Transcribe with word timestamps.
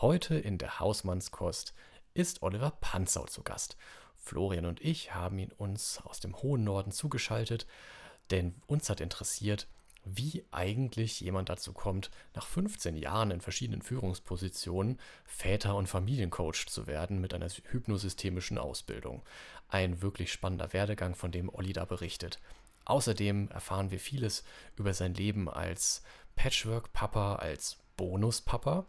Heute 0.00 0.36
in 0.36 0.58
der 0.58 0.78
Hausmannskost 0.78 1.74
ist 2.14 2.44
Oliver 2.44 2.70
Panzau 2.70 3.26
zu 3.26 3.42
Gast. 3.42 3.76
Florian 4.14 4.64
und 4.64 4.80
ich 4.80 5.12
haben 5.12 5.40
ihn 5.40 5.50
uns 5.50 6.00
aus 6.04 6.20
dem 6.20 6.36
hohen 6.36 6.62
Norden 6.62 6.92
zugeschaltet, 6.92 7.66
denn 8.30 8.54
uns 8.68 8.88
hat 8.88 9.00
interessiert, 9.00 9.66
wie 10.04 10.44
eigentlich 10.52 11.20
jemand 11.20 11.48
dazu 11.48 11.72
kommt, 11.72 12.12
nach 12.36 12.46
15 12.46 12.94
Jahren 12.94 13.32
in 13.32 13.40
verschiedenen 13.40 13.82
Führungspositionen 13.82 15.00
Väter- 15.24 15.74
und 15.74 15.88
Familiencoach 15.88 16.66
zu 16.68 16.86
werden 16.86 17.20
mit 17.20 17.34
einer 17.34 17.48
hypnosystemischen 17.48 18.56
Ausbildung. 18.56 19.24
Ein 19.66 20.00
wirklich 20.00 20.30
spannender 20.30 20.72
Werdegang, 20.72 21.16
von 21.16 21.32
dem 21.32 21.52
Olli 21.52 21.72
da 21.72 21.84
berichtet. 21.84 22.38
Außerdem 22.84 23.48
erfahren 23.48 23.90
wir 23.90 23.98
vieles 23.98 24.44
über 24.76 24.94
sein 24.94 25.14
Leben 25.14 25.48
als 25.50 26.04
Patchwork-Papa, 26.36 27.34
als 27.34 27.78
Bonus-Papa, 27.96 28.86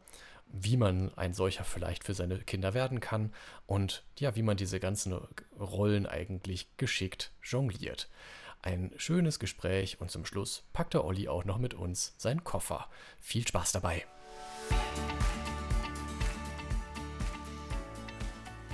wie 0.52 0.78
man 0.78 1.14
ein 1.16 1.34
solcher 1.34 1.64
vielleicht 1.64 2.04
für 2.04 2.14
seine 2.14 2.40
Kinder 2.40 2.74
werden 2.74 3.00
kann 3.00 3.34
und 3.66 4.04
ja, 4.18 4.36
wie 4.36 4.44
man 4.44 4.58
diese 4.58 4.80
ganzen 4.80 5.14
Rollen 5.60 6.06
eigentlich 6.06 6.68
geschickt 6.78 7.32
jongliert. 7.44 8.10
Ein 8.62 8.92
schönes 8.98 9.40
Gespräch 9.40 10.02
und 10.02 10.12
zum 10.12 10.26
Schluss 10.26 10.64
packt 10.74 10.94
der 10.94 11.06
Olli 11.06 11.30
auch 11.30 11.46
noch 11.46 11.60
mit 11.60 11.74
uns 11.74 12.14
seinen 12.18 12.44
Koffer. 12.44 12.90
Viel 13.22 13.48
Spaß 13.48 13.72
dabei! 13.72 14.06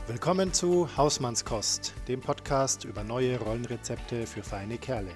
Willkommen 0.07 0.53
zu 0.53 0.95
Hausmannskost, 0.97 1.93
dem 2.07 2.21
Podcast 2.21 2.83
über 2.83 3.03
neue 3.03 3.39
Rollenrezepte 3.39 4.27
für 4.27 4.43
feine 4.43 4.77
Kerle. 4.77 5.11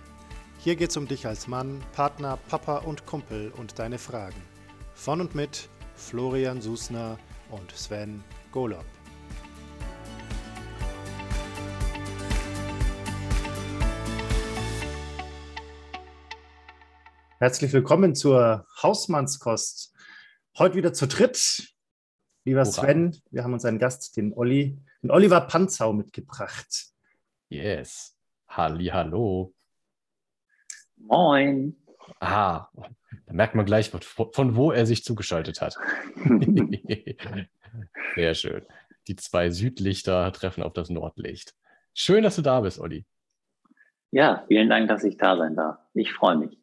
Hier 0.58 0.76
geht's 0.76 0.98
um 0.98 1.08
dich 1.08 1.26
als 1.26 1.48
Mann, 1.48 1.84
Partner, 1.94 2.38
Papa 2.50 2.78
und 2.78 3.06
Kumpel 3.06 3.52
und 3.52 3.80
deine 3.80 3.98
Fragen. 3.98 4.42
Von 4.96 5.22
und 5.22 5.36
mit 5.36 5.70
Florian 6.00 6.62
Susner 6.62 7.20
und 7.52 7.72
Sven 7.72 8.24
Golob. 8.52 8.86
Herzlich 17.38 17.72
willkommen 17.74 18.16
zur 18.16 18.66
Hausmannskost. 18.82 19.94
Heute 20.58 20.76
wieder 20.76 20.94
zu 20.94 21.08
dritt. 21.08 21.76
Lieber 22.44 22.62
Hurra. 22.62 22.72
Sven, 22.72 23.22
wir 23.30 23.44
haben 23.44 23.54
uns 23.54 23.66
einen 23.66 23.78
Gast, 23.78 24.18
den 24.18 24.34
Olli, 24.34 24.82
den 25.04 25.12
Oliver 25.12 25.42
Panzau 25.42 25.94
mitgebracht. 25.94 26.88
Yes. 27.50 28.16
Halli, 28.48 28.86
hallo. 28.88 29.54
Moin. 30.96 31.76
Ah, 32.20 32.68
da 33.26 33.34
merkt 33.34 33.56
man 33.56 33.66
gleich, 33.66 33.90
von 33.90 34.56
wo 34.56 34.72
er 34.72 34.86
sich 34.86 35.04
zugeschaltet 35.04 35.62
hat. 35.62 35.78
Sehr 38.16 38.36
schön. 38.36 38.66
Die 39.08 39.16
zwei 39.16 39.50
Südlichter 39.50 40.32
treffen 40.32 40.64
auf 40.64 40.74
das 40.74 40.90
Nordlicht. 40.90 41.56
Schön, 41.94 42.24
dass 42.24 42.36
du 42.36 42.42
da 42.42 42.62
bist, 42.62 42.80
Olli. 42.80 43.06
Ja, 44.12 44.46
vielen 44.48 44.70
Dank, 44.70 44.88
dass 44.88 45.04
ich 45.04 45.18
da 45.18 45.38
sein 45.38 45.56
darf. 45.56 45.78
Ich 45.94 46.14
freue 46.14 46.38
mich. 46.38 46.58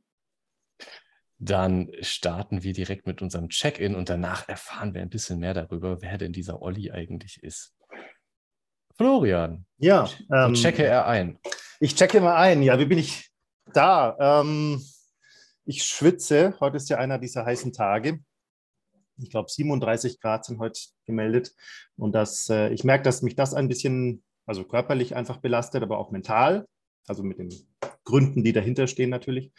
Dann 1.39 1.91
starten 2.01 2.63
wir 2.63 2.73
direkt 2.73 3.07
mit 3.07 3.21
unserem 3.21 3.49
Check-in 3.49 3.95
und 3.95 4.09
danach 4.09 4.49
erfahren 4.49 4.95
wir 4.95 5.03
ein 5.03 5.11
bisschen 5.11 5.39
mehr 5.39 5.55
darüber, 5.55 6.01
wer 6.01 6.17
denn 6.19 6.33
dieser 6.33 6.63
Olli 6.63 6.91
eigentlich 6.91 7.43
ist. 7.43 7.75
Florian. 8.97 9.67
Ja. 9.77 10.09
Ähm, 10.33 10.55
checke 10.55 10.85
er 10.85 11.07
ein. 11.07 11.39
Ich 11.79 11.95
checke 11.95 12.21
mal 12.21 12.37
ein. 12.37 12.63
Ja, 12.63 12.79
wie 12.79 12.87
bin 12.87 12.99
ich 12.99 13.31
da? 13.75 14.17
Ähm, 14.19 14.83
ich 15.67 15.85
schwitze. 15.85 16.55
Heute 16.61 16.77
ist 16.77 16.89
ja 16.89 16.99
einer 16.99 17.19
dieser 17.19 17.45
heißen 17.45 17.73
Tage. 17.73 18.21
Ich 19.19 19.31
glaube, 19.31 19.51
37 19.51 20.21
Grad 20.21 20.45
sind 20.45 20.59
heute 20.59 20.81
gemeldet. 21.05 21.55
Und 21.97 22.13
das, 22.13 22.49
äh, 22.49 22.69
ich 22.71 22.85
merke, 22.85 23.03
dass 23.03 23.23
mich 23.23 23.35
das 23.35 23.53
ein 23.53 23.69
bisschen, 23.69 24.23
also 24.47 24.65
körperlich 24.65 25.17
einfach 25.17 25.39
belastet, 25.39 25.83
aber 25.83 25.99
auch 25.99 26.11
mental. 26.11 26.67
Also 27.09 27.23
mit 27.23 27.39
den 27.39 27.53
Gründen, 28.05 28.45
die 28.45 28.53
dahinter 28.53 28.87
stehen 28.87 29.11
natürlich. 29.11 29.53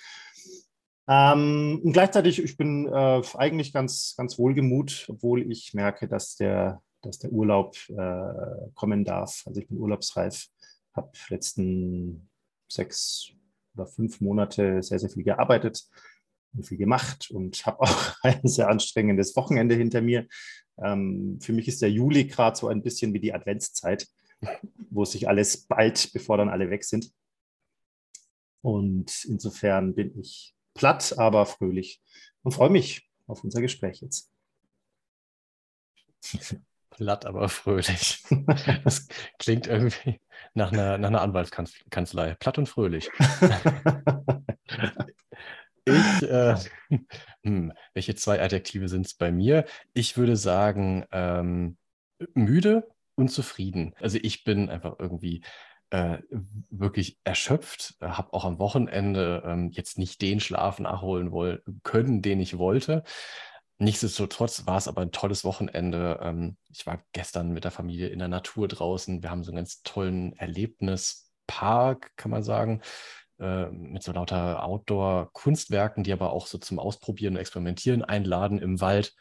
Ähm, 1.10 1.82
und 1.84 1.94
gleichzeitig, 1.94 2.42
ich 2.42 2.58
bin 2.58 2.88
äh, 2.88 3.22
eigentlich 3.36 3.74
ganz, 3.74 4.16
ganz 4.18 4.38
wohlgemut, 4.38 5.06
obwohl 5.10 5.50
ich 5.50 5.74
merke, 5.74 6.08
dass 6.08 6.36
der, 6.36 6.82
dass 7.02 7.20
der 7.20 7.32
Urlaub 7.32 7.76
äh, 7.90 8.70
kommen 8.76 9.06
darf. 9.06 9.44
Also 9.46 9.60
ich 9.62 9.68
bin 9.68 9.78
urlaubsreif, 9.78 10.48
habe 10.94 11.12
letzten 11.30 12.30
sechs 12.70 13.32
oder 13.78 13.88
fünf 13.88 14.22
Monate 14.22 14.82
sehr, 14.82 15.00
sehr 15.00 15.10
viel 15.10 15.24
gearbeitet 15.24 15.84
und 16.54 16.66
viel 16.66 16.78
gemacht 16.78 17.30
und 17.32 17.66
habe 17.66 17.82
auch 17.82 18.16
ein 18.24 18.42
sehr 18.44 18.70
anstrengendes 18.70 19.36
Wochenende 19.36 19.76
hinter 19.76 20.02
mir. 20.02 20.28
Ähm, 20.78 21.40
für 21.42 21.54
mich 21.54 21.68
ist 21.68 21.82
der 21.82 21.92
Juli 21.92 22.26
gerade 22.26 22.58
so 22.58 22.68
ein 22.68 22.84
bisschen 22.84 23.14
wie 23.14 23.20
die 23.20 23.34
Adventszeit, 23.34 24.08
wo 24.90 25.06
sich 25.06 25.28
alles 25.28 25.66
bald, 25.66 26.12
bevor 26.14 26.38
dann 26.38 26.50
alle 26.50 26.70
weg 26.70 26.84
sind. 26.84 27.12
Und 28.62 29.26
insofern 29.26 29.96
bin 29.96 30.20
ich 30.20 30.56
platt, 30.74 31.18
aber 31.18 31.46
fröhlich 31.46 32.02
und 32.44 32.52
freue 32.52 32.70
mich 32.70 33.10
auf 33.26 33.44
unser 33.44 33.62
Gespräch 33.62 34.02
jetzt. 34.02 34.32
Platt, 36.98 37.26
aber 37.26 37.48
fröhlich. 37.50 38.24
Das 38.84 39.08
klingt 39.40 39.68
irgendwie 39.68 40.20
nach 40.54 40.72
einer, 40.72 40.98
nach 40.98 41.10
einer 41.10 41.22
Anwaltskanzlei. 41.22 42.36
Platt 42.36 42.58
und 42.58 42.68
fröhlich. 42.68 43.10
Ich, 45.88 46.24
äh, 46.24 46.56
hm, 47.46 47.72
welche 47.94 48.16
zwei 48.16 48.42
Adjektive 48.42 48.90
sind 48.90 49.06
es 49.06 49.14
bei 49.14 49.32
mir? 49.32 49.64
Ich 49.94 50.18
würde 50.18 50.36
sagen, 50.36 51.06
ähm, 51.14 51.78
müde 52.34 52.90
und 53.16 53.30
zufrieden. 53.30 53.94
Also 54.02 54.20
ich 54.22 54.44
bin 54.44 54.70
einfach 54.70 54.96
irgendwie 55.00 55.44
äh, 55.92 56.18
wirklich 56.70 57.18
erschöpft, 57.24 57.96
habe 58.02 58.34
auch 58.34 58.44
am 58.44 58.60
Wochenende 58.60 59.44
ähm, 59.46 59.70
jetzt 59.72 59.98
nicht 59.98 60.22
den 60.22 60.42
Schlaf 60.42 60.80
nachholen 60.80 61.32
wollen, 61.32 61.62
können, 61.84 62.22
den 62.22 62.42
ich 62.42 62.58
wollte. 62.58 63.04
Nichtsdestotrotz 63.80 64.66
war 64.66 64.78
es 64.78 64.88
aber 64.88 65.02
ein 65.02 65.12
tolles 65.12 65.44
Wochenende. 65.44 66.20
Ähm, 66.22 66.58
ich 66.70 66.88
war 66.88 67.04
gestern 67.14 67.52
mit 67.52 67.64
der 67.64 67.72
Familie 67.72 68.08
in 68.08 68.20
der 68.20 68.28
Natur 68.28 68.68
draußen. 68.68 69.22
Wir 69.22 69.30
haben 69.30 69.44
so 69.44 69.52
einen 69.52 69.58
ganz 69.58 69.84
tollen 69.84 70.34
Erlebnispark, 70.34 72.12
kann 72.18 72.32
man 72.32 72.42
sagen, 72.44 72.82
äh, 73.40 73.68
mit 73.70 74.02
so 74.02 74.12
lauter 74.12 74.64
Outdoor-Kunstwerken, 74.64 76.04
die 76.04 76.12
aber 76.12 76.34
auch 76.34 76.48
so 76.48 76.58
zum 76.58 76.80
Ausprobieren 76.80 77.36
und 77.36 77.40
Experimentieren 77.40 78.04
einladen 78.04 78.58
im 78.58 78.82
Wald. 78.82 79.14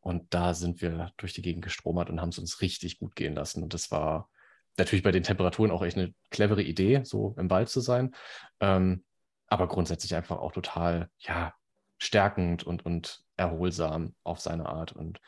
Und 0.00 0.34
da 0.34 0.52
sind 0.54 0.82
wir 0.82 1.12
durch 1.16 1.32
die 1.32 1.42
Gegend 1.42 1.62
gestromert 1.62 2.10
und 2.10 2.20
haben 2.20 2.30
es 2.30 2.38
uns 2.38 2.60
richtig 2.60 2.98
gut 2.98 3.14
gehen 3.14 3.36
lassen. 3.36 3.62
Und 3.62 3.72
das 3.72 3.92
war 3.92 4.28
natürlich 4.76 5.04
bei 5.04 5.12
den 5.12 5.22
Temperaturen 5.22 5.70
auch 5.70 5.82
echt 5.84 5.96
eine 5.96 6.12
clevere 6.30 6.62
Idee, 6.62 7.02
so 7.04 7.36
im 7.38 7.50
Wald 7.50 7.68
zu 7.68 7.80
sein. 7.80 8.16
Ähm, 8.58 9.04
aber 9.46 9.68
grundsätzlich 9.68 10.16
einfach 10.16 10.38
auch 10.38 10.50
total, 10.50 11.08
ja, 11.18 11.54
stärkend 11.98 12.64
und, 12.64 12.84
und 12.84 13.22
erholsam 13.42 14.14
auf 14.24 14.40
seine 14.40 14.66
Art. 14.66 14.92
Und 14.92 15.20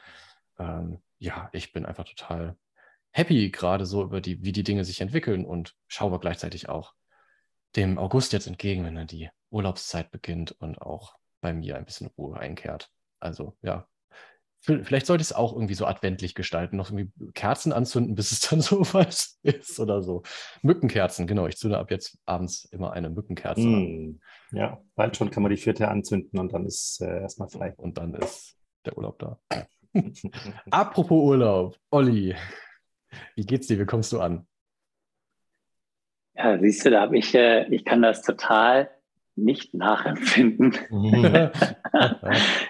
ähm, 0.59 1.03
ja, 1.19 1.49
ich 1.53 1.73
bin 1.73 1.87
einfach 1.87 2.05
total 2.05 2.57
happy 3.13 3.51
gerade 3.51 3.87
so 3.87 4.03
über 4.03 4.21
die, 4.21 4.43
wie 4.43 4.53
die 4.53 4.65
Dinge 4.65 4.85
sich 4.85 5.01
entwickeln 5.01 5.45
und 5.45 5.75
schaue 5.87 6.19
gleichzeitig 6.19 6.69
auch 6.69 6.95
dem 7.77 7.99
August 7.99 8.33
jetzt 8.33 8.47
entgegen, 8.47 8.85
wenn 8.85 8.95
dann 8.95 9.07
die 9.07 9.31
Urlaubszeit 9.51 10.11
beginnt 10.11 10.53
und 10.53 10.81
auch 10.81 11.15
bei 11.41 11.53
mir 11.53 11.77
ein 11.77 11.85
bisschen 11.85 12.09
Ruhe 12.19 12.39
einkehrt. 12.39 12.91
Also 13.21 13.57
ja, 13.63 13.87
Vielleicht 14.65 15.05
sollte 15.05 15.21
ich 15.21 15.29
es 15.29 15.33
auch 15.35 15.53
irgendwie 15.53 15.75
so 15.75 15.85
adventlich 15.85 16.35
gestalten, 16.35 16.79
noch 16.79 16.91
irgendwie 16.91 17.13
Kerzen 17.35 17.71
anzünden, 17.71 18.15
bis 18.15 18.33
es 18.33 18.41
dann 18.41 18.61
so 18.63 18.81
weit 18.95 19.29
ist 19.43 19.79
oder 19.79 20.03
so. 20.03 20.23
Mückenkerzen, 20.63 21.27
genau. 21.27 21.47
Ich 21.47 21.59
zünde 21.59 21.79
ab 21.79 21.91
jetzt 21.91 22.19
abends 22.25 22.65
immer 22.73 22.93
eine 22.95 23.11
Mückenkerze 23.11 23.61
mm, 23.61 23.75
an. 23.75 24.21
Ja, 24.53 24.81
bald 24.95 25.17
schon 25.17 25.31
kann 25.31 25.43
man 25.43 25.51
die 25.51 25.59
vierte 25.59 25.89
anzünden 25.89 26.39
und 26.39 26.55
dann 26.55 26.65
ist 26.65 27.03
äh, 27.03 27.21
erstmal 27.21 27.49
frei. 27.49 27.75
Und 27.77 27.99
dann 27.99 28.15
ist 28.15 28.57
der 28.87 28.97
Urlaub 28.97 29.19
da. 29.19 29.39
Apropos 30.71 31.23
Urlaub, 31.23 31.77
Olli, 31.91 32.35
wie 33.37 33.45
geht's 33.45 33.67
dir? 33.67 33.79
Wie 33.79 33.85
kommst 33.85 34.13
du 34.13 34.21
an? 34.21 34.47
Ja, 36.37 36.59
siehst 36.59 36.87
du, 36.87 36.91
da 36.91 37.03
habe 37.03 37.19
ich, 37.19 37.35
äh, 37.35 37.67
ich 37.69 37.85
kann 37.85 38.01
das 38.01 38.23
total 38.23 38.91
nicht 39.37 39.75
nachempfinden. 39.75 40.75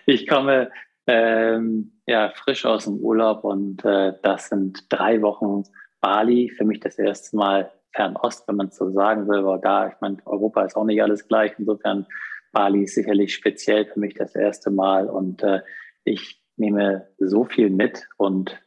ich 0.07 0.27
komme 0.27 0.71
ähm, 1.07 1.93
ja, 2.07 2.33
frisch 2.35 2.65
aus 2.67 2.85
dem 2.85 2.97
Urlaub 2.97 3.45
und 3.45 3.85
äh, 3.85 4.15
das 4.23 4.49
sind 4.49 4.87
drei 4.89 5.23
Wochen 5.23 5.65
Bali. 6.01 6.51
Für 6.51 6.65
mich 6.65 6.81
das 6.81 6.99
erste 6.99 7.37
Mal 7.37 7.71
Fernost, 7.93 8.47
wenn 8.49 8.57
man 8.57 8.69
es 8.69 8.77
so 8.77 8.91
sagen 8.91 9.29
will. 9.29 9.39
Aber 9.39 9.59
da, 9.59 9.89
ich 9.89 9.95
meine, 10.01 10.19
Europa 10.25 10.65
ist 10.65 10.77
auch 10.77 10.85
nicht 10.85 11.03
alles 11.03 11.29
gleich. 11.29 11.53
Insofern 11.59 12.07
Bali 12.53 12.85
ist 12.85 12.95
sicherlich 12.95 13.35
speziell 13.35 13.87
für 13.87 14.01
mich 14.01 14.15
das 14.15 14.35
erste 14.35 14.71
Mal 14.71 15.09
und 15.09 15.43
äh, 15.43 15.61
ich 16.05 16.41
nehme 16.57 17.09
so 17.19 17.45
viel 17.45 17.71
mit. 17.71 18.07
Und 18.17 18.61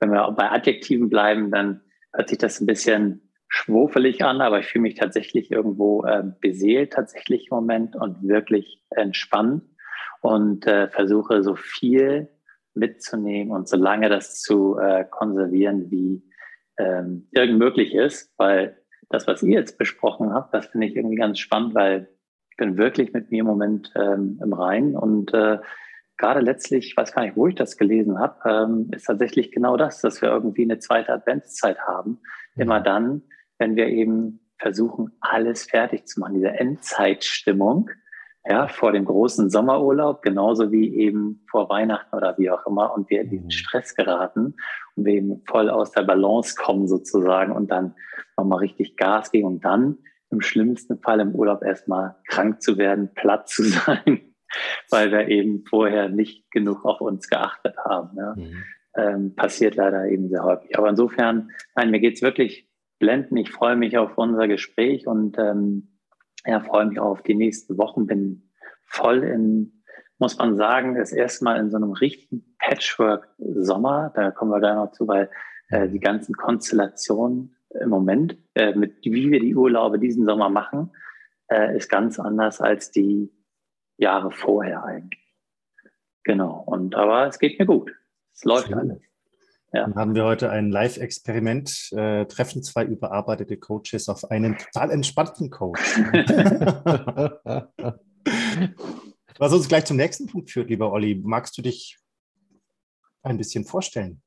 wenn 0.00 0.10
wir 0.10 0.30
bei 0.32 0.50
Adjektiven 0.50 1.08
bleiben, 1.08 1.50
dann 1.50 1.82
hört 2.12 2.28
sich 2.28 2.38
das 2.38 2.60
ein 2.60 2.66
bisschen 2.66 3.30
schwofelig 3.48 4.24
an, 4.24 4.40
aber 4.40 4.60
ich 4.60 4.66
fühle 4.66 4.82
mich 4.82 4.94
tatsächlich 4.94 5.50
irgendwo 5.50 6.04
äh, 6.04 6.24
beseelt 6.40 6.92
tatsächlich 6.92 7.48
im 7.50 7.56
Moment 7.56 7.96
und 7.96 8.26
wirklich 8.26 8.82
entspannt 8.90 9.62
und 10.24 10.66
äh, 10.66 10.88
versuche 10.88 11.42
so 11.42 11.54
viel 11.54 12.30
mitzunehmen 12.72 13.52
und 13.52 13.68
so 13.68 13.76
lange 13.76 14.08
das 14.08 14.40
zu 14.40 14.78
äh, 14.78 15.04
konservieren, 15.04 15.90
wie 15.90 16.22
ähm, 16.78 17.28
irgend 17.30 17.58
möglich 17.58 17.94
ist, 17.94 18.32
weil 18.38 18.78
das, 19.10 19.26
was 19.26 19.42
ihr 19.42 19.58
jetzt 19.58 19.76
besprochen 19.76 20.32
habt, 20.32 20.54
das 20.54 20.66
finde 20.68 20.86
ich 20.86 20.96
irgendwie 20.96 21.16
ganz 21.16 21.38
spannend, 21.38 21.74
weil 21.74 22.08
ich 22.50 22.56
bin 22.56 22.78
wirklich 22.78 23.12
mit 23.12 23.30
mir 23.30 23.40
im 23.40 23.46
Moment 23.46 23.92
ähm, 23.96 24.40
im 24.42 24.54
Reinen 24.54 24.96
und 24.96 25.34
äh, 25.34 25.58
gerade 26.16 26.40
letztlich, 26.40 26.86
ich 26.86 26.96
weiß 26.96 27.12
gar 27.12 27.22
nicht, 27.22 27.36
wo 27.36 27.46
ich 27.46 27.54
das 27.54 27.76
gelesen 27.76 28.18
habe, 28.18 28.48
ähm, 28.48 28.90
ist 28.92 29.04
tatsächlich 29.04 29.52
genau 29.52 29.76
das, 29.76 30.00
dass 30.00 30.22
wir 30.22 30.30
irgendwie 30.30 30.62
eine 30.62 30.78
zweite 30.78 31.12
Adventszeit 31.12 31.80
haben. 31.80 32.22
Mhm. 32.54 32.62
Immer 32.62 32.80
dann, 32.80 33.22
wenn 33.58 33.76
wir 33.76 33.88
eben 33.88 34.40
versuchen, 34.58 35.12
alles 35.20 35.64
fertig 35.64 36.06
zu 36.06 36.20
machen, 36.20 36.36
diese 36.36 36.48
Endzeitstimmung, 36.48 37.90
ja, 38.46 38.68
vor 38.68 38.92
dem 38.92 39.06
großen 39.06 39.48
Sommerurlaub, 39.48 40.20
genauso 40.20 40.70
wie 40.70 40.94
eben 40.94 41.44
vor 41.50 41.70
Weihnachten 41.70 42.14
oder 42.14 42.36
wie 42.36 42.50
auch 42.50 42.66
immer, 42.66 42.94
und 42.94 43.08
wir 43.08 43.22
in 43.22 43.30
den 43.30 43.44
mhm. 43.44 43.50
Stress 43.50 43.94
geraten 43.94 44.54
und 44.96 45.04
wir 45.06 45.14
eben 45.14 45.42
voll 45.46 45.70
aus 45.70 45.92
der 45.92 46.02
Balance 46.02 46.54
kommen 46.54 46.86
sozusagen 46.86 47.52
und 47.52 47.70
dann 47.70 47.94
nochmal 48.36 48.58
richtig 48.58 48.96
Gas 48.96 49.30
geben 49.30 49.46
und 49.46 49.64
dann 49.64 49.98
im 50.30 50.42
schlimmsten 50.42 50.98
Fall 50.98 51.20
im 51.20 51.34
Urlaub 51.34 51.62
erstmal 51.62 52.16
krank 52.28 52.60
zu 52.60 52.76
werden, 52.76 53.14
platt 53.14 53.48
zu 53.48 53.62
sein, 53.62 54.34
weil 54.90 55.10
wir 55.10 55.28
eben 55.28 55.64
vorher 55.64 56.10
nicht 56.10 56.50
genug 56.50 56.84
auf 56.84 57.00
uns 57.00 57.28
geachtet 57.28 57.76
haben. 57.78 58.16
Ja. 58.18 58.34
Mhm. 58.36 58.64
Ähm, 58.96 59.34
passiert 59.34 59.74
leider 59.74 60.06
eben 60.06 60.28
sehr 60.28 60.44
häufig. 60.44 60.78
Aber 60.78 60.88
insofern, 60.88 61.50
nein, 61.74 61.90
mir 61.90 61.98
geht's 61.98 62.22
wirklich 62.22 62.68
blenden. 63.00 63.36
Ich 63.36 63.50
freue 63.50 63.74
mich 63.74 63.98
auf 63.98 64.16
unser 64.16 64.46
Gespräch 64.46 65.08
und 65.08 65.36
ähm, 65.38 65.93
ja, 66.46 66.60
freue 66.60 66.86
mich 66.86 66.98
auch 66.98 67.10
auf 67.10 67.22
die 67.22 67.34
nächsten 67.34 67.78
Wochen. 67.78 68.06
Bin 68.06 68.50
voll 68.86 69.22
in, 69.24 69.82
muss 70.18 70.38
man 70.38 70.56
sagen, 70.56 70.94
das 70.94 71.12
erste 71.12 71.44
Mal 71.44 71.58
in 71.58 71.70
so 71.70 71.76
einem 71.76 71.92
richtigen 71.92 72.56
Patchwork-Sommer. 72.58 74.12
Da 74.14 74.30
kommen 74.30 74.50
wir 74.50 74.60
gleich 74.60 74.74
noch 74.74 74.92
zu, 74.92 75.08
weil 75.08 75.30
äh, 75.68 75.88
die 75.88 76.00
ganzen 76.00 76.34
Konstellationen 76.34 77.56
im 77.80 77.88
Moment, 77.88 78.36
äh, 78.54 78.74
mit 78.74 79.04
wie 79.04 79.30
wir 79.30 79.40
die 79.40 79.56
Urlaube 79.56 79.98
diesen 79.98 80.24
Sommer 80.24 80.48
machen, 80.48 80.92
äh, 81.48 81.76
ist 81.76 81.88
ganz 81.88 82.18
anders 82.18 82.60
als 82.60 82.90
die 82.90 83.32
Jahre 83.96 84.30
vorher 84.30 84.84
eigentlich. 84.84 85.20
Genau. 86.24 86.62
Und 86.66 86.94
aber 86.94 87.26
es 87.26 87.38
geht 87.38 87.58
mir 87.58 87.66
gut. 87.66 87.92
Es 88.32 88.44
läuft 88.44 88.68
Schön. 88.68 88.78
alles. 88.78 89.02
Ja. 89.74 89.82
Dann 89.82 89.96
haben 89.96 90.14
wir 90.14 90.24
heute 90.24 90.50
ein 90.50 90.70
Live-Experiment, 90.70 91.90
äh, 91.96 92.26
treffen 92.26 92.62
zwei 92.62 92.84
überarbeitete 92.84 93.56
Coaches 93.56 94.08
auf 94.08 94.30
einen 94.30 94.56
total 94.56 94.92
entspannten 94.92 95.50
Coach. 95.50 95.80
Was 99.38 99.52
uns 99.52 99.66
gleich 99.66 99.84
zum 99.84 99.96
nächsten 99.96 100.28
Punkt 100.28 100.52
führt, 100.52 100.70
lieber 100.70 100.92
Olli. 100.92 101.20
Magst 101.20 101.58
du 101.58 101.62
dich 101.62 101.98
ein 103.24 103.36
bisschen 103.36 103.64
vorstellen? 103.64 104.22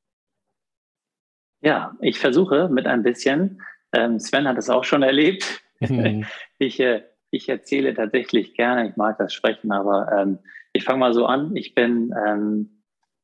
Ja, 1.62 1.96
ich 2.02 2.18
versuche 2.18 2.68
mit 2.68 2.86
ein 2.86 3.02
bisschen. 3.02 3.62
Ähm, 3.92 4.20
Sven 4.20 4.46
hat 4.46 4.58
es 4.58 4.68
auch 4.68 4.84
schon 4.84 5.02
erlebt. 5.02 5.62
Mhm. 5.80 6.26
Ich, 6.60 6.80
äh, 6.80 7.04
ich 7.30 7.48
erzähle 7.48 7.94
tatsächlich 7.94 8.54
gerne, 8.54 8.88
ich 8.90 8.96
mag 8.96 9.16
das 9.16 9.32
sprechen, 9.32 9.70
aber 9.70 10.10
ähm, 10.10 10.40
ich 10.72 10.82
fange 10.82 10.98
mal 10.98 11.14
so 11.14 11.24
an. 11.24 11.54
Ich 11.54 11.72
bin 11.72 12.12
ähm, 12.26 12.77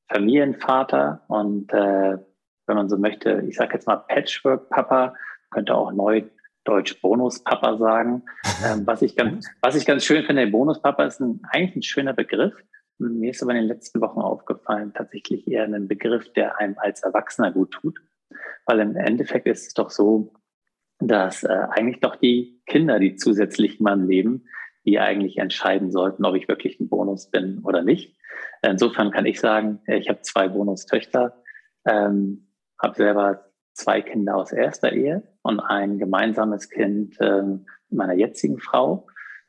Familienvater 0.09 1.23
und 1.29 1.73
äh, 1.73 2.19
wenn 2.67 2.77
man 2.77 2.89
so 2.89 2.97
möchte, 2.97 3.45
ich 3.49 3.57
sage 3.57 3.75
jetzt 3.75 3.87
mal 3.87 3.97
Patchwork-Papa, 3.97 5.15
könnte 5.51 5.75
auch 5.75 5.93
neu 5.93 6.25
Deutsch 6.65 7.01
Bonus-Papa 7.01 7.77
sagen. 7.79 8.23
Ähm, 8.65 8.87
was, 8.87 9.03
ich 9.03 9.17
ganz, 9.17 9.49
was 9.63 9.75
ich 9.75 9.85
ganz 9.85 10.05
schön 10.05 10.25
finde, 10.25 10.47
Bonus-Papa 10.47 11.05
ist 11.05 11.21
ein, 11.21 11.41
eigentlich 11.51 11.77
ein 11.77 11.83
schöner 11.83 12.13
Begriff. 12.15 12.55
Mir 12.99 13.33
ist 13.33 13.43
aber 13.43 13.51
in 13.51 13.59
den 13.59 13.67
letzten 13.67 14.01
Wochen 14.01 14.21
aufgefallen, 14.21 14.95
tatsächlich 14.95 15.49
eher 15.49 15.65
ein 15.65 15.89
Begriff, 15.89 16.33
der 16.35 16.59
einem 16.61 16.77
als 16.79 17.03
Erwachsener 17.03 17.51
gut 17.51 17.73
tut. 17.73 17.99
Weil 18.65 18.79
im 18.79 18.97
Endeffekt 18.97 19.47
ist 19.47 19.67
es 19.67 19.75
doch 19.75 19.91
so, 19.91 20.33
dass 21.01 21.43
äh, 21.43 21.49
eigentlich 21.49 22.01
doch 22.01 22.17
die 22.17 22.63
Kinder, 22.67 23.01
die 23.01 23.17
zusätzlich 23.17 23.81
in 23.81 23.85
meinem 23.85 24.09
Leben, 24.09 24.47
die 24.85 24.99
eigentlich 24.99 25.39
entscheiden 25.39 25.91
sollten, 25.91 26.25
ob 26.25 26.35
ich 26.35 26.49
wirklich 26.49 26.79
ein 26.81 26.89
Bonus 26.89 27.31
bin 27.31 27.61
oder 27.65 27.83
nicht. 27.83 28.17
Insofern 28.63 29.11
kann 29.11 29.27
ich 29.27 29.41
sagen, 29.41 29.81
ich 29.87 30.09
habe 30.09 30.23
zwei 30.23 30.49
Bonustöchter, 30.49 31.43
ähm, 31.87 32.49
habe 32.83 32.95
selber 32.95 33.45
zwei 33.73 34.03
Kinder 34.03 34.37
aus 34.37 34.53
erster 34.53 34.93
Ehe 34.93 35.23
und 35.43 35.61
ein 35.61 35.99
gemeinsames 35.99 36.71
Kind 36.71 37.17
ähm, 37.21 37.67
meiner 37.91 38.15
jetzigen 38.15 38.59
Frau. 38.59 39.07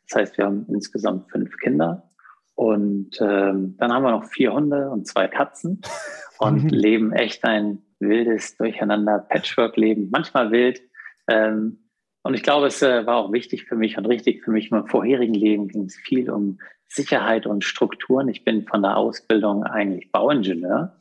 Das 0.08 0.20
heißt, 0.20 0.38
wir 0.38 0.46
haben 0.46 0.66
insgesamt 0.70 1.32
fünf 1.32 1.58
Kinder. 1.58 2.10
Und 2.56 3.20
ähm, 3.20 3.76
dann 3.78 3.94
haben 3.94 4.04
wir 4.04 4.12
noch 4.12 4.26
vier 4.26 4.54
Hunde 4.54 4.90
und 4.90 5.08
zwei 5.08 5.28
Katzen 5.28 5.82
und 6.40 6.72
leben 6.72 7.12
echt 7.12 7.44
ein 7.44 7.82
wildes 8.00 8.58
Durcheinander, 8.58 9.20
Patchwork-Leben, 9.20 10.10
manchmal 10.12 10.52
wild. 10.52 10.82
Ähm, 11.28 11.85
und 12.26 12.34
ich 12.34 12.42
glaube, 12.42 12.66
es 12.66 12.82
äh, 12.82 13.06
war 13.06 13.18
auch 13.18 13.32
wichtig 13.32 13.66
für 13.66 13.76
mich 13.76 14.00
und 14.00 14.08
richtig 14.08 14.44
für 14.44 14.50
mich. 14.50 14.72
Meinem 14.72 14.88
vorherigen 14.88 15.36
Leben 15.36 15.68
ging 15.68 15.84
es 15.84 15.96
viel 15.96 16.32
um 16.32 16.58
Sicherheit 16.88 17.46
und 17.46 17.64
Strukturen. 17.64 18.30
Ich 18.30 18.44
bin 18.44 18.66
von 18.66 18.82
der 18.82 18.98
Ausbildung 18.98 19.64
eigentlich 19.64 20.12
Bauingenieur. 20.12 21.00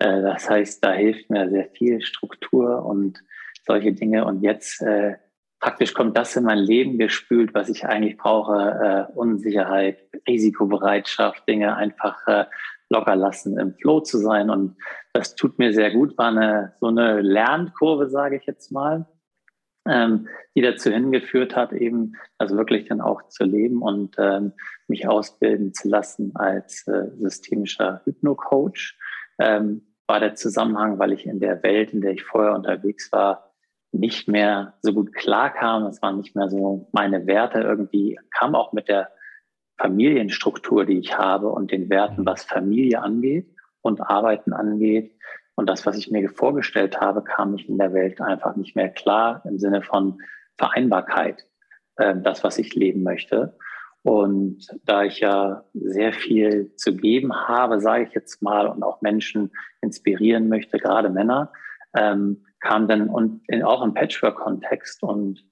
Äh, 0.00 0.20
das 0.20 0.50
heißt, 0.50 0.84
da 0.84 0.92
hilft 0.92 1.30
mir 1.30 1.48
sehr 1.48 1.70
viel 1.70 2.02
Struktur 2.02 2.84
und 2.84 3.24
solche 3.66 3.94
Dinge. 3.94 4.26
Und 4.26 4.42
jetzt 4.42 4.82
äh, 4.82 5.14
praktisch 5.60 5.94
kommt 5.94 6.18
das 6.18 6.36
in 6.36 6.44
mein 6.44 6.58
Leben 6.58 6.98
gespült, 6.98 7.54
was 7.54 7.70
ich 7.70 7.86
eigentlich 7.86 8.18
brauche. 8.18 9.08
Unsicherheit, 9.14 9.96
Risikobereitschaft, 10.28 11.48
Dinge 11.48 11.74
einfach 11.74 12.46
locker 12.90 13.16
lassen, 13.16 13.58
im 13.58 13.72
Flow 13.76 14.00
zu 14.00 14.18
sein. 14.18 14.50
Und 14.50 14.76
das 15.14 15.36
tut 15.36 15.58
mir 15.58 15.72
sehr 15.72 15.90
gut. 15.90 16.18
War 16.18 16.28
eine, 16.28 16.74
so 16.80 16.88
eine 16.88 17.22
Lernkurve, 17.22 18.10
sage 18.10 18.36
ich 18.36 18.44
jetzt 18.44 18.70
mal, 18.70 19.06
ähm, 19.86 20.28
die 20.54 20.62
dazu 20.62 20.90
hingeführt 20.90 21.56
hat, 21.56 21.72
eben 21.72 22.14
also 22.38 22.56
wirklich 22.56 22.88
dann 22.88 23.00
auch 23.00 23.28
zu 23.28 23.44
leben 23.44 23.82
und 23.82 24.16
ähm, 24.18 24.52
mich 24.88 25.08
ausbilden 25.08 25.72
zu 25.72 25.88
lassen 25.88 26.32
als 26.34 26.86
äh, 26.86 27.10
systemischer 27.18 28.02
Hypno-Coach. 28.04 28.98
Ähm, 29.38 29.82
war 30.06 30.20
der 30.20 30.34
Zusammenhang, 30.34 30.98
weil 30.98 31.12
ich 31.12 31.24
in 31.24 31.38
der 31.38 31.62
Welt, 31.62 31.92
in 31.92 32.00
der 32.00 32.12
ich 32.12 32.24
vorher 32.24 32.54
unterwegs 32.54 33.12
war, 33.12 33.54
nicht 33.92 34.28
mehr 34.28 34.74
so 34.82 34.92
gut 34.92 35.12
klarkam. 35.14 35.84
Es 35.86 36.02
waren 36.02 36.18
nicht 36.18 36.34
mehr 36.34 36.48
so 36.48 36.88
meine 36.92 37.26
Werte 37.26 37.60
irgendwie, 37.60 38.18
kam 38.36 38.54
auch 38.54 38.72
mit 38.72 38.88
der 38.88 39.10
Familienstruktur, 39.78 40.84
die 40.84 40.98
ich 40.98 41.16
habe 41.16 41.48
und 41.48 41.70
den 41.70 41.88
Werten, 41.88 42.26
was 42.26 42.44
Familie 42.44 43.02
angeht 43.02 43.54
und 43.80 44.00
Arbeiten 44.00 44.52
angeht. 44.52 45.16
Und 45.60 45.66
das, 45.66 45.84
was 45.84 45.98
ich 45.98 46.10
mir 46.10 46.26
vorgestellt 46.30 47.02
habe, 47.02 47.22
kam 47.22 47.54
ich 47.54 47.68
in 47.68 47.76
der 47.76 47.92
Welt 47.92 48.18
einfach 48.18 48.56
nicht 48.56 48.76
mehr 48.76 48.88
klar 48.88 49.42
im 49.44 49.58
Sinne 49.58 49.82
von 49.82 50.16
Vereinbarkeit, 50.56 51.46
äh, 51.96 52.14
das, 52.16 52.42
was 52.42 52.56
ich 52.56 52.74
leben 52.74 53.02
möchte. 53.02 53.58
Und 54.02 54.66
da 54.84 55.04
ich 55.04 55.20
ja 55.20 55.62
sehr 55.74 56.14
viel 56.14 56.74
zu 56.76 56.96
geben 56.96 57.34
habe, 57.46 57.78
sage 57.78 58.04
ich 58.04 58.14
jetzt 58.14 58.40
mal, 58.40 58.68
und 58.68 58.82
auch 58.82 59.02
Menschen 59.02 59.50
inspirieren 59.82 60.48
möchte, 60.48 60.78
gerade 60.78 61.10
Männer, 61.10 61.52
ähm, 61.94 62.46
kam 62.60 62.88
dann 62.88 63.10
und 63.10 63.42
in, 63.46 63.62
auch 63.62 63.82
im 63.82 63.92
Patchwork-Kontext 63.92 65.02
und 65.02 65.44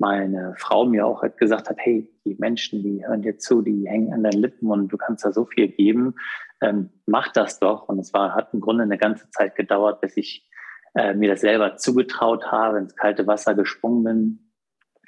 meine 0.00 0.54
Frau 0.56 0.86
mir 0.86 1.06
auch 1.06 1.22
hat 1.22 1.36
gesagt 1.36 1.68
hat, 1.68 1.76
hey, 1.78 2.10
die 2.24 2.34
Menschen, 2.38 2.82
die 2.82 3.06
hören 3.06 3.22
dir 3.22 3.38
zu, 3.38 3.62
die 3.62 3.86
hängen 3.86 4.12
an 4.12 4.22
deinen 4.22 4.40
Lippen 4.40 4.70
und 4.70 4.88
du 4.88 4.96
kannst 4.96 5.24
da 5.24 5.32
so 5.32 5.44
viel 5.44 5.68
geben, 5.68 6.14
ähm, 6.62 6.90
mach 7.06 7.32
das 7.32 7.58
doch. 7.60 7.88
Und 7.88 7.98
es 7.98 8.12
war, 8.12 8.34
hat 8.34 8.54
im 8.54 8.60
Grunde 8.60 8.84
eine 8.84 8.98
ganze 8.98 9.30
Zeit 9.30 9.56
gedauert, 9.56 10.00
bis 10.00 10.16
ich 10.16 10.48
äh, 10.94 11.14
mir 11.14 11.30
das 11.30 11.42
selber 11.42 11.76
zugetraut 11.76 12.50
habe, 12.50 12.78
ins 12.78 12.96
kalte 12.96 13.26
Wasser 13.26 13.54
gesprungen 13.54 14.04
bin, 14.04 14.52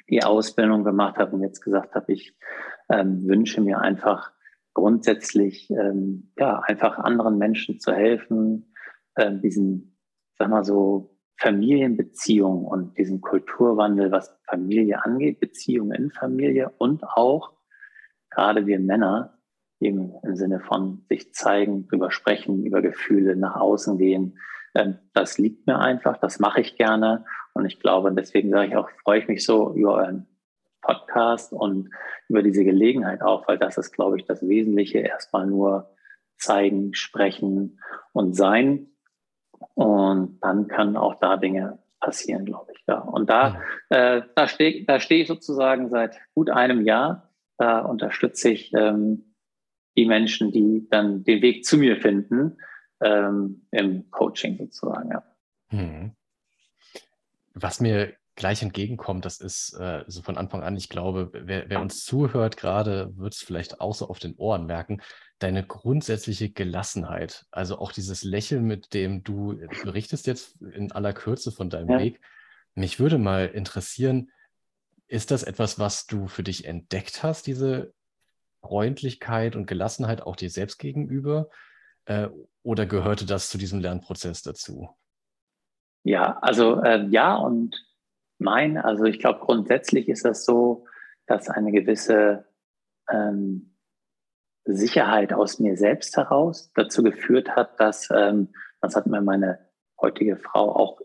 die 0.09 0.23
Ausbildung 0.23 0.83
gemacht 0.83 1.17
habe 1.17 1.35
und 1.35 1.41
jetzt 1.41 1.61
gesagt 1.61 1.95
habe, 1.95 2.13
ich 2.13 2.37
ähm, 2.89 3.27
wünsche 3.27 3.61
mir 3.61 3.79
einfach 3.79 4.31
grundsätzlich, 4.73 5.69
ähm, 5.71 6.31
ja, 6.37 6.59
einfach 6.59 6.99
anderen 6.99 7.37
Menschen 7.37 7.79
zu 7.79 7.93
helfen, 7.93 8.73
ähm, 9.17 9.41
diesen, 9.41 9.97
sag 10.37 10.49
mal 10.49 10.63
so, 10.63 11.12
Familienbeziehungen 11.37 12.65
und 12.65 12.97
diesen 12.97 13.21
Kulturwandel, 13.21 14.11
was 14.11 14.37
Familie 14.45 15.03
angeht, 15.03 15.39
Beziehungen 15.39 15.91
in 15.91 16.11
Familie 16.11 16.71
und 16.77 17.03
auch 17.03 17.53
gerade 18.29 18.65
wir 18.65 18.79
Männer 18.79 19.37
eben 19.79 20.13
im 20.23 20.35
Sinne 20.35 20.59
von 20.59 21.05
sich 21.09 21.33
zeigen, 21.33 21.87
drüber 21.87 22.11
sprechen, 22.11 22.63
über 22.63 22.81
Gefühle 22.81 23.35
nach 23.35 23.55
außen 23.55 23.97
gehen. 23.97 24.39
Ähm, 24.75 24.97
das 25.13 25.37
liegt 25.37 25.67
mir 25.67 25.79
einfach, 25.79 26.17
das 26.17 26.39
mache 26.39 26.61
ich 26.61 26.77
gerne 26.77 27.25
und 27.53 27.65
ich 27.65 27.79
glaube, 27.79 28.11
deswegen 28.13 28.49
sage 28.49 28.67
ich 28.67 28.75
auch, 28.75 28.89
freue 29.03 29.19
ich 29.19 29.27
mich 29.27 29.45
so 29.45 29.73
über 29.73 29.95
euren 29.95 30.27
Podcast 30.81 31.53
und 31.53 31.89
über 32.27 32.43
diese 32.43 32.63
Gelegenheit 32.63 33.21
auch, 33.21 33.47
weil 33.47 33.57
das 33.57 33.77
ist, 33.77 33.91
glaube 33.91 34.17
ich, 34.17 34.25
das 34.25 34.41
Wesentliche. 34.47 34.99
Erstmal 34.99 35.47
nur 35.47 35.95
zeigen, 36.37 36.93
sprechen 36.93 37.79
und 38.11 38.35
sein. 38.35 38.92
Und 39.75 40.39
dann 40.41 40.67
können 40.67 40.97
auch 40.97 41.15
da 41.19 41.37
Dinge 41.37 41.79
passieren, 41.99 42.45
glaube 42.45 42.71
ich. 42.73 42.83
Ja. 42.87 42.99
Und 42.99 43.29
da, 43.29 43.61
äh, 43.89 44.21
da 44.35 44.47
stehe 44.47 44.85
da 44.85 44.99
steh 44.99 45.21
ich 45.21 45.27
sozusagen 45.27 45.89
seit 45.89 46.17
gut 46.33 46.49
einem 46.49 46.85
Jahr. 46.85 47.29
Da 47.57 47.79
unterstütze 47.79 48.49
ich 48.49 48.73
ähm, 48.73 49.35
die 49.95 50.05
Menschen, 50.05 50.51
die 50.51 50.87
dann 50.89 51.23
den 51.23 51.41
Weg 51.41 51.65
zu 51.65 51.77
mir 51.77 51.97
finden, 51.97 52.57
ähm, 53.01 53.67
im 53.71 54.09
Coaching 54.11 54.57
sozusagen. 54.57 55.11
Ja. 55.11 55.23
Hm. 55.69 56.11
Was 57.53 57.79
mir 57.79 58.13
gleich 58.35 58.63
entgegenkommt, 58.63 59.25
das 59.25 59.39
ist 59.39 59.73
äh, 59.79 60.03
so 60.07 60.21
von 60.23 60.37
Anfang 60.37 60.63
an, 60.63 60.75
ich 60.75 60.89
glaube, 60.89 61.29
wer, 61.33 61.69
wer 61.69 61.81
uns 61.81 62.03
zuhört 62.03 62.57
gerade, 62.57 63.15
wird 63.15 63.33
es 63.33 63.41
vielleicht 63.41 63.79
auch 63.79 63.93
so 63.93 64.07
auf 64.07 64.19
den 64.19 64.35
Ohren 64.35 64.65
merken, 64.65 65.01
deine 65.43 65.63
grundsätzliche 65.63 66.49
Gelassenheit, 66.49 67.45
also 67.51 67.77
auch 67.77 67.91
dieses 67.91 68.23
Lächeln, 68.23 68.63
mit 68.63 68.93
dem 68.93 69.23
du 69.23 69.59
berichtest 69.83 70.25
jetzt 70.25 70.61
in 70.61 70.91
aller 70.91 71.13
Kürze 71.13 71.51
von 71.51 71.69
deinem 71.69 71.89
ja. 71.89 71.99
Weg. 71.99 72.21
Mich 72.75 72.99
würde 72.99 73.17
mal 73.17 73.47
interessieren, 73.47 74.31
ist 75.07 75.31
das 75.31 75.43
etwas, 75.43 75.77
was 75.77 76.07
du 76.07 76.27
für 76.27 76.43
dich 76.43 76.65
entdeckt 76.65 77.23
hast, 77.23 77.45
diese 77.45 77.93
Freundlichkeit 78.61 79.55
und 79.55 79.67
Gelassenheit 79.67 80.21
auch 80.21 80.37
dir 80.37 80.49
selbst 80.49 80.79
gegenüber? 80.79 81.49
Äh, 82.05 82.29
oder 82.63 82.85
gehörte 82.85 83.25
das 83.25 83.49
zu 83.49 83.57
diesem 83.57 83.81
Lernprozess 83.81 84.41
dazu? 84.41 84.89
Ja, 86.03 86.39
also 86.39 86.81
äh, 86.81 87.05
ja 87.07 87.35
und 87.35 87.85
nein. 88.39 88.77
Also 88.77 89.03
ich 89.03 89.19
glaube, 89.19 89.41
grundsätzlich 89.41 90.07
ist 90.07 90.23
das 90.23 90.45
so, 90.45 90.85
dass 91.27 91.49
eine 91.49 91.71
gewisse 91.71 92.45
ähm, 93.09 93.72
Sicherheit 94.65 95.33
aus 95.33 95.59
mir 95.59 95.77
selbst 95.77 96.15
heraus 96.17 96.71
dazu 96.75 97.03
geführt 97.03 97.55
hat, 97.55 97.79
dass, 97.79 98.09
ähm, 98.13 98.53
das 98.81 98.95
hat 98.95 99.07
mir 99.07 99.21
meine 99.21 99.59
heutige 99.99 100.37
Frau 100.37 100.75
auch 100.75 101.01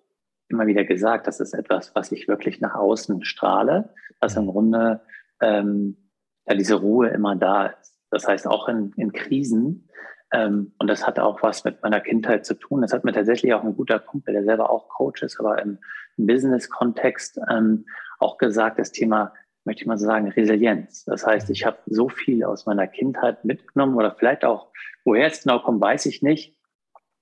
immer 0.48 0.66
wieder 0.66 0.84
gesagt, 0.84 1.26
das 1.26 1.40
ist 1.40 1.54
etwas, 1.54 1.94
was 1.94 2.12
ich 2.12 2.28
wirklich 2.28 2.60
nach 2.60 2.74
außen 2.74 3.24
strahle, 3.24 3.94
dass 4.20 4.36
im 4.36 4.46
Grunde 4.46 5.02
ähm, 5.40 6.10
ja, 6.46 6.54
diese 6.54 6.76
Ruhe 6.76 7.08
immer 7.08 7.36
da 7.36 7.66
ist. 7.66 7.98
Das 8.10 8.26
heißt, 8.26 8.46
auch 8.46 8.68
in, 8.68 8.92
in 8.96 9.12
Krisen, 9.12 9.88
ähm, 10.32 10.72
und 10.78 10.88
das 10.88 11.06
hat 11.06 11.18
auch 11.18 11.42
was 11.42 11.64
mit 11.64 11.82
meiner 11.82 12.00
Kindheit 12.00 12.44
zu 12.44 12.54
tun. 12.54 12.82
Das 12.82 12.92
hat 12.92 13.04
mir 13.04 13.12
tatsächlich 13.12 13.54
auch 13.54 13.64
ein 13.64 13.76
guter 13.76 13.98
Kumpel, 13.98 14.34
der 14.34 14.44
selber 14.44 14.70
auch 14.70 14.88
Coach 14.88 15.22
ist, 15.22 15.40
aber 15.40 15.60
im, 15.62 15.78
im 16.16 16.26
Business-Kontext 16.26 17.40
ähm, 17.50 17.86
auch 18.18 18.36
gesagt, 18.36 18.78
das 18.78 18.92
Thema, 18.92 19.32
möchte 19.68 19.82
ich 19.82 19.86
mal 19.86 19.98
so 19.98 20.06
sagen, 20.06 20.30
Resilienz. 20.30 21.04
Das 21.04 21.26
heißt, 21.26 21.50
ich 21.50 21.66
habe 21.66 21.76
so 21.86 22.08
viel 22.08 22.42
aus 22.42 22.64
meiner 22.64 22.86
Kindheit 22.86 23.44
mitgenommen 23.44 23.96
oder 23.96 24.14
vielleicht 24.18 24.44
auch, 24.46 24.72
woher 25.04 25.26
es 25.26 25.42
genau 25.42 25.58
kommt, 25.58 25.82
weiß 25.82 26.06
ich 26.06 26.22
nicht, 26.22 26.56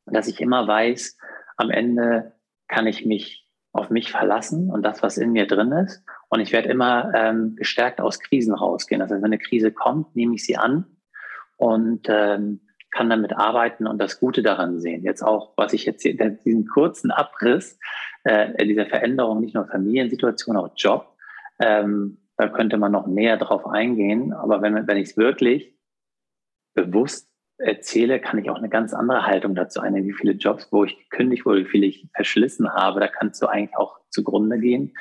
dass 0.06 0.28
ich 0.28 0.40
immer 0.40 0.68
weiß, 0.68 1.18
am 1.56 1.70
Ende 1.70 2.34
kann 2.68 2.86
ich 2.86 3.04
mich 3.04 3.50
auf 3.72 3.90
mich 3.90 4.12
verlassen 4.12 4.70
und 4.70 4.84
das, 4.84 5.02
was 5.02 5.18
in 5.18 5.32
mir 5.32 5.48
drin 5.48 5.72
ist. 5.72 6.04
Und 6.28 6.38
ich 6.38 6.52
werde 6.52 6.68
immer 6.68 7.12
ähm, 7.16 7.56
gestärkt 7.56 8.00
aus 8.00 8.20
Krisen 8.20 8.54
rausgehen. 8.54 9.02
Also 9.02 9.16
wenn 9.16 9.24
eine 9.24 9.38
Krise 9.38 9.72
kommt, 9.72 10.14
nehme 10.14 10.36
ich 10.36 10.46
sie 10.46 10.56
an 10.56 10.86
und 11.56 12.06
ähm, 12.08 12.60
kann 12.92 13.10
damit 13.10 13.32
arbeiten 13.36 13.88
und 13.88 13.98
das 13.98 14.20
Gute 14.20 14.42
daran 14.42 14.78
sehen. 14.78 15.02
Jetzt 15.02 15.22
auch, 15.22 15.52
was 15.56 15.72
ich 15.72 15.84
jetzt 15.84 16.02
hier, 16.02 16.14
diesen 16.14 16.68
kurzen 16.68 17.10
Abriss 17.10 17.78
äh, 18.22 18.64
dieser 18.64 18.86
Veränderung, 18.86 19.40
nicht 19.40 19.54
nur 19.54 19.66
Familiensituation, 19.66 20.56
auch 20.56 20.70
Job, 20.76 21.16
ähm, 21.58 22.18
da 22.36 22.48
könnte 22.48 22.76
man 22.76 22.92
noch 22.92 23.06
mehr 23.06 23.36
drauf 23.36 23.66
eingehen. 23.66 24.32
Aber 24.32 24.62
wenn, 24.62 24.86
wenn 24.86 24.96
ich 24.96 25.10
es 25.10 25.16
wirklich 25.16 25.74
bewusst 26.74 27.30
erzähle, 27.58 28.20
kann 28.20 28.38
ich 28.38 28.50
auch 28.50 28.58
eine 28.58 28.68
ganz 28.68 28.92
andere 28.92 29.26
Haltung 29.26 29.54
dazu 29.54 29.80
einnehmen. 29.80 30.08
Wie 30.08 30.12
viele 30.12 30.32
Jobs, 30.32 30.68
wo 30.70 30.84
ich 30.84 30.98
gekündigt 30.98 31.46
wurde, 31.46 31.60
wie 31.60 31.70
viele 31.70 31.86
ich 31.86 32.08
verschlissen 32.14 32.72
habe, 32.72 33.00
da 33.00 33.08
kannst 33.08 33.40
du 33.40 33.46
eigentlich 33.46 33.76
auch 33.76 33.98
zugrunde 34.10 34.58
gehen. 34.58 34.94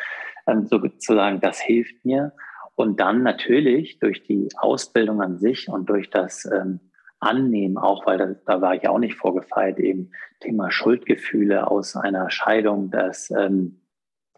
Ähm, 0.48 0.65
sozusagen, 0.65 1.42
das 1.42 1.60
hilft 1.60 2.06
mir. 2.06 2.34
Und 2.75 3.00
dann 3.00 3.24
natürlich 3.24 4.00
durch 4.00 4.24
die 4.24 4.50
Ausbildung 4.58 5.22
an 5.22 5.38
sich 5.38 5.70
und 5.70 5.89
durch 5.89 6.10
das 6.10 6.46
ähm, 6.46 6.80
Annehmen, 7.20 7.77
auch 7.77 8.06
weil 8.06 8.18
da, 8.18 8.36
da 8.46 8.62
war 8.62 8.75
ich 8.75 8.88
auch 8.88 9.00
nicht 9.00 9.15
vorgefeilt, 9.15 9.80
eben 9.80 10.12
Thema 10.42 10.72
Schuldgefühle 10.72 11.70
aus 11.70 11.96
einer 11.96 12.30
Scheidung, 12.30 12.92
das 12.92 13.32
ähm, 13.32 13.82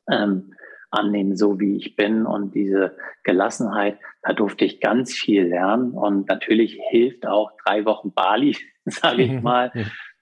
ähm, 0.10 0.54
annehmen, 0.90 1.36
so 1.36 1.60
wie 1.60 1.76
ich 1.78 1.96
bin. 1.96 2.26
Und 2.26 2.56
diese 2.56 2.96
Gelassenheit, 3.24 3.98
da 4.22 4.34
durfte 4.34 4.66
ich 4.66 4.80
ganz 4.80 5.14
viel 5.14 5.48
lernen. 5.48 5.92
Und 5.92 6.28
natürlich 6.28 6.80
hilft 6.90 7.26
auch 7.26 7.52
drei 7.66 7.86
Wochen 7.86 8.14
Bali, 8.14 8.56
sage 8.86 9.24
ich 9.24 9.32
mal, 9.42 9.72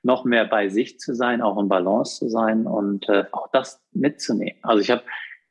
noch 0.03 0.23
mehr 0.23 0.45
bei 0.45 0.69
sich 0.69 0.99
zu 0.99 1.15
sein, 1.15 1.41
auch 1.41 1.59
in 1.59 1.67
Balance 1.67 2.19
zu 2.19 2.29
sein 2.29 2.67
und 2.67 3.09
äh, 3.09 3.25
auch 3.31 3.49
das 3.51 3.83
mitzunehmen. 3.91 4.59
Also 4.61 4.81
ich 4.81 4.91
habe 4.91 5.01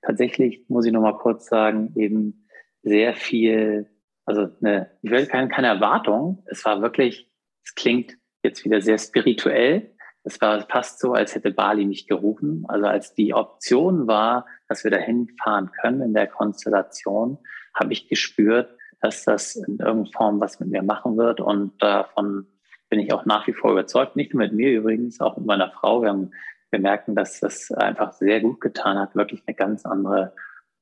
tatsächlich, 0.02 0.64
muss 0.68 0.86
ich 0.86 0.92
noch 0.92 1.02
mal 1.02 1.18
kurz 1.18 1.46
sagen, 1.46 1.92
eben 1.96 2.46
sehr 2.82 3.14
viel, 3.14 3.90
also 4.24 4.48
eine, 4.62 4.90
ich 5.02 5.10
will 5.10 5.26
keine, 5.26 5.48
keine 5.48 5.66
Erwartung, 5.66 6.44
es 6.46 6.64
war 6.64 6.82
wirklich, 6.82 7.30
es 7.64 7.74
klingt 7.74 8.16
jetzt 8.44 8.64
wieder 8.64 8.80
sehr 8.80 8.98
spirituell, 8.98 9.93
es 10.24 10.40
war 10.40 10.66
fast 10.68 11.00
so, 11.00 11.12
als 11.12 11.34
hätte 11.34 11.50
Bali 11.50 11.84
mich 11.84 12.06
gerufen. 12.06 12.64
Also 12.66 12.86
als 12.86 13.14
die 13.14 13.34
Option 13.34 14.06
war, 14.06 14.46
dass 14.68 14.82
wir 14.82 14.90
dahin 14.90 15.28
fahren 15.42 15.70
können 15.80 16.00
in 16.00 16.14
der 16.14 16.26
Konstellation, 16.26 17.38
habe 17.74 17.92
ich 17.92 18.08
gespürt, 18.08 18.74
dass 19.00 19.24
das 19.24 19.54
in 19.54 19.78
irgendeiner 19.78 20.12
Form 20.12 20.40
was 20.40 20.58
mit 20.60 20.70
mir 20.70 20.82
machen 20.82 21.18
wird. 21.18 21.40
Und 21.40 21.80
davon 21.82 22.46
bin 22.88 23.00
ich 23.00 23.12
auch 23.12 23.26
nach 23.26 23.46
wie 23.46 23.52
vor 23.52 23.72
überzeugt. 23.72 24.16
Nicht 24.16 24.32
nur 24.32 24.44
mit 24.44 24.54
mir 24.54 24.70
übrigens, 24.72 25.20
auch 25.20 25.36
mit 25.36 25.44
meiner 25.44 25.70
Frau. 25.70 26.00
Wir 26.00 26.08
haben 26.08 26.30
gemerkt, 26.70 27.08
dass 27.08 27.40
das 27.40 27.70
einfach 27.70 28.12
sehr 28.12 28.40
gut 28.40 28.62
getan 28.62 28.98
hat, 28.98 29.14
wirklich 29.14 29.42
eine 29.46 29.54
ganz 29.54 29.84
andere 29.84 30.32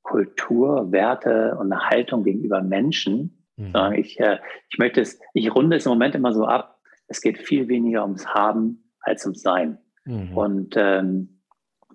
Kultur, 0.03 0.93
Werte 0.93 1.57
und 1.59 1.73
eine 1.73 1.91
Haltung 1.91 2.23
gegenüber 2.23 2.63
Menschen. 2.63 3.45
Mhm. 3.57 3.93
Ich, 3.97 4.21
äh, 4.21 4.39
ich 4.71 4.79
möchte 4.79 5.01
es, 5.01 5.21
ich 5.35 5.53
runde 5.53 5.77
es 5.77 5.87
im 5.87 5.91
Moment 5.91 6.15
immer 6.15 6.33
so 6.33 6.45
ab. 6.47 6.81
Es 7.09 7.21
geht 7.21 7.39
viel 7.39 7.67
weniger 7.69 8.03
ums 8.03 8.27
Haben 8.29 8.82
als 9.03 9.25
ums 9.25 9.43
Sein. 9.43 9.79
Mhm. 10.05 10.37
Und 10.37 10.75
ähm, 10.77 11.41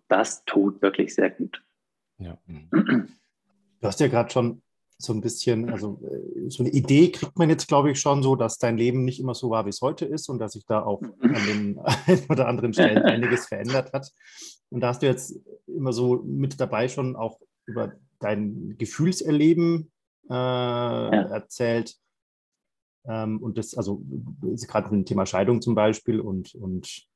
das 0.07 0.45
tut 0.45 0.81
wirklich 0.81 1.13
sehr 1.13 1.29
gut. 1.29 1.63
Ja. 2.17 2.37
Du 2.71 3.87
hast 3.87 3.99
ja 3.99 4.07
gerade 4.07 4.31
schon 4.31 4.61
so 4.97 5.13
ein 5.13 5.21
bisschen, 5.21 5.69
also 5.69 5.99
äh, 6.03 6.49
so 6.49 6.63
eine 6.63 6.71
Idee 6.71 7.11
kriegt 7.11 7.37
man 7.37 7.49
jetzt, 7.49 7.67
glaube 7.67 7.91
ich, 7.91 7.99
schon 7.99 8.23
so, 8.23 8.35
dass 8.35 8.57
dein 8.57 8.77
Leben 8.77 9.05
nicht 9.05 9.19
immer 9.19 9.35
so 9.35 9.49
war, 9.49 9.65
wie 9.65 9.69
es 9.69 9.81
heute 9.81 10.05
ist 10.05 10.27
und 10.29 10.39
dass 10.39 10.53
sich 10.53 10.65
da 10.65 10.81
auch 10.81 11.01
an 11.21 11.45
den 11.47 11.79
ein 11.79 12.19
oder 12.29 12.47
anderen 12.47 12.73
Stellen 12.73 13.03
einiges 13.03 13.45
verändert 13.45 13.93
hat. 13.93 14.11
Und 14.69 14.81
da 14.81 14.89
hast 14.89 15.01
du 15.01 15.05
jetzt 15.05 15.39
immer 15.67 15.93
so 15.93 16.23
mit 16.25 16.59
dabei 16.59 16.87
schon 16.87 17.15
auch 17.15 17.39
über 17.65 17.93
dein 18.19 18.75
Gefühlserleben 18.77 19.91
äh, 20.29 20.33
ja. 20.33 21.09
erzählt. 21.09 21.95
Ähm, 23.07 23.39
und 23.41 23.57
das, 23.57 23.75
also 23.75 24.03
gerade 24.67 24.89
mit 24.89 24.99
dem 24.99 25.05
Thema 25.05 25.25
Scheidung 25.25 25.61
zum 25.61 25.75
Beispiel 25.75 26.19
und, 26.19 26.53
und 26.55 27.07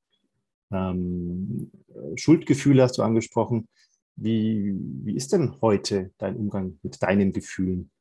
ähm, 0.72 1.72
Schuldgefühle 2.16 2.84
hast 2.84 2.98
du 2.98 3.04
angesprochen. 3.04 3.68
Wie, 4.16 4.74
wie 5.04 5.16
ist 5.16 5.34
denn 5.34 5.56
heute 5.62 6.12
dein 6.18 6.36
Umgang 6.36 6.80
mit 6.84 7.02
deinen 7.02 7.34
Gefühlen? 7.34 7.92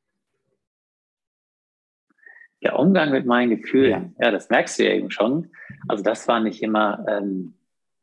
Der 2.63 2.79
Umgang 2.79 3.11
mit 3.11 3.27
meinen 3.27 3.57
Gefühlen, 3.57 4.15
ja, 4.19 4.27
ja 4.27 4.31
das 4.31 4.51
merkst 4.51 4.79
du 4.79 4.85
ja 4.85 4.93
eben 4.93 5.11
schon. 5.11 5.49
Also 5.89 6.05
das 6.05 6.29
war 6.29 6.41
nicht 6.41 6.63
immer, 6.63 7.05
ähm, 7.09 7.55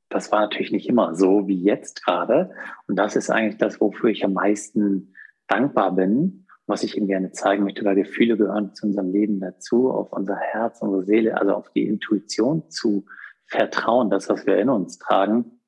das 0.10 0.32
war 0.32 0.42
natürlich 0.42 0.72
nicht 0.72 0.90
immer 0.90 1.16
so 1.16 1.48
wie 1.48 1.62
jetzt 1.62 2.04
gerade. 2.04 2.52
Und 2.88 2.96
das 2.96 3.16
ist 3.16 3.30
eigentlich 3.30 3.58
das, 3.58 3.80
wofür 3.80 4.10
ich 4.10 4.26
am 4.26 4.34
meisten 4.34 5.14
dankbar 5.48 5.94
bin 5.96 6.47
was 6.68 6.84
ich 6.84 6.98
Ihnen 6.98 7.08
gerne 7.08 7.32
zeigen 7.32 7.64
möchte, 7.64 7.84
weil 7.86 7.96
Gefühle 7.96 8.38
gehören 8.38 8.76
zu 8.76 8.86
unserem 8.86 9.12
Leben 9.12 9.40
dazu, 9.40 9.90
auf 9.90 10.12
unser 10.12 10.36
Herz, 10.36 10.82
unsere 10.82 11.04
Seele, 11.06 11.40
also 11.40 11.54
auf 11.54 11.72
die 11.72 11.88
Intuition 11.88 12.70
zu 12.70 13.06
vertrauen, 13.46 14.10
das, 14.10 14.28
was 14.30 14.46
wir 14.46 14.58
in 14.58 14.70
uns 14.70 15.00
tragen. 15.00 15.62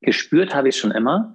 Gespürt 0.00 0.54
habe 0.54 0.70
ich 0.70 0.78
schon 0.78 0.92
immer, 0.92 1.34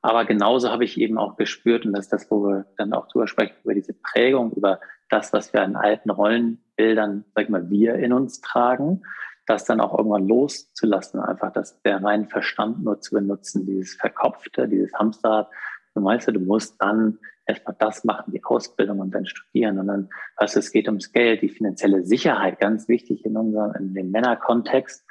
aber 0.00 0.24
genauso 0.24 0.70
habe 0.70 0.84
ich 0.84 0.98
eben 0.98 1.18
auch 1.18 1.36
gespürt, 1.36 1.84
und 1.84 1.92
das 1.92 2.06
ist 2.06 2.12
das, 2.12 2.30
wo 2.30 2.44
wir 2.44 2.66
dann 2.76 2.92
auch 2.92 3.08
drüber 3.08 3.26
sprechen, 3.26 3.56
über 3.64 3.74
diese 3.74 3.92
Prägung, 3.92 4.52
über 4.52 4.80
das, 5.10 5.32
was 5.32 5.52
wir 5.52 5.62
an 5.62 5.74
alten 5.74 6.10
Rollenbildern, 6.10 7.24
sag 7.34 7.44
ich 7.44 7.50
mal, 7.50 7.68
wir 7.70 7.96
in 7.96 8.12
uns 8.12 8.40
tragen, 8.40 9.02
das 9.46 9.64
dann 9.64 9.80
auch 9.80 9.96
irgendwann 9.96 10.28
loszulassen, 10.28 11.20
einfach 11.20 11.52
das 11.52 11.80
der 11.82 12.04
reinen 12.04 12.28
Verstand 12.28 12.84
nur 12.84 13.00
zu 13.00 13.14
benutzen, 13.14 13.66
dieses 13.66 13.94
Verkopfte, 13.94 14.68
dieses 14.68 14.92
Hamsterrad. 14.94 15.48
Du 15.94 16.02
meinst, 16.02 16.28
du 16.28 16.38
musst 16.38 16.80
dann 16.80 17.18
erstmal 17.48 17.74
das 17.78 18.04
machen, 18.04 18.32
die 18.32 18.44
Ausbildung 18.44 19.00
und 19.00 19.10
dann 19.12 19.26
studieren. 19.26 19.78
Und 19.78 19.88
dann, 19.88 20.08
also 20.36 20.58
es 20.58 20.70
geht 20.70 20.86
ums 20.86 21.12
Geld, 21.12 21.42
die 21.42 21.48
finanzielle 21.48 22.04
Sicherheit, 22.04 22.60
ganz 22.60 22.88
wichtig 22.88 23.24
in 23.24 23.36
unserem, 23.36 23.74
in 23.74 23.94
dem 23.94 24.10
Männerkontext, 24.10 25.04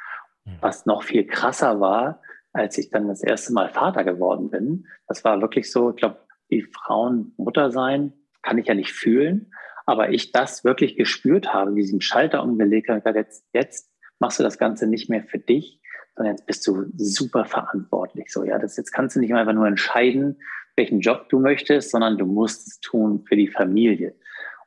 mhm. 0.46 0.52
was 0.62 0.86
noch 0.86 1.04
viel 1.04 1.26
krasser 1.26 1.80
war, 1.80 2.22
als 2.54 2.78
ich 2.78 2.90
dann 2.90 3.08
das 3.08 3.24
erste 3.24 3.54
Mal 3.54 3.70
Vater 3.70 4.04
geworden 4.04 4.50
bin. 4.50 4.86
Das 5.08 5.24
war 5.24 5.42
wirklich 5.42 5.72
so, 5.72 5.90
ich 5.90 5.98
glaube, 5.98 6.20
die 6.50 6.62
Frauen 6.62 7.34
Mutter 7.38 7.72
sein, 7.72 8.14
kann 8.42 8.58
ich 8.58 8.68
ja 8.68 8.74
nicht 8.74 8.94
fühlen. 8.94 9.52
Aber 9.86 10.12
ich 10.12 10.32
das 10.32 10.64
wirklich 10.64 10.96
gespürt 10.96 11.54
habe, 11.54 11.74
diesen 11.74 12.02
Schalter 12.02 12.44
umgelegt 12.44 12.90
habe, 12.90 13.10
jetzt, 13.12 13.46
jetzt 13.54 13.92
machst 14.20 14.40
du 14.40 14.44
das 14.44 14.58
Ganze 14.58 14.88
nicht 14.88 15.10
mehr 15.10 15.24
für 15.24 15.40
dich, 15.40 15.82
sondern 16.18 16.36
jetzt 16.36 16.48
bist 16.48 16.66
du 16.68 16.86
super 16.98 17.46
verantwortlich. 17.46 18.32
So, 18.32 18.44
ja, 18.44 18.58
das 18.58 18.76
jetzt 18.76 18.92
kannst 18.92 19.16
du 19.16 19.20
nicht 19.20 19.30
mehr 19.30 19.40
einfach 19.40 19.54
nur 19.54 19.68
entscheiden, 19.68 20.40
welchen 20.76 21.00
Job 21.00 21.30
du 21.30 21.40
möchtest, 21.40 21.92
sondern 21.92 22.18
du 22.18 22.26
musst 22.26 22.68
es 22.68 22.80
tun 22.80 23.24
für 23.28 23.36
die 23.36 23.48
Familie. 23.48 24.16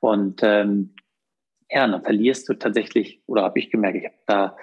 Und 0.00 0.40
ähm, 0.42 0.94
ja, 1.70 1.86
dann 1.86 2.02
verlierst 2.02 2.48
du 2.48 2.54
tatsächlich, 2.54 3.22
oder 3.26 3.42
habe 3.42 3.58
ich 3.58 3.70
gemerkt, 3.70 3.98
ich 3.98 4.04
habe 4.04 4.16
da 4.26 4.56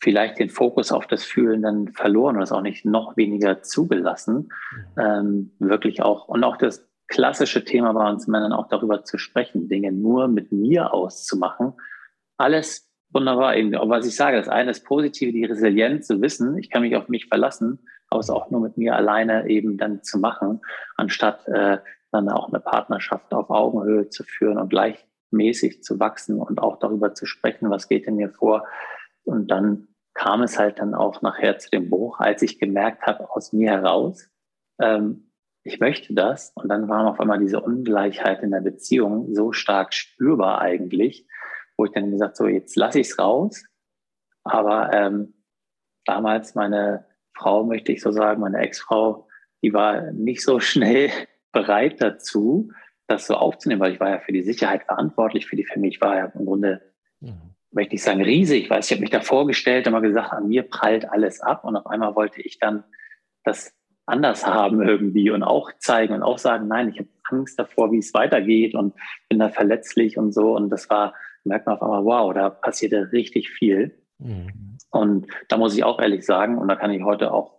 vielleicht 0.00 0.38
den 0.38 0.50
Fokus 0.50 0.90
auf 0.90 1.06
das 1.06 1.24
Fühlen 1.24 1.62
dann 1.62 1.88
verloren 1.92 2.36
und 2.36 2.42
es 2.42 2.52
auch 2.52 2.60
nicht 2.60 2.84
noch 2.84 3.16
weniger 3.16 3.62
zugelassen. 3.62 4.52
Mhm. 4.96 5.02
Ähm, 5.02 5.52
wirklich 5.60 6.02
auch, 6.02 6.28
und 6.28 6.42
auch 6.44 6.56
das 6.56 6.88
klassische 7.08 7.64
Thema 7.64 7.92
bei 7.92 8.08
uns 8.08 8.26
Männern 8.26 8.52
auch 8.52 8.68
darüber 8.68 9.04
zu 9.04 9.18
sprechen, 9.18 9.68
Dinge 9.68 9.92
nur 9.92 10.28
mit 10.28 10.50
mir 10.50 10.92
auszumachen. 10.92 11.74
Alles 12.36 12.91
wunderbar. 13.12 13.56
Eben, 13.56 13.72
was 13.72 14.06
ich 14.06 14.16
sage, 14.16 14.36
das 14.36 14.48
eine 14.48 14.70
ist 14.70 14.84
positiv, 14.84 15.32
die 15.32 15.44
Resilienz 15.44 16.06
zu 16.06 16.20
wissen, 16.20 16.58
ich 16.58 16.70
kann 16.70 16.82
mich 16.82 16.96
auf 16.96 17.08
mich 17.08 17.26
verlassen, 17.26 17.86
aber 18.08 18.20
es 18.20 18.30
auch 18.30 18.50
nur 18.50 18.60
mit 18.60 18.76
mir 18.76 18.94
alleine 18.96 19.48
eben 19.48 19.78
dann 19.78 20.02
zu 20.02 20.18
machen, 20.18 20.60
anstatt 20.96 21.46
äh, 21.48 21.78
dann 22.10 22.28
auch 22.28 22.48
eine 22.48 22.60
Partnerschaft 22.60 23.32
auf 23.32 23.50
Augenhöhe 23.50 24.08
zu 24.08 24.22
führen 24.24 24.58
und 24.58 24.68
gleichmäßig 24.68 25.82
zu 25.82 25.98
wachsen 25.98 26.40
und 26.40 26.60
auch 26.60 26.78
darüber 26.78 27.14
zu 27.14 27.26
sprechen, 27.26 27.70
was 27.70 27.88
geht 27.88 28.06
in 28.06 28.16
mir 28.16 28.30
vor. 28.30 28.66
Und 29.24 29.50
dann 29.50 29.88
kam 30.14 30.42
es 30.42 30.58
halt 30.58 30.78
dann 30.78 30.94
auch 30.94 31.22
nachher 31.22 31.58
zu 31.58 31.70
dem 31.70 31.88
Bruch, 31.88 32.20
als 32.20 32.42
ich 32.42 32.58
gemerkt 32.58 33.06
habe 33.06 33.30
aus 33.30 33.52
mir 33.52 33.70
heraus, 33.70 34.28
ähm, 34.78 35.32
ich 35.64 35.80
möchte 35.80 36.12
das. 36.12 36.52
Und 36.54 36.68
dann 36.68 36.88
war 36.88 37.06
auf 37.06 37.20
einmal 37.20 37.38
diese 37.38 37.60
Ungleichheit 37.60 38.42
in 38.42 38.50
der 38.50 38.60
Beziehung 38.60 39.34
so 39.34 39.52
stark 39.52 39.94
spürbar 39.94 40.60
eigentlich, 40.60 41.26
wo 41.82 41.86
ich 41.86 41.92
dann 41.92 42.10
gesagt 42.10 42.36
so 42.36 42.46
jetzt 42.46 42.76
lasse 42.76 43.00
ich 43.00 43.08
es 43.08 43.18
raus. 43.18 43.64
Aber 44.44 44.92
ähm, 44.92 45.34
damals 46.04 46.54
meine 46.54 47.06
Frau, 47.34 47.64
möchte 47.64 47.92
ich 47.92 48.00
so 48.00 48.12
sagen, 48.12 48.40
meine 48.40 48.58
Ex-Frau, 48.58 49.28
die 49.62 49.72
war 49.72 50.12
nicht 50.12 50.42
so 50.42 50.60
schnell 50.70 51.10
bereit 51.52 52.00
dazu, 52.00 52.72
das 53.06 53.26
so 53.26 53.34
aufzunehmen, 53.34 53.80
weil 53.80 53.92
ich 53.92 54.00
war 54.00 54.10
ja 54.10 54.18
für 54.20 54.32
die 54.32 54.42
Sicherheit 54.42 54.84
verantwortlich, 54.84 55.46
für 55.46 55.56
die 55.56 55.66
Familie. 55.66 55.96
Ich 55.96 56.00
war 56.00 56.16
ja 56.16 56.26
im 56.26 56.46
Grunde 56.46 56.80
mhm 57.20 57.52
möchte 57.72 57.94
ich 57.94 58.02
sagen, 58.02 58.22
riesig, 58.22 58.70
weil 58.70 58.80
ich 58.80 58.90
habe 58.90 59.00
mich 59.00 59.10
da 59.10 59.20
vorgestellt, 59.20 59.86
immer 59.86 60.00
gesagt, 60.00 60.32
an 60.32 60.48
mir 60.48 60.62
prallt 60.62 61.08
alles 61.10 61.40
ab 61.40 61.64
und 61.64 61.76
auf 61.76 61.86
einmal 61.86 62.14
wollte 62.14 62.40
ich 62.42 62.58
dann 62.58 62.84
das 63.44 63.74
anders 64.06 64.46
haben 64.46 64.86
irgendwie 64.86 65.30
und 65.30 65.42
auch 65.42 65.72
zeigen 65.78 66.14
und 66.14 66.22
auch 66.22 66.38
sagen, 66.38 66.68
nein, 66.68 66.90
ich 66.90 66.98
habe 66.98 67.08
Angst 67.30 67.58
davor, 67.58 67.92
wie 67.92 67.98
es 67.98 68.12
weitergeht 68.14 68.74
und 68.74 68.94
bin 69.28 69.38
da 69.38 69.48
verletzlich 69.48 70.18
und 70.18 70.32
so 70.32 70.54
und 70.54 70.70
das 70.70 70.90
war, 70.90 71.14
merkt 71.44 71.66
man 71.66 71.76
auf 71.76 71.82
einmal, 71.82 72.04
wow, 72.04 72.32
da 72.34 72.50
passierte 72.50 73.10
richtig 73.12 73.50
viel. 73.50 73.98
Mhm. 74.18 74.78
Und 74.90 75.26
da 75.48 75.56
muss 75.56 75.76
ich 75.76 75.84
auch 75.84 76.00
ehrlich 76.00 76.24
sagen, 76.24 76.58
und 76.58 76.68
da 76.68 76.76
kann 76.76 76.90
ich 76.90 77.02
heute 77.02 77.32
auch 77.32 77.58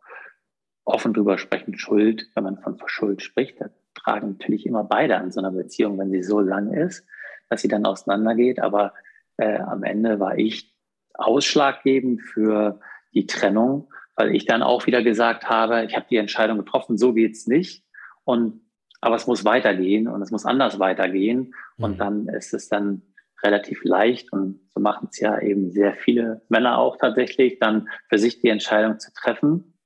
offen 0.85 1.13
drüber 1.13 1.37
sprechen, 1.37 1.77
Schuld, 1.77 2.29
wenn 2.35 2.43
man 2.43 2.59
von 2.59 2.77
Schuld 2.85 3.21
spricht, 3.21 3.59
da 3.61 3.69
tragen 3.95 4.31
natürlich 4.33 4.65
immer 4.65 4.83
beide 4.83 5.17
an 5.17 5.31
so 5.31 5.39
einer 5.39 5.51
Beziehung, 5.51 5.97
wenn 5.97 6.11
sie 6.11 6.23
so 6.23 6.39
lang 6.39 6.73
ist, 6.73 7.05
dass 7.49 7.61
sie 7.61 7.67
dann 7.67 7.85
auseinandergeht, 7.85 8.59
aber 8.59 8.93
äh, 9.37 9.59
am 9.59 9.83
Ende 9.83 10.19
war 10.19 10.37
ich 10.37 10.73
ausschlaggebend 11.13 12.21
für 12.21 12.79
die 13.13 13.27
Trennung, 13.27 13.89
weil 14.15 14.35
ich 14.35 14.45
dann 14.45 14.61
auch 14.61 14.85
wieder 14.85 15.03
gesagt 15.03 15.49
habe, 15.49 15.85
ich 15.85 15.95
habe 15.95 16.05
die 16.09 16.17
Entscheidung 16.17 16.57
getroffen, 16.57 16.97
so 16.97 17.13
geht's 17.13 17.47
nicht. 17.47 17.85
Und 18.23 18.61
aber 19.01 19.15
es 19.15 19.27
muss 19.27 19.43
weitergehen 19.43 20.07
und 20.07 20.21
es 20.21 20.31
muss 20.31 20.45
anders 20.45 20.79
weitergehen. 20.79 21.53
Mhm. 21.77 21.83
Und 21.83 21.97
dann 21.97 22.27
ist 22.29 22.53
es 22.53 22.69
dann 22.69 23.01
relativ 23.43 23.83
leicht 23.83 24.31
und 24.31 24.61
so 24.73 24.79
machen 24.79 25.09
es 25.11 25.19
ja 25.19 25.39
eben 25.39 25.71
sehr 25.71 25.93
viele 25.93 26.41
Männer 26.49 26.77
auch 26.77 26.97
tatsächlich, 26.97 27.59
dann 27.59 27.89
für 28.09 28.17
sich 28.17 28.41
die 28.41 28.49
Entscheidung 28.49 28.99
zu 28.99 29.11
treffen 29.13 29.77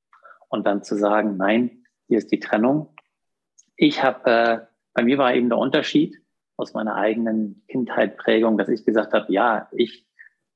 und 0.49 0.65
dann 0.65 0.83
zu 0.83 0.95
sagen, 0.95 1.37
nein, 1.37 1.83
hier 2.07 2.17
ist 2.17 2.31
die 2.31 2.39
Trennung. 2.39 2.93
Ich 3.75 4.03
habe, 4.03 4.29
äh, 4.29 4.59
bei 4.93 5.03
mir 5.03 5.17
war 5.17 5.33
eben 5.33 5.49
der 5.49 5.57
Unterschied, 5.57 6.21
aus 6.59 6.73
meiner 6.73 6.95
eigenen 6.95 7.63
Kindheitprägung, 7.67 8.57
dass 8.57 8.67
ich 8.67 8.83
gesagt 8.83 9.13
habe, 9.13 9.31
ja, 9.31 9.69
ich 9.71 10.07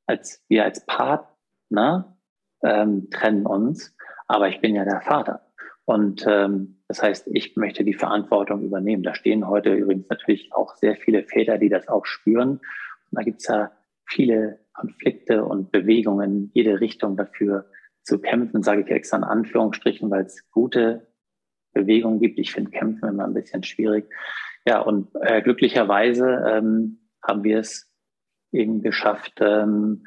als 0.08 0.43
wir 0.50 0.63
als 0.65 0.86
Partner 0.86 2.17
ähm, 2.63 3.10
trennen 3.12 3.46
uns, 3.46 3.96
aber 4.27 4.50
ich 4.50 4.60
bin 4.62 4.75
ja 4.75 4.84
der 4.84 5.01
Vater. 5.01 5.41
Und 5.86 6.25
ähm, 6.27 6.81
das 6.87 7.01
heißt, 7.01 7.27
ich 7.31 7.55
möchte 7.55 7.83
die 7.83 7.94
Verantwortung 7.94 8.64
übernehmen. 8.64 9.03
Da 9.03 9.16
stehen 9.16 9.48
heute 9.48 9.74
übrigens 9.74 10.09
natürlich 10.09 10.53
auch 10.53 10.75
sehr 10.75 10.96
viele 10.96 11.24
Väter, 11.24 11.57
die 11.57 11.70
das 11.70 11.87
auch 11.87 12.05
spüren. 12.05 12.59
Da 13.12 13.24
gibt 13.24 13.42
es 13.42 13.48
ja 13.48 13.72
viele 14.06 14.60
Konflikte 14.74 15.46
und 15.46 15.72
Bewegungen 15.72 16.52
jede 16.54 16.80
Richtung 16.80 17.18
dafür 17.18 17.70
zu 18.04 18.20
kämpfen, 18.20 18.64
sage 18.64 18.82
ich 18.82 18.88
extra 18.90 19.18
in 19.18 19.24
Anführungsstrichen, 19.24 20.10
weil 20.10 20.26
es 20.26 20.50
gute 20.52 21.08
Bewegungen 21.74 22.20
gibt. 22.20 22.40
Ich 22.40 22.52
finde 22.52 22.72
Kämpfen 22.72 23.10
immer 23.10 23.26
ein 23.26 23.34
bisschen 23.34 23.64
schwierig. 23.64 24.10
Ja, 24.66 24.80
und 24.80 25.10
äh, 25.22 25.42
glücklicherweise 25.42 26.44
ähm, 26.48 27.00
haben 27.24 27.44
wir 27.44 27.60
es 27.60 27.92
eben 28.52 28.82
geschafft, 28.82 29.40
ähm, 29.40 30.06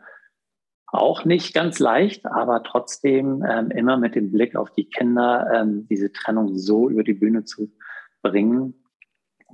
auch 0.87 1.25
nicht 1.25 1.55
ganz 1.55 1.81
leicht, 1.81 2.25
aber 2.27 2.62
trotzdem 2.62 3.45
ähm, 3.49 3.71
immer 3.71 3.97
mit 3.97 4.14
dem 4.14 4.31
Blick 4.31 4.55
auf 4.55 4.71
die 4.71 4.88
Kinder 4.88 5.51
ähm, 5.53 5.87
diese 5.88 6.12
Trennung 6.12 6.57
so 6.57 6.88
über 6.88 7.03
die 7.03 7.14
Bühne 7.14 7.45
zu 7.45 7.73
bringen, 8.23 8.85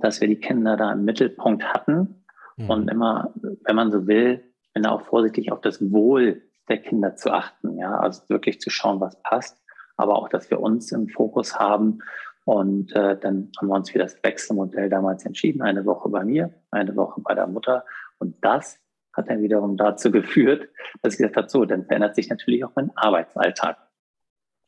dass 0.01 0.21
wir 0.21 0.27
die 0.27 0.39
Kinder 0.39 0.77
da 0.77 0.91
im 0.91 1.03
Mittelpunkt 1.03 1.63
hatten 1.63 2.20
mhm. 2.63 2.69
und 2.69 2.87
immer, 2.89 3.33
wenn 3.35 3.75
man 3.75 3.91
so 3.91 4.07
will, 4.07 4.43
bin 4.73 4.85
auch 4.85 5.01
vorsichtig 5.01 5.51
auf 5.51 5.61
das 5.61 5.91
Wohl 5.91 6.41
der 6.69 6.77
Kinder 6.77 7.15
zu 7.15 7.31
achten, 7.31 7.77
ja, 7.77 7.99
also 7.99 8.23
wirklich 8.29 8.61
zu 8.61 8.69
schauen, 8.69 9.01
was 9.01 9.21
passt, 9.23 9.61
aber 9.97 10.15
auch, 10.15 10.29
dass 10.29 10.49
wir 10.49 10.59
uns 10.59 10.91
im 10.91 11.09
Fokus 11.09 11.59
haben 11.59 11.99
und 12.45 12.91
äh, 12.93 13.17
dann 13.17 13.51
haben 13.59 13.67
wir 13.67 13.75
uns 13.75 13.91
für 13.91 13.99
das 13.99 14.21
Wechselmodell 14.23 14.89
damals 14.89 15.25
entschieden. 15.25 15.61
Eine 15.61 15.85
Woche 15.85 16.09
bei 16.09 16.23
mir, 16.23 16.53
eine 16.71 16.95
Woche 16.95 17.21
bei 17.21 17.35
der 17.35 17.47
Mutter. 17.47 17.85
Und 18.17 18.35
das 18.43 18.79
hat 19.13 19.29
dann 19.29 19.41
wiederum 19.41 19.77
dazu 19.77 20.11
geführt, 20.11 20.67
dass 21.01 21.13
ich 21.13 21.17
gesagt 21.19 21.37
habe, 21.37 21.49
so, 21.49 21.65
dann 21.65 21.85
verändert 21.85 22.15
sich 22.15 22.29
natürlich 22.29 22.63
auch 22.65 22.71
mein 22.75 22.91
Arbeitsalltag. 22.95 23.77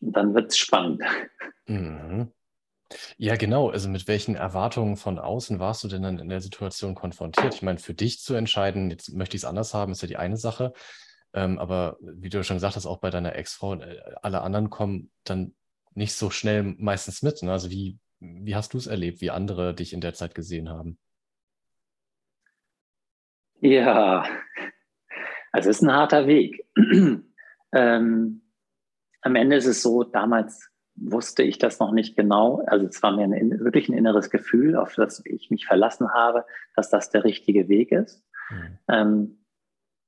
Und 0.01 0.15
dann 0.15 0.34
wird 0.36 0.51
es 0.51 0.58
spannend. 0.58 1.01
Mhm. 1.67 2.32
Ja, 3.17 3.36
genau. 3.36 3.69
Also 3.69 3.89
mit 3.89 4.08
welchen 4.08 4.36
Erwartungen 4.36 4.97
von 4.97 5.19
außen 5.19 5.60
warst 5.60 5.84
du 5.84 5.88
denn 5.88 6.03
dann 6.03 6.19
in 6.19 6.29
der 6.29 6.41
Situation 6.41 6.95
konfrontiert? 6.95 7.53
Ich 7.53 7.62
meine, 7.62 7.79
für 7.79 7.93
dich 7.93 8.19
zu 8.19 8.34
entscheiden, 8.34 8.89
jetzt 8.89 9.13
möchte 9.13 9.36
ich 9.36 9.41
es 9.41 9.45
anders 9.45 9.73
haben, 9.73 9.91
ist 9.91 10.01
ja 10.01 10.08
die 10.08 10.17
eine 10.17 10.38
Sache. 10.38 10.73
Ähm, 11.34 11.58
aber 11.60 11.97
wie 12.01 12.29
du 12.29 12.43
schon 12.43 12.58
gesagt 12.58 12.75
hast, 12.75 12.86
auch 12.86 12.99
bei 12.99 13.10
deiner 13.10 13.36
Ex-Frau, 13.36 13.75
äh, 13.75 13.99
alle 14.21 14.41
anderen 14.41 14.69
kommen 14.69 15.12
dann 15.23 15.53
nicht 15.95 16.13
so 16.13 16.29
schnell 16.29 16.63
meistens 16.63 17.21
mit. 17.21 17.41
Ne? 17.41 17.51
Also 17.51 17.69
wie, 17.69 17.97
wie 18.19 18.56
hast 18.56 18.73
du 18.73 18.77
es 18.77 18.88
erlebt, 18.88 19.21
wie 19.21 19.32
andere 19.32 19.73
dich 19.73 19.93
in 19.93 20.01
der 20.01 20.13
Zeit 20.13 20.36
gesehen 20.36 20.69
haben? 20.69 20.97
Ja, 23.62 24.25
also 25.51 25.69
es 25.69 25.77
ist 25.77 25.84
ein 25.84 25.93
harter 25.93 26.27
Weg. 26.27 26.65
ähm, 27.71 28.41
am 29.21 29.36
Ende 29.36 29.56
ist 29.56 29.65
es 29.65 29.82
so, 29.82 30.03
damals 30.03 30.69
wusste 30.95 31.43
ich 31.43 31.58
das 31.58 31.79
noch 31.79 31.91
nicht 31.91 32.15
genau. 32.15 32.63
Also 32.67 32.86
es 32.86 33.01
war 33.01 33.15
mir 33.15 33.23
ein, 33.23 33.60
wirklich 33.60 33.89
ein 33.89 33.97
inneres 33.97 34.29
Gefühl, 34.29 34.75
auf 34.75 34.93
das 34.95 35.23
ich 35.25 35.49
mich 35.49 35.65
verlassen 35.65 36.13
habe, 36.13 36.45
dass 36.75 36.89
das 36.89 37.10
der 37.10 37.23
richtige 37.23 37.67
Weg 37.67 37.91
ist. 37.91 38.23
Mhm. 38.49 38.79
Ähm, 38.88 39.38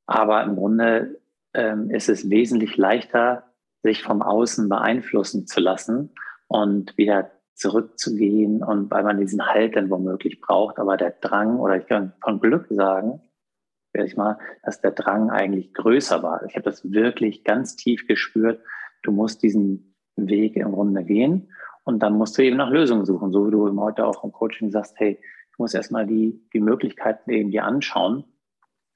aber 0.05 0.43
im 0.43 0.55
Grunde 0.55 1.19
ähm, 1.53 1.89
ist 1.89 2.09
es 2.09 2.29
wesentlich 2.29 2.77
leichter, 2.77 3.51
sich 3.81 4.03
vom 4.03 4.21
Außen 4.21 4.69
beeinflussen 4.69 5.47
zu 5.47 5.59
lassen 5.59 6.13
und 6.47 6.97
wieder 6.97 7.31
zurückzugehen 7.55 8.63
und 8.63 8.91
weil 8.91 9.03
man 9.03 9.19
diesen 9.19 9.47
Halt 9.47 9.75
dann 9.75 9.89
womöglich 9.89 10.41
braucht. 10.41 10.77
Aber 10.77 10.97
der 10.97 11.11
Drang, 11.11 11.59
oder 11.59 11.77
ich 11.77 11.87
kann 11.87 12.13
von 12.21 12.39
Glück 12.39 12.67
sagen, 12.69 13.21
werde 13.93 14.07
ich 14.07 14.17
mal, 14.17 14.37
dass 14.63 14.81
der 14.81 14.91
Drang 14.91 15.29
eigentlich 15.29 15.73
größer 15.73 16.21
war. 16.21 16.43
Ich 16.45 16.55
habe 16.55 16.63
das 16.63 16.91
wirklich 16.91 17.43
ganz 17.43 17.75
tief 17.75 18.07
gespürt. 18.07 18.61
Du 19.03 19.11
musst 19.11 19.41
diesen 19.41 19.94
Weg 20.15 20.55
im 20.55 20.71
Grunde 20.71 21.03
gehen. 21.03 21.49
Und 21.83 21.99
dann 22.01 22.17
musst 22.17 22.37
du 22.37 22.43
eben 22.43 22.57
nach 22.57 22.69
Lösungen 22.69 23.05
suchen, 23.05 23.31
so 23.31 23.47
wie 23.47 23.51
du 23.51 23.79
heute 23.79 24.05
auch 24.05 24.23
im 24.23 24.31
Coaching 24.31 24.71
sagst, 24.71 24.95
hey, 24.97 25.19
du 25.55 25.63
musst 25.63 25.75
erstmal 25.75 26.05
die, 26.07 26.41
die 26.53 26.59
Möglichkeiten 26.59 27.29
eben 27.29 27.51
dir 27.51 27.63
anschauen. 27.63 28.25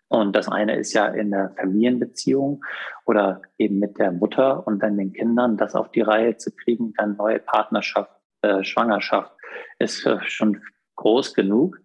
Und 0.08 0.36
das 0.36 0.48
eine 0.48 0.76
ist 0.76 0.94
ja 0.94 1.06
in 1.06 1.30
der 1.30 1.52
Familienbeziehung 1.56 2.66
oder 3.06 3.44
eben 3.60 3.78
mit 3.78 4.00
der 4.00 4.12
Mutter 4.12 4.66
und 4.66 4.82
dann 4.82 4.98
den 4.98 5.14
Kindern, 5.14 5.56
das 5.56 5.76
auf 5.76 5.92
die 5.92 6.02
Reihe 6.02 6.36
zu 6.38 6.52
kriegen, 6.52 6.94
dann 6.98 7.16
neue 7.16 7.40
Partnerschaft, 7.40 8.12
äh, 8.42 8.64
Schwangerschaft 8.64 9.32
ist 9.78 10.10
schon 10.24 10.62
groß 10.96 11.36
genug. 11.36 11.80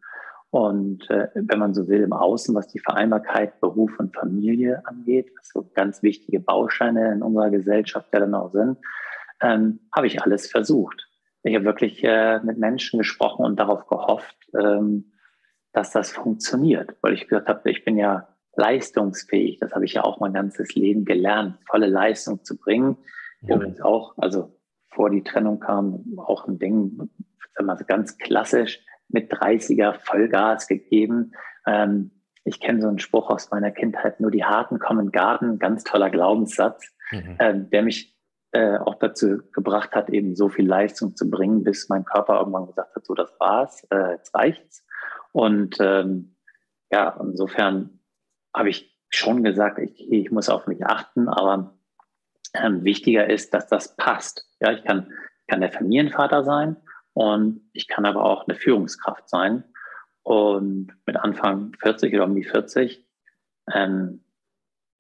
Und 0.55 1.11
äh, 1.11 1.29
wenn 1.35 1.59
man 1.59 1.75
so 1.75 1.89
will, 1.89 2.03
im 2.03 2.13
Außen, 2.13 2.55
was 2.55 2.69
die 2.69 2.79
Vereinbarkeit 2.79 3.61
Beruf 3.61 3.91
und 3.99 4.15
Familie 4.15 4.83
angeht, 4.87 5.33
was 5.37 5.49
so 5.49 5.69
ganz 5.75 6.03
wichtige 6.03 6.39
Bausteine 6.39 7.13
in 7.13 7.23
unserer 7.23 7.51
Gesellschaft 7.51 8.09
ja 8.13 8.21
dann 8.21 8.35
auch 8.35 8.53
sind, 8.53 8.79
ähm, 9.41 9.81
habe 9.95 10.07
ich 10.07 10.23
alles 10.23 10.51
versucht. 10.51 11.09
Ich 11.43 11.55
habe 11.55 11.65
wirklich 11.65 12.03
äh, 12.03 12.41
mit 12.41 12.59
Menschen 12.59 12.99
gesprochen 12.99 13.45
und 13.45 13.57
darauf 13.57 13.87
gehofft, 13.87 14.37
ähm, 14.59 15.13
dass 15.73 15.91
das 15.91 16.13
funktioniert. 16.13 16.97
Weil 17.03 17.13
ich 17.13 17.29
gesagt 17.29 17.49
habe, 17.49 17.71
ich 17.71 17.85
bin 17.85 17.99
ja 17.99 18.29
leistungsfähig. 18.57 19.59
Das 19.59 19.73
habe 19.73 19.85
ich 19.85 19.95
ja 19.95 20.05
auch 20.05 20.21
mein 20.21 20.33
ganzes 20.33 20.75
Leben 20.75 21.05
gelernt, 21.05 21.59
volle 21.67 21.87
Leistung 21.87 22.45
zu 22.45 22.57
bringen. 22.57 22.97
Übrigens 23.43 23.81
auch, 23.81 24.15
also 24.17 24.57
vor 24.89 25.11
die 25.11 25.23
Trennung 25.23 25.61
kam 25.61 26.19
auch 26.19 26.47
ein 26.47 26.59
Ding, 26.59 27.11
sagen 27.55 27.67
wir 27.67 27.77
ganz 27.85 28.17
klassisch, 28.17 28.81
mit 29.09 29.31
30er 29.33 29.95
Vollgas 29.95 30.67
gegeben. 30.67 31.33
Ähm, 31.67 32.11
ich 32.45 32.61
kenne 32.61 32.81
so 32.81 32.89
einen 32.89 32.99
Spruch 32.99 33.31
aus 33.31 33.51
meiner 33.51 33.71
Kindheit, 33.71 34.21
nur 34.21 34.31
die 34.31 34.45
Harten 34.45 34.79
kommen 34.79 35.13
Garten, 35.13 35.59
ganz 35.59 35.85
toller 35.85 36.11
Glaubenssatz, 36.11 36.91
mhm. 37.11 37.37
äh, 37.39 37.55
der 37.55 37.83
mich 37.83 38.14
äh, 38.55 38.79
auch 38.79 38.95
dazu 38.95 39.43
gebracht 39.53 39.97
hat, 39.97 40.11
eben 40.11 40.37
so 40.37 40.49
viel 40.49 40.67
Leistung 40.67 41.17
zu 41.17 41.29
bringen, 41.29 41.65
bis 41.65 41.89
mein 41.89 42.05
Körper 42.05 42.39
irgendwann 42.39 42.67
gesagt 42.69 42.95
hat, 42.95 43.05
so 43.05 43.15
das 43.15 43.35
war's, 43.41 43.85
äh, 43.91 44.13
jetzt 44.13 44.33
reicht's. 44.33 44.87
Und 45.33 45.77
ähm, 45.81 46.37
ja, 46.93 47.19
insofern 47.21 47.99
habe 48.55 48.69
ich 48.69 48.97
schon 49.11 49.43
gesagt, 49.43 49.81
ich, 49.81 50.11
ich 50.11 50.31
muss 50.31 50.49
auf 50.49 50.69
mich 50.69 50.87
achten, 50.87 51.29
aber 51.29 51.75
ähm, 52.55 52.85
wichtiger 52.85 53.29
ist, 53.29 53.53
dass 53.55 53.67
das 53.67 53.97
passt. 53.97 54.49
Ja, 54.61 54.71
ich 54.71 54.85
kann, 54.85 55.13
kann 55.49 55.61
der 55.61 55.73
Familienvater 55.73 56.45
sein 56.45 56.77
und 57.13 57.69
ich 57.73 57.89
kann 57.89 58.07
aber 58.07 58.25
auch 58.25 58.47
eine 58.47 58.57
Führungskraft 58.57 59.29
sein. 59.29 59.65
Und 60.23 60.93
mit 61.07 61.17
Anfang 61.17 61.75
40 61.81 62.15
oder 62.15 62.25
um 62.25 62.37
die 62.37 62.45
40 62.45 63.05
ähm, 63.73 64.25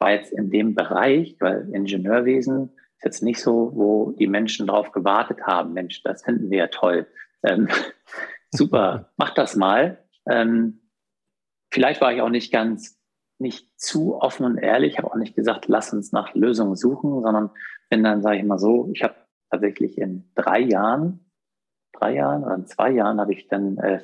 war 0.00 0.10
jetzt 0.10 0.32
in 0.32 0.50
dem 0.50 0.74
Bereich, 0.74 1.36
weil 1.38 1.70
Ingenieurwesen 1.72 2.73
ist 3.04 3.20
jetzt 3.20 3.22
nicht 3.22 3.40
so, 3.40 3.72
wo 3.74 4.12
die 4.12 4.26
Menschen 4.26 4.66
drauf 4.66 4.90
gewartet 4.90 5.42
haben. 5.42 5.74
Mensch, 5.74 6.02
das 6.02 6.24
finden 6.24 6.50
wir 6.50 6.58
ja 6.58 6.66
toll. 6.68 7.06
Ähm, 7.42 7.68
super, 8.50 9.12
mach 9.16 9.34
das 9.34 9.56
mal. 9.56 10.02
Ähm, 10.26 10.80
vielleicht 11.70 12.00
war 12.00 12.12
ich 12.14 12.22
auch 12.22 12.30
nicht 12.30 12.50
ganz, 12.50 12.98
nicht 13.38 13.68
zu 13.78 14.16
offen 14.16 14.46
und 14.46 14.58
ehrlich. 14.58 14.92
Ich 14.92 14.98
habe 14.98 15.10
auch 15.10 15.16
nicht 15.16 15.36
gesagt, 15.36 15.66
lass 15.68 15.92
uns 15.92 16.12
nach 16.12 16.34
Lösungen 16.34 16.76
suchen, 16.76 17.22
sondern 17.22 17.50
bin 17.90 18.02
dann, 18.02 18.22
sage 18.22 18.38
ich 18.38 18.44
mal 18.44 18.58
so, 18.58 18.90
ich 18.94 19.02
habe 19.02 19.14
tatsächlich 19.50 19.98
in 19.98 20.30
drei 20.34 20.60
Jahren, 20.60 21.30
drei 21.92 22.14
Jahren 22.14 22.42
oder 22.42 22.54
in 22.54 22.66
zwei 22.66 22.90
Jahren 22.90 23.20
habe 23.20 23.34
ich 23.34 23.48
dann 23.48 23.76
äh, 23.78 24.00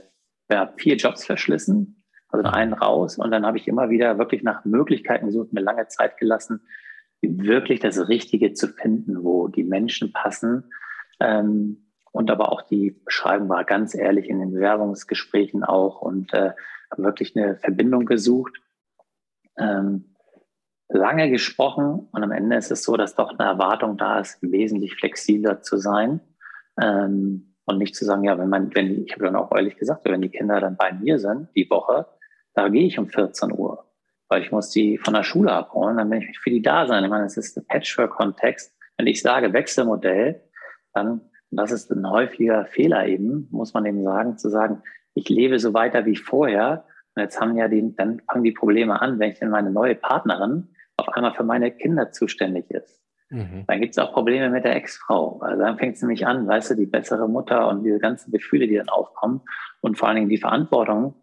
ja, 0.50 0.74
vier 0.76 0.96
Jobs 0.96 1.24
verschlissen, 1.24 2.04
also 2.28 2.48
einen 2.48 2.74
raus 2.74 3.18
und 3.18 3.30
dann 3.30 3.46
habe 3.46 3.56
ich 3.56 3.66
immer 3.66 3.88
wieder 3.88 4.18
wirklich 4.18 4.42
nach 4.42 4.64
Möglichkeiten 4.64 5.26
gesucht, 5.26 5.52
mir 5.52 5.62
lange 5.62 5.88
Zeit 5.88 6.18
gelassen, 6.18 6.60
wirklich 7.22 7.80
das 7.80 8.08
Richtige 8.08 8.52
zu 8.52 8.68
finden, 8.68 9.24
wo 9.24 9.48
die 9.48 9.64
Menschen 9.64 10.12
passen. 10.12 10.72
Ähm, 11.20 11.86
und 12.12 12.30
aber 12.30 12.50
auch 12.50 12.62
die 12.62 12.90
Beschreibung 13.04 13.48
war 13.48 13.64
ganz 13.64 13.94
ehrlich 13.94 14.28
in 14.28 14.40
den 14.40 14.52
Bewerbungsgesprächen 14.52 15.62
auch 15.62 16.00
und 16.00 16.32
äh, 16.32 16.52
wirklich 16.96 17.36
eine 17.36 17.56
Verbindung 17.56 18.04
gesucht. 18.06 18.60
Ähm, 19.56 20.16
lange 20.88 21.30
gesprochen 21.30 22.08
und 22.10 22.22
am 22.22 22.32
Ende 22.32 22.56
ist 22.56 22.70
es 22.70 22.82
so, 22.82 22.96
dass 22.96 23.14
doch 23.14 23.38
eine 23.38 23.48
Erwartung 23.48 23.96
da 23.96 24.20
ist, 24.20 24.38
wesentlich 24.42 24.96
flexibler 24.96 25.62
zu 25.62 25.76
sein. 25.76 26.20
Ähm, 26.80 27.54
und 27.66 27.78
nicht 27.78 27.94
zu 27.94 28.04
sagen, 28.04 28.24
ja, 28.24 28.36
wenn 28.36 28.48
man, 28.48 28.74
wenn, 28.74 29.04
ich 29.04 29.12
habe 29.12 29.24
dann 29.26 29.36
auch 29.36 29.54
ehrlich 29.54 29.76
gesagt, 29.76 30.04
wenn 30.04 30.22
die 30.22 30.30
Kinder 30.30 30.60
dann 30.60 30.76
bei 30.76 30.92
mir 30.92 31.20
sind, 31.20 31.48
die 31.54 31.70
Woche, 31.70 32.06
da 32.54 32.68
gehe 32.68 32.86
ich 32.86 32.98
um 32.98 33.08
14 33.08 33.52
Uhr, 33.52 33.69
weil 34.30 34.42
ich 34.42 34.52
muss 34.52 34.70
die 34.70 34.96
von 34.96 35.12
der 35.12 35.24
Schule 35.24 35.52
abholen, 35.52 35.96
dann 35.96 36.10
will 36.10 36.22
ich 36.22 36.38
für 36.38 36.50
die 36.50 36.62
da 36.62 36.86
sein. 36.86 37.04
Ich 37.04 37.10
meine, 37.10 37.26
es 37.26 37.36
ist 37.36 37.58
ein 37.58 37.66
Patchwork-Kontext. 37.66 38.72
Wenn 38.96 39.08
ich 39.08 39.20
sage 39.20 39.52
Wechselmodell, 39.52 40.40
dann, 40.94 41.20
das 41.50 41.72
ist 41.72 41.90
ein 41.90 42.08
häufiger 42.08 42.64
Fehler 42.66 43.06
eben, 43.06 43.48
muss 43.50 43.74
man 43.74 43.84
eben 43.86 44.02
sagen, 44.04 44.38
zu 44.38 44.48
sagen, 44.48 44.82
ich 45.14 45.28
lebe 45.28 45.58
so 45.58 45.74
weiter 45.74 46.06
wie 46.06 46.16
vorher. 46.16 46.84
Und 47.16 47.22
jetzt 47.22 47.40
haben 47.40 47.56
ja 47.56 47.66
die, 47.66 47.94
dann 47.96 48.20
fangen 48.20 48.44
die 48.44 48.52
Probleme 48.52 49.02
an, 49.02 49.18
wenn 49.18 49.32
ich 49.32 49.40
denn 49.40 49.50
meine 49.50 49.72
neue 49.72 49.96
Partnerin 49.96 50.68
auf 50.96 51.08
einmal 51.08 51.34
für 51.34 51.42
meine 51.42 51.72
Kinder 51.72 52.12
zuständig 52.12 52.70
ist. 52.70 53.02
Mhm. 53.30 53.64
Dann 53.66 53.80
gibt 53.80 53.94
es 53.94 53.98
auch 53.98 54.12
Probleme 54.12 54.48
mit 54.50 54.64
der 54.64 54.76
Ex-Frau. 54.76 55.40
Also 55.40 55.60
dann 55.60 55.76
fängt 55.76 55.96
es 55.96 56.02
nämlich 56.02 56.24
an, 56.24 56.46
weißt 56.46 56.70
du, 56.70 56.74
die 56.76 56.86
bessere 56.86 57.28
Mutter 57.28 57.66
und 57.66 57.82
diese 57.82 57.98
ganzen 57.98 58.30
Gefühle, 58.30 58.68
die 58.68 58.76
dann 58.76 58.88
aufkommen. 58.88 59.40
Und 59.80 59.98
vor 59.98 60.08
allen 60.08 60.16
Dingen 60.16 60.28
die 60.28 60.38
Verantwortung 60.38 61.14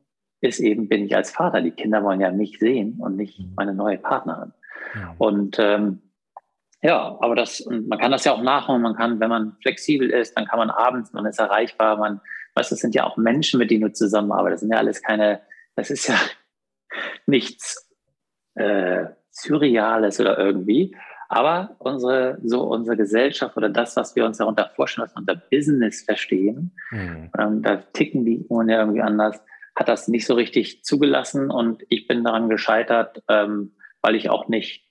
ist 0.41 0.59
eben, 0.59 0.87
bin 0.87 1.05
ich 1.05 1.15
als 1.15 1.31
Vater. 1.31 1.61
Die 1.61 1.71
Kinder 1.71 2.03
wollen 2.03 2.21
ja 2.21 2.31
mich 2.31 2.59
sehen 2.59 2.97
und 2.99 3.15
nicht 3.15 3.39
mhm. 3.39 3.53
meine 3.55 3.73
neue 3.73 3.97
Partnerin. 3.97 4.53
Mhm. 4.93 5.11
Und 5.17 5.59
ähm, 5.59 6.01
ja, 6.81 7.17
aber 7.19 7.35
das, 7.35 7.65
man 7.69 7.97
kann 7.97 8.11
das 8.11 8.23
ja 8.25 8.33
auch 8.33 8.43
nachholen. 8.43 8.81
Man 8.81 8.95
kann, 8.95 9.19
wenn 9.19 9.29
man 9.29 9.57
flexibel 9.61 10.09
ist, 10.09 10.37
dann 10.37 10.45
kann 10.45 10.59
man 10.59 10.69
abends, 10.69 11.11
man 11.13 11.25
ist 11.25 11.39
erreichbar. 11.39 11.97
Man, 11.97 12.21
weißt, 12.55 12.71
das 12.71 12.79
sind 12.79 12.93
ja 12.93 13.03
auch 13.03 13.17
Menschen, 13.17 13.59
mit 13.59 13.71
denen 13.71 13.81
du 13.81 13.93
zusammenarbeitest. 13.93 14.61
Das 14.61 14.61
sind 14.61 14.71
ja 14.71 14.77
alles 14.77 15.01
keine, 15.01 15.41
das 15.75 15.89
ist 15.89 16.07
ja 16.07 16.15
nichts 17.25 17.89
äh, 18.55 19.05
Surreales 19.31 20.19
oder 20.19 20.37
irgendwie. 20.37 20.95
Aber 21.29 21.75
unsere, 21.79 22.39
so 22.43 22.61
unsere 22.63 22.95
Gesellschaft 22.95 23.57
oder 23.57 23.69
das, 23.69 23.97
was 23.97 24.15
wir 24.15 24.25
uns 24.25 24.37
darunter 24.37 24.71
vorstellen, 24.75 25.07
was 25.07 25.15
wir 25.15 25.19
unter 25.19 25.35
Business 25.35 26.03
verstehen, 26.03 26.71
mhm. 26.91 27.31
ähm, 27.37 27.61
da 27.63 27.77
ticken 27.77 28.23
die 28.23 28.45
Uhren 28.47 28.69
ja 28.69 28.79
irgendwie 28.79 29.01
anders, 29.01 29.41
hat 29.77 29.87
das 29.87 30.07
nicht 30.07 30.25
so 30.25 30.33
richtig 30.33 30.83
zugelassen 30.83 31.51
und 31.51 31.83
ich 31.89 32.07
bin 32.07 32.23
daran 32.23 32.49
gescheitert, 32.49 33.21
ähm, 33.29 33.75
weil 34.01 34.15
ich 34.15 34.31
auch 34.31 34.47
nicht 34.47 34.83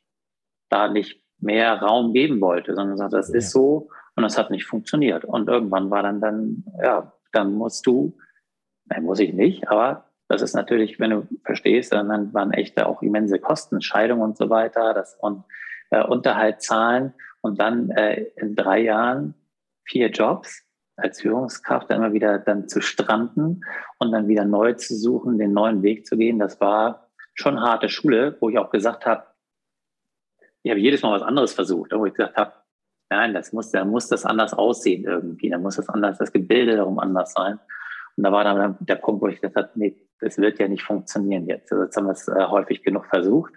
da 0.69 0.87
nicht 0.87 1.21
mehr 1.39 1.75
Raum 1.83 2.13
geben 2.13 2.41
wollte, 2.41 2.75
sondern 2.75 2.93
gesagt, 2.93 3.13
das 3.13 3.31
ja. 3.31 3.39
ist 3.39 3.51
so 3.51 3.89
und 4.15 4.23
das 4.23 4.39
hat 4.39 4.51
nicht 4.51 4.65
funktioniert. 4.65 5.25
Und 5.25 5.49
irgendwann 5.49 5.91
war 5.91 6.05
dann 6.05 6.21
dann, 6.21 6.65
ja, 6.81 7.13
dann 7.33 7.55
musst 7.55 7.85
du, 7.87 8.17
nein, 8.85 9.03
muss 9.03 9.19
ich 9.19 9.33
nicht, 9.33 9.69
aber 9.69 10.05
das 10.29 10.41
ist 10.41 10.55
natürlich, 10.55 11.01
wenn 11.01 11.11
du 11.11 11.29
verstehst, 11.45 11.93
dann 11.93 12.33
waren 12.33 12.53
echte 12.53 12.87
auch 12.87 13.03
immense 13.03 13.41
Kosten, 13.41 13.83
Scheidung 13.83 14.21
und 14.21 14.37
so 14.37 14.51
weiter, 14.51 14.95
das 14.95 15.17
und 15.21 15.43
äh, 15.91 16.05
Unterhalt 16.05 16.63
zahlen 16.63 17.13
und 17.41 17.59
dann 17.59 17.91
äh, 17.91 18.27
in 18.37 18.55
drei 18.55 18.83
Jahren 18.83 19.35
vier 19.85 20.11
Jobs 20.11 20.65
als 20.97 21.21
Führungskraft 21.21 21.91
immer 21.91 22.13
wieder 22.13 22.39
dann 22.39 22.69
zu 22.69 22.81
stranden 22.81 23.65
und 23.99 24.13
dann 24.13 24.29
wieder 24.29 24.45
neu 24.45 24.73
zu 24.75 24.97
suchen, 24.97 25.39
den 25.39 25.53
neuen 25.53 25.83
Weg 25.83 26.07
zu 26.07 26.17
gehen. 26.17 26.39
Das 26.39 26.61
war 26.61 27.09
schon 27.35 27.61
harte 27.61 27.89
Schule, 27.89 28.37
wo 28.41 28.49
ich 28.49 28.59
auch 28.59 28.71
gesagt 28.71 29.07
habe, 29.07 29.25
ich 30.63 30.71
habe 30.71 30.81
jedes 30.81 31.03
Mal 31.03 31.13
was 31.13 31.23
anderes 31.23 31.53
versucht, 31.53 31.93
wo 31.93 32.07
ich 32.07 32.15
gesagt 32.15 32.37
habe, 32.37 32.53
nein, 33.11 33.35
das 33.35 33.53
muss, 33.53 33.71
da 33.71 33.85
muss 33.85 34.09
das 34.09 34.25
anders 34.25 34.53
aussehen 34.55 35.05
irgendwie, 35.05 35.51
da 35.51 35.59
muss 35.59 35.77
das 35.77 35.89
anders, 35.89 36.19
das 36.19 36.33
Gebilde 36.33 36.77
darum 36.77 36.99
anders 36.99 37.33
sein. 37.33 37.61
Und 38.17 38.25
da 38.25 38.33
war 38.33 38.45
dann 38.45 38.77
der 38.81 38.97
Punkt, 38.97 39.23
wo 39.23 39.29
ich 39.29 39.41
gesagt 39.41 39.57
habe, 39.57 39.71
nee, 39.75 39.97
das 40.21 40.39
wird 40.39 40.59
ja 40.59 40.67
nicht 40.67 40.83
funktionieren 40.83 41.47
jetzt. 41.47 41.71
Also 41.71 41.85
jetzt 41.85 41.97
haben 41.97 42.07
wir 42.07 42.13
es 42.13 42.27
äh, 42.27 42.47
häufig 42.47 42.83
genug 42.83 43.07
versucht 43.07 43.53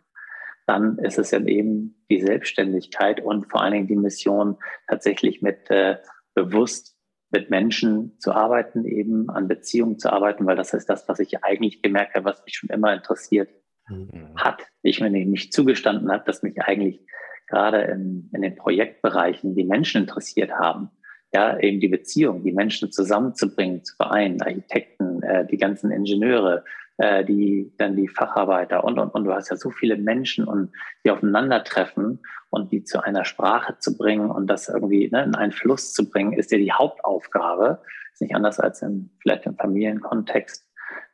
dann 0.70 1.00
ist 1.00 1.18
es 1.18 1.32
ja 1.32 1.40
eben 1.40 1.96
die 2.12 2.22
Selbstständigkeit 2.22 3.22
und 3.22 3.50
vor 3.50 3.64
allen 3.64 3.74
Dingen 3.74 3.88
die 3.88 3.96
Mission, 3.96 4.56
tatsächlich 4.88 5.42
mit 5.42 5.68
äh, 5.72 5.98
bewusst 6.36 6.96
mit 7.32 7.50
Menschen 7.50 8.18
zu 8.20 8.32
arbeiten, 8.32 8.86
eben 8.86 9.30
an 9.30 9.48
Beziehungen 9.48 10.00
zu 10.00 10.12
arbeiten, 10.12 10.46
weil 10.46 10.56
das 10.56 10.74
ist 10.74 10.90
das, 10.90 11.08
was 11.08 11.20
ich 11.20 11.44
eigentlich 11.44 11.82
gemerkt 11.82 12.16
habe, 12.16 12.26
was 12.26 12.44
mich 12.46 12.56
schon 12.56 12.70
immer 12.70 12.94
interessiert 12.94 13.50
mhm. 13.88 14.36
hat. 14.36 14.64
Ich 14.82 15.00
mir 15.00 15.10
nicht 15.10 15.54
zugestanden 15.54 16.12
habe, 16.12 16.24
dass 16.26 16.44
mich 16.44 16.62
eigentlich 16.62 17.06
gerade 17.48 17.82
in, 17.82 18.30
in 18.34 18.42
den 18.42 18.56
Projektbereichen 18.56 19.56
die 19.56 19.64
Menschen 19.64 20.02
interessiert 20.02 20.52
haben. 20.52 20.90
Ja, 21.32 21.60
eben 21.60 21.80
die 21.80 21.88
Beziehung, 21.88 22.44
die 22.44 22.52
Menschen 22.52 22.92
zusammenzubringen, 22.92 23.84
zu 23.84 23.96
vereinen, 23.96 24.42
Architekten, 24.42 25.22
äh, 25.22 25.46
die 25.46 25.58
ganzen 25.58 25.92
Ingenieure, 25.92 26.64
äh, 27.00 27.24
die 27.24 27.74
dann 27.78 27.96
die 27.96 28.10
Facharbeiter 28.10 28.84
und 28.84 29.00
und 29.00 29.10
und 29.10 29.24
du 29.24 29.34
hast 29.34 29.50
ja 29.50 29.56
so 29.56 29.72
viele 29.72 29.96
Menschen 29.96 30.46
und 30.46 30.74
die 31.06 31.12
aufeinandertreffen 31.12 32.20
und 32.50 32.74
die 32.74 32.84
zu 32.84 33.02
einer 33.02 33.24
Sprache 33.24 33.78
zu 33.80 33.98
bringen 33.98 34.30
und 34.30 34.48
das 34.48 34.68
irgendwie 34.68 35.10
ne, 35.10 35.24
in 35.24 35.34
einen 35.34 35.54
Fluss 35.54 35.94
zu 35.94 36.10
bringen, 36.10 36.34
ist 36.34 36.52
ja 36.52 36.58
die 36.58 36.74
Hauptaufgabe. 36.74 37.82
Ist 38.12 38.22
nicht 38.22 38.36
anders 38.36 38.60
als 38.60 38.82
im, 38.82 39.12
vielleicht 39.22 39.46
im 39.46 39.56
Familienkontext, 39.56 40.70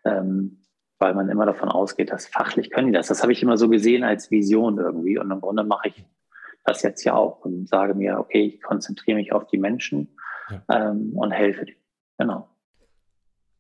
ähm, 0.06 0.64
weil 0.98 1.14
man 1.14 1.30
immer 1.30 1.46
davon 1.46 1.70
ausgeht, 1.70 2.12
dass 2.12 2.26
fachlich 2.26 2.72
können 2.72 2.88
die 2.88 2.94
das. 2.94 3.08
Das 3.08 3.22
habe 3.22 3.32
ich 3.32 3.44
immer 3.44 3.58
so 3.58 3.70
gesehen 3.70 4.04
als 4.04 4.32
Vision 4.32 4.80
irgendwie 4.80 5.20
und 5.20 5.30
im 5.30 5.40
Grunde 5.40 5.64
mache 5.64 5.90
ich 5.90 6.06
das 6.64 6.82
jetzt 6.82 7.04
ja 7.04 7.14
auch 7.14 7.46
und 7.46 7.70
sage 7.70 7.94
mir, 7.94 8.18
okay, 8.18 8.42
ich 8.56 8.62
konzentriere 8.64 9.18
mich 9.18 9.34
auf 9.34 9.46
die 9.46 9.60
Menschen 9.60 10.18
ja. 10.50 10.64
ähm, 10.90 11.12
und 11.16 11.30
helfe. 11.32 11.68
Genau. 12.18 12.50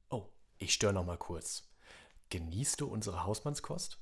Oh, 0.10 0.24
ich 0.58 0.74
störe 0.74 0.94
noch 0.94 1.06
mal 1.06 1.18
kurz. 1.18 1.70
Genießt 2.30 2.82
du 2.82 2.88
unsere 2.88 3.24
Hausmannskost? 3.24 4.00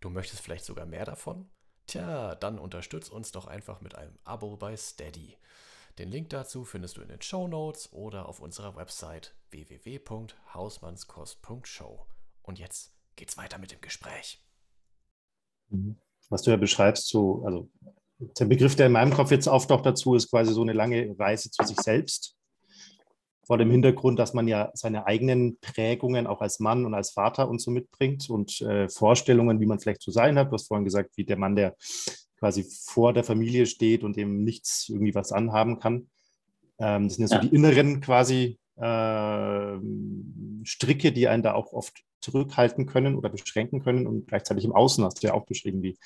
Du 0.00 0.10
möchtest 0.10 0.42
vielleicht 0.42 0.64
sogar 0.64 0.86
mehr 0.86 1.04
davon? 1.04 1.50
Tja, 1.86 2.34
dann 2.36 2.58
unterstütz 2.58 3.08
uns 3.08 3.32
doch 3.32 3.46
einfach 3.46 3.80
mit 3.80 3.94
einem 3.94 4.18
Abo 4.24 4.56
bei 4.56 4.76
Steady. 4.76 5.36
Den 5.98 6.10
Link 6.10 6.30
dazu 6.30 6.64
findest 6.64 6.96
du 6.96 7.02
in 7.02 7.08
den 7.08 7.20
Show 7.20 7.48
Notes 7.48 7.92
oder 7.92 8.28
auf 8.28 8.40
unserer 8.40 8.76
Website 8.76 9.34
www.hausmannskost.show. 9.50 12.06
Und 12.42 12.58
jetzt 12.58 12.94
geht's 13.16 13.36
weiter 13.36 13.58
mit 13.58 13.72
dem 13.72 13.80
Gespräch. 13.80 14.42
Was 16.30 16.42
du 16.42 16.50
ja 16.50 16.56
beschreibst, 16.56 17.08
so, 17.08 17.44
also 17.44 17.68
der 18.18 18.46
Begriff, 18.46 18.76
der 18.76 18.86
in 18.86 18.92
meinem 18.92 19.12
Kopf 19.12 19.30
jetzt 19.30 19.48
auftaucht 19.48 19.84
dazu, 19.84 20.14
ist 20.14 20.30
quasi 20.30 20.52
so 20.52 20.62
eine 20.62 20.72
lange 20.72 21.14
Reise 21.18 21.50
zu 21.50 21.64
sich 21.64 21.78
selbst 21.78 22.36
vor 23.52 23.58
dem 23.58 23.70
Hintergrund, 23.70 24.18
dass 24.18 24.32
man 24.32 24.48
ja 24.48 24.70
seine 24.72 25.06
eigenen 25.06 25.58
Prägungen 25.60 26.26
auch 26.26 26.40
als 26.40 26.58
Mann 26.58 26.86
und 26.86 26.94
als 26.94 27.10
Vater 27.10 27.50
und 27.50 27.60
so 27.60 27.70
mitbringt 27.70 28.30
und 28.30 28.62
äh, 28.62 28.88
Vorstellungen, 28.88 29.60
wie 29.60 29.66
man 29.66 29.78
vielleicht 29.78 30.00
zu 30.00 30.10
sein 30.10 30.38
hat. 30.38 30.48
Du 30.48 30.54
hast 30.54 30.68
vorhin 30.68 30.86
gesagt, 30.86 31.10
wie 31.16 31.24
der 31.24 31.36
Mann, 31.36 31.54
der 31.54 31.76
quasi 32.38 32.64
vor 32.86 33.12
der 33.12 33.24
Familie 33.24 33.66
steht 33.66 34.04
und 34.04 34.16
eben 34.16 34.42
nichts 34.42 34.88
irgendwie 34.88 35.14
was 35.14 35.32
anhaben 35.32 35.78
kann. 35.80 36.08
Ähm, 36.78 37.08
das 37.08 37.16
sind 37.16 37.28
ja, 37.28 37.36
ja, 37.36 37.42
so 37.42 37.46
die 37.46 37.54
inneren 37.54 38.00
quasi 38.00 38.58
äh, 38.76 39.76
Stricke, 40.64 41.12
die 41.12 41.28
einen 41.28 41.42
da 41.42 41.52
auch 41.52 41.74
oft 41.74 42.02
zurückhalten 42.22 42.86
können 42.86 43.16
oder 43.16 43.28
beschränken 43.28 43.82
können. 43.82 44.06
Und 44.06 44.28
gleichzeitig 44.28 44.64
im 44.64 44.72
Außen 44.72 45.04
hast 45.04 45.22
du 45.22 45.26
ja 45.26 45.34
auch 45.34 45.44
beschrieben, 45.44 45.82
wie 45.82 45.98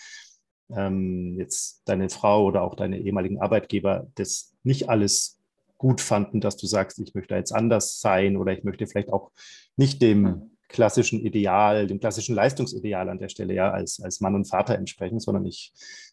ähm, 0.71 1.37
jetzt 1.39 1.83
deine 1.85 2.11
Frau 2.11 2.45
oder 2.45 2.63
auch 2.63 2.75
deine 2.75 2.99
ehemaligen 2.99 3.41
Arbeitgeber 3.41 4.09
das 4.17 4.53
nicht 4.65 4.89
alles 4.89 5.39
gut 5.79 6.01
fanden, 6.01 6.41
dass 6.41 6.57
du 6.57 6.67
sagst, 6.67 6.99
ich 6.99 7.15
möchte 7.15 7.35
jetzt 7.35 7.53
anders 7.53 8.01
sein 8.01 8.37
oder 8.37 8.53
ich 8.53 8.65
möchte 8.65 8.87
vielleicht 8.87 9.13
auch 9.13 9.31
nicht 9.77 10.01
dem 10.03 10.27
hm. 10.27 10.51
klassischen 10.69 11.21
Ideal, 11.21 11.87
dem 11.87 12.01
klassischen 12.01 12.35
Leistungsideal 12.35 13.09
an 13.09 13.19
der 13.19 13.29
Stelle 13.29 13.55
ja 13.55 13.71
als, 13.71 14.01
als 14.01 14.21
Mann 14.21 14.35
und 14.35 14.47
Vater 14.47 14.77
entsprechen, 14.77 15.21
sondern 15.21 15.45
ich, 15.45 15.73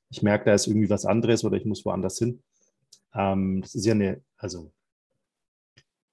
ich 0.10 0.21
merke, 0.21 0.45
da 0.45 0.54
ist 0.54 0.67
irgendwie 0.67 0.89
was 0.89 1.06
anderes 1.06 1.43
oder 1.43 1.58
ich 1.58 1.65
muss 1.65 1.86
woanders 1.86 2.17
hin. 2.17 2.43
Ähm, 3.15 3.62
das 3.62 3.76
ist 3.76 3.86
ja 3.86 3.93
eine, 3.93 4.21
also 4.38 4.71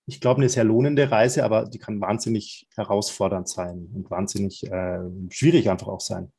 ich 0.06 0.20
glaube, 0.20 0.40
eine 0.40 0.48
sehr 0.48 0.64
lohnende 0.64 1.10
Reise, 1.10 1.44
aber 1.44 1.66
die 1.66 1.78
kann 1.78 2.00
wahnsinnig 2.00 2.68
herausfordernd 2.74 3.48
sein 3.48 3.90
und 3.94 4.10
wahnsinnig 4.10 4.64
äh, 4.70 5.00
schwierig 5.30 5.70
einfach 5.70 5.88
auch 5.88 6.00
sein. 6.00 6.32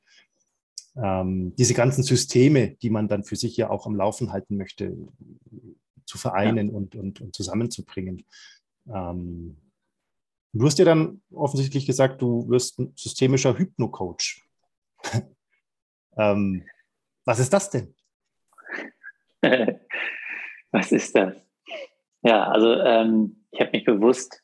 Ähm, 0.96 1.56
diese 1.58 1.74
ganzen 1.74 2.04
Systeme, 2.04 2.76
die 2.82 2.90
man 2.90 3.08
dann 3.08 3.24
für 3.24 3.38
sich 3.38 3.56
ja 3.56 3.70
auch 3.70 3.86
am 3.86 3.96
Laufen 3.96 4.34
halten 4.34 4.58
möchte, 4.58 4.98
zu 6.12 6.18
vereinen 6.18 6.70
ja. 6.70 6.74
und, 6.76 6.96
und, 6.96 7.22
und 7.22 7.34
zusammenzubringen. 7.34 8.26
Ähm, 8.94 9.56
du 10.52 10.66
hast 10.66 10.78
ja 10.78 10.84
dann 10.84 11.22
offensichtlich 11.32 11.86
gesagt, 11.86 12.22
du 12.22 12.50
wirst 12.50 12.80
ein 12.80 12.92
systemischer 12.98 13.58
Hypno-Coach. 13.58 14.46
ähm, 16.18 16.66
was 17.24 17.40
ist 17.40 17.54
das 17.54 17.70
denn? 17.70 17.96
was 20.72 20.92
ist 20.92 21.16
das? 21.16 21.34
Ja, 22.24 22.50
also 22.50 22.74
ähm, 22.74 23.46
ich 23.52 23.62
habe 23.62 23.72
mich 23.72 23.86
bewusst, 23.86 24.44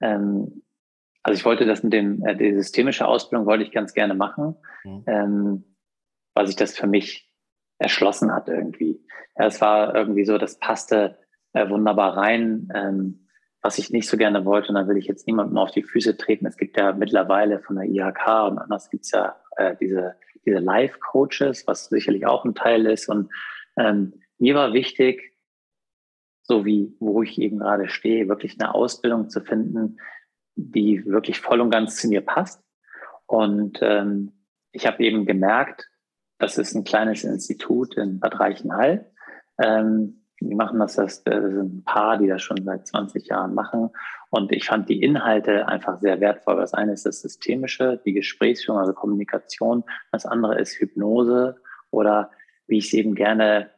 ähm, 0.00 0.62
also 1.24 1.38
ich 1.38 1.44
wollte 1.44 1.66
das 1.66 1.82
mit 1.82 1.92
dem, 1.92 2.24
äh, 2.24 2.36
die 2.36 2.54
systemische 2.54 3.06
Ausbildung 3.06 3.46
wollte 3.46 3.64
ich 3.64 3.72
ganz 3.72 3.94
gerne 3.94 4.14
machen, 4.14 4.54
mhm. 4.84 5.04
ähm, 5.08 5.76
weil 6.34 6.46
sich 6.46 6.56
das 6.56 6.78
für 6.78 6.86
mich 6.86 7.27
erschlossen 7.78 8.32
hat 8.32 8.48
irgendwie. 8.48 9.04
Ja, 9.36 9.46
es 9.46 9.60
war 9.60 9.94
irgendwie 9.94 10.24
so, 10.24 10.38
das 10.38 10.58
passte 10.58 11.18
äh, 11.52 11.68
wunderbar 11.68 12.16
rein, 12.16 12.68
ähm, 12.74 13.28
was 13.62 13.78
ich 13.78 13.90
nicht 13.90 14.08
so 14.08 14.16
gerne 14.16 14.44
wollte. 14.44 14.68
Und 14.68 14.74
da 14.76 14.86
will 14.88 14.96
ich 14.96 15.06
jetzt 15.06 15.26
niemandem 15.26 15.58
auf 15.58 15.70
die 15.70 15.82
Füße 15.82 16.16
treten. 16.16 16.46
Es 16.46 16.56
gibt 16.56 16.76
ja 16.78 16.92
mittlerweile 16.92 17.60
von 17.60 17.76
der 17.76 17.86
IHK 17.86 18.50
und 18.50 18.58
anders 18.58 18.90
gibt 18.90 19.04
es 19.04 19.12
ja 19.12 19.36
äh, 19.56 19.76
diese, 19.80 20.16
diese 20.44 20.58
Life-Coaches, 20.58 21.66
was 21.66 21.86
sicherlich 21.86 22.26
auch 22.26 22.44
ein 22.44 22.54
Teil 22.54 22.86
ist. 22.86 23.08
Und 23.08 23.30
ähm, 23.76 24.14
mir 24.38 24.54
war 24.54 24.72
wichtig, 24.72 25.34
so 26.42 26.64
wie 26.64 26.96
wo 26.98 27.22
ich 27.22 27.38
eben 27.38 27.58
gerade 27.58 27.88
stehe, 27.88 28.28
wirklich 28.28 28.58
eine 28.58 28.74
Ausbildung 28.74 29.28
zu 29.28 29.40
finden, 29.40 29.98
die 30.56 31.04
wirklich 31.06 31.40
voll 31.40 31.60
und 31.60 31.70
ganz 31.70 31.96
zu 31.96 32.08
mir 32.08 32.22
passt. 32.22 32.62
Und 33.26 33.78
ähm, 33.82 34.32
ich 34.72 34.86
habe 34.86 35.02
eben 35.04 35.26
gemerkt, 35.26 35.88
das 36.38 36.58
ist 36.58 36.74
ein 36.74 36.84
kleines 36.84 37.24
Institut 37.24 37.96
in 37.96 38.20
Bad 38.20 38.38
Reichenhall. 38.38 39.06
Ähm, 39.60 40.22
die 40.40 40.54
machen 40.54 40.78
das, 40.78 40.94
das 40.94 41.14
sind 41.24 41.78
ein 41.78 41.84
paar, 41.84 42.16
die 42.16 42.28
das 42.28 42.42
schon 42.42 42.62
seit 42.64 42.86
20 42.86 43.26
Jahren 43.26 43.54
machen. 43.54 43.90
Und 44.30 44.52
ich 44.52 44.66
fand 44.66 44.88
die 44.88 45.02
Inhalte 45.02 45.66
einfach 45.66 45.98
sehr 45.98 46.20
wertvoll. 46.20 46.56
Das 46.56 46.74
eine 46.74 46.92
ist 46.92 47.06
das 47.06 47.22
Systemische, 47.22 48.00
die 48.04 48.12
Gesprächsführung, 48.12 48.80
also 48.80 48.92
Kommunikation. 48.92 49.84
Das 50.12 50.26
andere 50.26 50.60
ist 50.60 50.78
Hypnose 50.78 51.56
oder 51.90 52.30
wie 52.68 52.78
ich 52.78 52.86
es 52.86 52.92
eben 52.92 53.14
gerne 53.14 53.70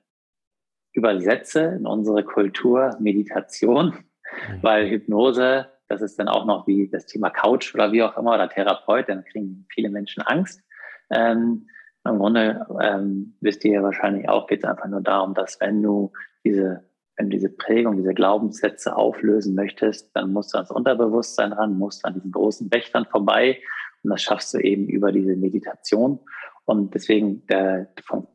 übersetze 0.93 1.61
in 1.79 1.87
unsere 1.87 2.25
Kultur, 2.25 2.97
Meditation. 3.01 3.87
Mhm. 3.87 4.63
Weil 4.63 4.91
Hypnose, 4.91 5.67
das 5.89 6.03
ist 6.03 6.19
dann 6.19 6.29
auch 6.29 6.45
noch 6.45 6.67
wie 6.67 6.89
das 6.89 7.07
Thema 7.07 7.31
Couch 7.31 7.75
oder 7.75 7.93
wie 7.93 8.03
auch 8.03 8.19
immer 8.19 8.35
oder 8.35 8.49
Therapeut, 8.49 9.09
dann 9.09 9.25
kriegen 9.25 9.67
viele 9.71 9.89
Menschen 9.89 10.23
Angst. 10.23 10.63
Ähm, 11.11 11.69
im 12.05 12.19
Grunde 12.19 12.67
ähm, 12.81 13.35
wisst 13.41 13.65
ihr 13.65 13.73
ja 13.73 13.83
wahrscheinlich 13.83 14.29
auch, 14.29 14.47
geht 14.47 14.61
es 14.61 14.65
einfach 14.65 14.89
nur 14.89 15.03
darum, 15.03 15.35
dass 15.35 15.61
wenn 15.61 15.83
du 15.83 16.13
diese, 16.45 16.85
wenn 17.17 17.29
du 17.29 17.37
diese 17.37 17.51
Prägung, 17.51 17.97
diese 17.97 18.15
Glaubenssätze 18.15 18.97
auflösen 18.97 19.55
möchtest, 19.55 20.15
dann 20.17 20.33
musst 20.33 20.55
du 20.55 20.59
ans 20.59 20.71
Unterbewusstsein 20.71 21.53
ran, 21.53 21.79
musst 21.79 22.05
an 22.05 22.15
diesen 22.15 22.33
großen 22.33 22.73
Wächtern 22.73 23.07
vorbei 23.07 23.61
und 24.03 24.11
das 24.11 24.23
schaffst 24.23 24.55
du 24.55 24.59
eben 24.59 24.89
über 24.89 25.13
diese 25.13 25.37
Meditation. 25.37 26.21
Und 26.65 26.95
deswegen 26.95 27.47
der, 27.47 27.93
vom 28.03 28.27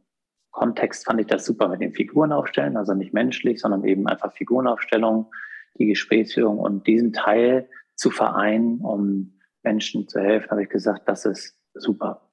Kontext 0.52 1.06
fand 1.06 1.20
ich 1.20 1.28
das 1.28 1.46
super 1.46 1.68
mit 1.68 1.82
den 1.82 1.94
Figuren 1.94 2.32
aufstellen, 2.32 2.78
also 2.78 2.94
nicht 2.94 3.14
menschlich, 3.14 3.60
sondern 3.60 3.84
eben 3.84 4.08
einfach 4.08 4.34
Figurenaufstellung, 4.34 5.32
die 5.78 5.88
Gesprächsführung 5.88 6.60
und 6.60 6.88
diesen 6.88 7.14
Teil 7.14 7.68
zu 7.96 8.12
vereinen, 8.12 8.80
um 8.80 9.40
Menschen 9.64 10.08
zu 10.08 10.20
helfen, 10.20 10.52
habe 10.52 10.64
ich 10.64 10.70
gesagt, 10.70 11.10
das 11.10 11.26
ist 11.26 11.60
super. 11.74 12.25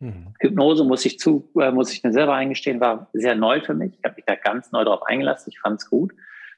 Mhm. 0.00 0.34
Hypnose 0.40 0.84
muss 0.84 1.04
ich 1.04 1.18
zu, 1.18 1.50
äh, 1.60 1.72
muss 1.72 1.92
ich 1.92 2.04
mir 2.04 2.12
selber 2.12 2.34
eingestehen, 2.34 2.80
war 2.80 3.08
sehr 3.12 3.34
neu 3.34 3.60
für 3.60 3.74
mich. 3.74 3.94
Ich 3.98 4.04
habe 4.04 4.14
mich 4.16 4.24
da 4.26 4.36
ganz 4.36 4.70
neu 4.70 4.84
darauf 4.84 5.02
eingelassen. 5.06 5.50
Ich 5.52 5.60
fand 5.60 5.80
es 5.80 5.90
gut, 5.90 6.12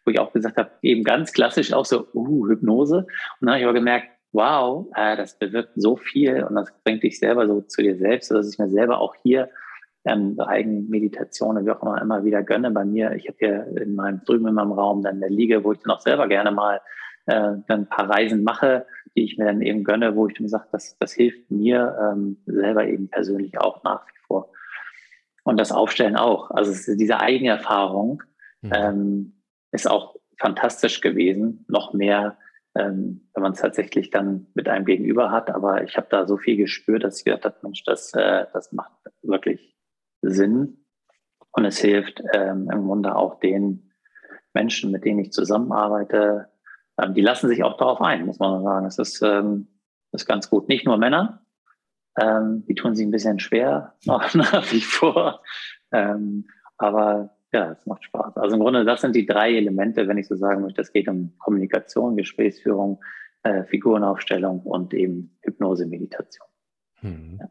wo 0.04 0.10
ich 0.10 0.18
auch 0.18 0.32
gesagt 0.32 0.56
habe, 0.56 0.70
eben 0.82 1.04
ganz 1.04 1.32
klassisch 1.32 1.72
auch 1.72 1.86
so, 1.86 2.06
uh, 2.14 2.48
Hypnose. 2.48 2.98
Und 2.98 3.06
dann 3.40 3.50
habe 3.50 3.60
ich 3.60 3.64
aber 3.64 3.74
gemerkt, 3.74 4.08
wow, 4.32 4.86
äh, 4.94 5.16
das 5.16 5.38
bewirkt 5.38 5.72
so 5.76 5.96
viel 5.96 6.44
und 6.44 6.54
das 6.54 6.72
bringt 6.84 7.02
dich 7.02 7.18
selber 7.18 7.46
so 7.46 7.62
zu 7.62 7.82
dir 7.82 7.96
selbst, 7.96 8.30
dass 8.30 8.52
ich 8.52 8.58
mir 8.58 8.68
selber 8.68 8.98
auch 8.98 9.14
hier 9.22 9.50
ähm, 10.04 10.34
so 10.36 10.44
Eigenmeditationen, 10.44 11.66
wie 11.66 11.70
auch 11.70 11.82
immer, 11.82 12.00
immer 12.00 12.24
wieder 12.24 12.42
gönne. 12.42 12.70
Bei 12.70 12.84
mir, 12.84 13.12
ich 13.12 13.26
habe 13.26 13.36
hier 13.38 13.66
in 13.80 13.94
meinem, 13.94 14.22
drüben 14.24 14.46
in 14.48 14.54
meinem 14.54 14.72
Raum 14.72 15.02
dann 15.02 15.16
eine 15.16 15.28
Liege, 15.28 15.64
wo 15.64 15.72
ich 15.72 15.78
dann 15.80 15.92
auch 15.92 16.00
selber 16.00 16.28
gerne 16.28 16.50
mal 16.50 16.80
äh, 17.26 17.56
dann 17.66 17.80
ein 17.80 17.88
paar 17.88 18.08
Reisen 18.08 18.42
mache, 18.42 18.86
die 19.16 19.24
ich 19.24 19.38
mir 19.38 19.46
dann 19.46 19.62
eben 19.62 19.84
gönne, 19.84 20.16
wo 20.16 20.28
ich 20.28 20.34
dann 20.34 20.48
sage, 20.48 20.68
das, 20.72 20.96
das 20.98 21.12
hilft 21.12 21.50
mir 21.50 21.96
ähm, 22.00 22.38
selber 22.46 22.86
eben 22.86 23.08
persönlich 23.08 23.58
auch 23.58 23.82
nach 23.82 24.06
wie 24.06 24.18
vor. 24.26 24.52
Und 25.42 25.58
das 25.58 25.72
Aufstellen 25.72 26.16
auch. 26.16 26.50
Also 26.50 26.94
diese 26.94 27.20
eigene 27.20 27.50
Erfahrung 27.50 28.22
mhm. 28.62 28.72
ähm, 28.74 29.42
ist 29.72 29.88
auch 29.88 30.16
fantastisch 30.38 31.00
gewesen. 31.00 31.64
Noch 31.68 31.92
mehr, 31.92 32.38
ähm, 32.74 33.28
wenn 33.34 33.42
man 33.42 33.52
es 33.52 33.60
tatsächlich 33.60 34.10
dann 34.10 34.46
mit 34.54 34.68
einem 34.68 34.84
Gegenüber 34.84 35.30
hat. 35.30 35.50
Aber 35.50 35.82
ich 35.82 35.96
habe 35.96 36.06
da 36.10 36.26
so 36.26 36.36
viel 36.36 36.56
gespürt, 36.56 37.04
dass 37.04 37.18
ich 37.18 37.24
gedacht 37.24 37.44
habe, 37.44 37.56
Mensch, 37.62 37.84
das, 37.84 38.12
äh, 38.14 38.46
das 38.52 38.72
macht 38.72 38.92
wirklich 39.22 39.76
Sinn. 40.22 40.84
Und 41.52 41.64
es 41.64 41.78
hilft 41.78 42.22
ähm, 42.32 42.70
im 42.72 42.86
Grunde 42.86 43.16
auch 43.16 43.40
den 43.40 43.92
Menschen, 44.54 44.90
mit 44.90 45.04
denen 45.04 45.20
ich 45.20 45.32
zusammenarbeite, 45.32 46.48
ähm, 47.00 47.14
die 47.14 47.20
lassen 47.20 47.48
sich 47.48 47.62
auch 47.62 47.76
darauf 47.76 48.00
ein, 48.00 48.26
muss 48.26 48.38
man 48.38 48.62
sagen. 48.62 48.86
Es 48.86 48.98
ist, 48.98 49.22
ähm, 49.22 49.68
ist 50.12 50.26
ganz 50.26 50.50
gut. 50.50 50.68
Nicht 50.68 50.86
nur 50.86 50.96
Männer, 50.96 51.44
ähm, 52.20 52.64
die 52.66 52.74
tun 52.74 52.94
sich 52.94 53.06
ein 53.06 53.10
bisschen 53.10 53.38
schwer 53.38 53.94
noch 54.04 54.34
nach 54.34 54.70
wie 54.72 54.80
vor. 54.80 55.42
Ähm, 55.92 56.48
aber 56.76 57.36
ja, 57.52 57.72
es 57.72 57.84
macht 57.86 58.04
Spaß. 58.04 58.36
Also 58.36 58.56
im 58.56 58.62
Grunde, 58.62 58.84
das 58.84 59.00
sind 59.00 59.14
die 59.14 59.26
drei 59.26 59.54
Elemente, 59.54 60.06
wenn 60.08 60.18
ich 60.18 60.28
so 60.28 60.36
sagen 60.36 60.62
möchte. 60.62 60.80
Es 60.80 60.92
geht 60.92 61.08
um 61.08 61.36
Kommunikation, 61.38 62.16
Gesprächsführung, 62.16 63.02
äh, 63.42 63.64
Figurenaufstellung 63.64 64.60
und 64.60 64.94
eben 64.94 65.36
Hypnose, 65.42 65.86
Meditation. 65.86 66.46
Hm. 67.00 67.38
Ja. 67.40 67.48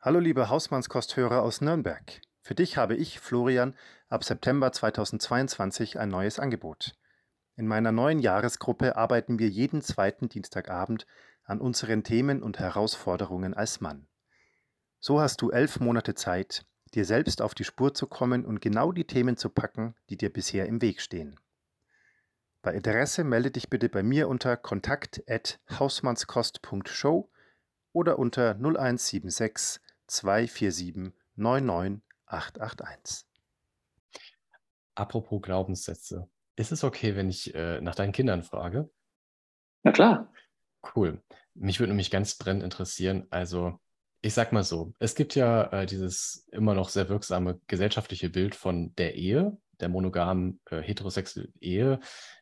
Hallo 0.00 0.18
liebe 0.18 0.48
Hausmannskosthörer 0.50 1.42
aus 1.42 1.60
Nürnberg. 1.60 2.20
Für 2.40 2.54
dich 2.54 2.76
habe 2.76 2.94
ich, 2.94 3.20
Florian, 3.20 3.74
ab 4.08 4.24
September 4.24 4.70
2022 4.70 5.98
ein 5.98 6.10
neues 6.10 6.38
Angebot. 6.38 6.94
In 7.56 7.68
meiner 7.68 7.92
neuen 7.92 8.18
Jahresgruppe 8.18 8.96
arbeiten 8.96 9.38
wir 9.38 9.48
jeden 9.48 9.80
zweiten 9.80 10.28
Dienstagabend 10.28 11.06
an 11.44 11.60
unseren 11.60 12.02
Themen 12.02 12.42
und 12.42 12.58
Herausforderungen 12.58 13.54
als 13.54 13.80
Mann. 13.80 14.08
So 14.98 15.20
hast 15.20 15.40
du 15.42 15.50
elf 15.50 15.78
Monate 15.80 16.14
Zeit, 16.14 16.66
dir 16.94 17.04
selbst 17.04 17.42
auf 17.42 17.54
die 17.54 17.64
Spur 17.64 17.92
zu 17.94 18.06
kommen 18.06 18.44
und 18.44 18.60
genau 18.60 18.90
die 18.90 19.06
Themen 19.06 19.36
zu 19.36 19.50
packen, 19.50 19.94
die 20.10 20.16
dir 20.16 20.32
bisher 20.32 20.66
im 20.66 20.82
Weg 20.82 21.00
stehen. 21.00 21.38
Bei 22.62 22.72
Interesse 22.72 23.22
melde 23.24 23.50
dich 23.50 23.68
bitte 23.68 23.90
bei 23.90 24.02
mir 24.02 24.28
unter 24.28 24.56
kontakt@hausmannskost.show 24.56 27.30
oder 27.92 28.18
unter 28.18 28.54
0176 28.54 29.82
247 30.06 31.12
99881. 31.36 33.26
Apropos 34.94 35.42
Glaubenssätze. 35.42 36.30
Ist 36.56 36.72
es 36.72 36.84
okay, 36.84 37.16
wenn 37.16 37.28
ich 37.28 37.54
äh, 37.54 37.80
nach 37.80 37.94
deinen 37.94 38.12
Kindern 38.12 38.42
frage? 38.42 38.90
Na 39.82 39.92
klar. 39.92 40.32
Cool. 40.94 41.22
Mich 41.54 41.80
würde 41.80 41.90
nämlich 41.90 42.10
ganz 42.10 42.36
brennend 42.36 42.62
interessieren. 42.62 43.26
Also, 43.30 43.78
ich 44.22 44.34
sag 44.34 44.52
mal 44.52 44.64
so: 44.64 44.94
Es 44.98 45.14
gibt 45.14 45.34
ja 45.34 45.64
äh, 45.72 45.86
dieses 45.86 46.46
immer 46.52 46.74
noch 46.74 46.88
sehr 46.88 47.08
wirksame 47.08 47.60
gesellschaftliche 47.66 48.30
Bild 48.30 48.54
von 48.54 48.94
der 48.96 49.14
Ehe, 49.14 49.56
der 49.80 49.88
monogamen 49.88 50.60
äh, 50.70 50.80
heterosexuellen 50.80 51.54
Ehe, 51.60 52.00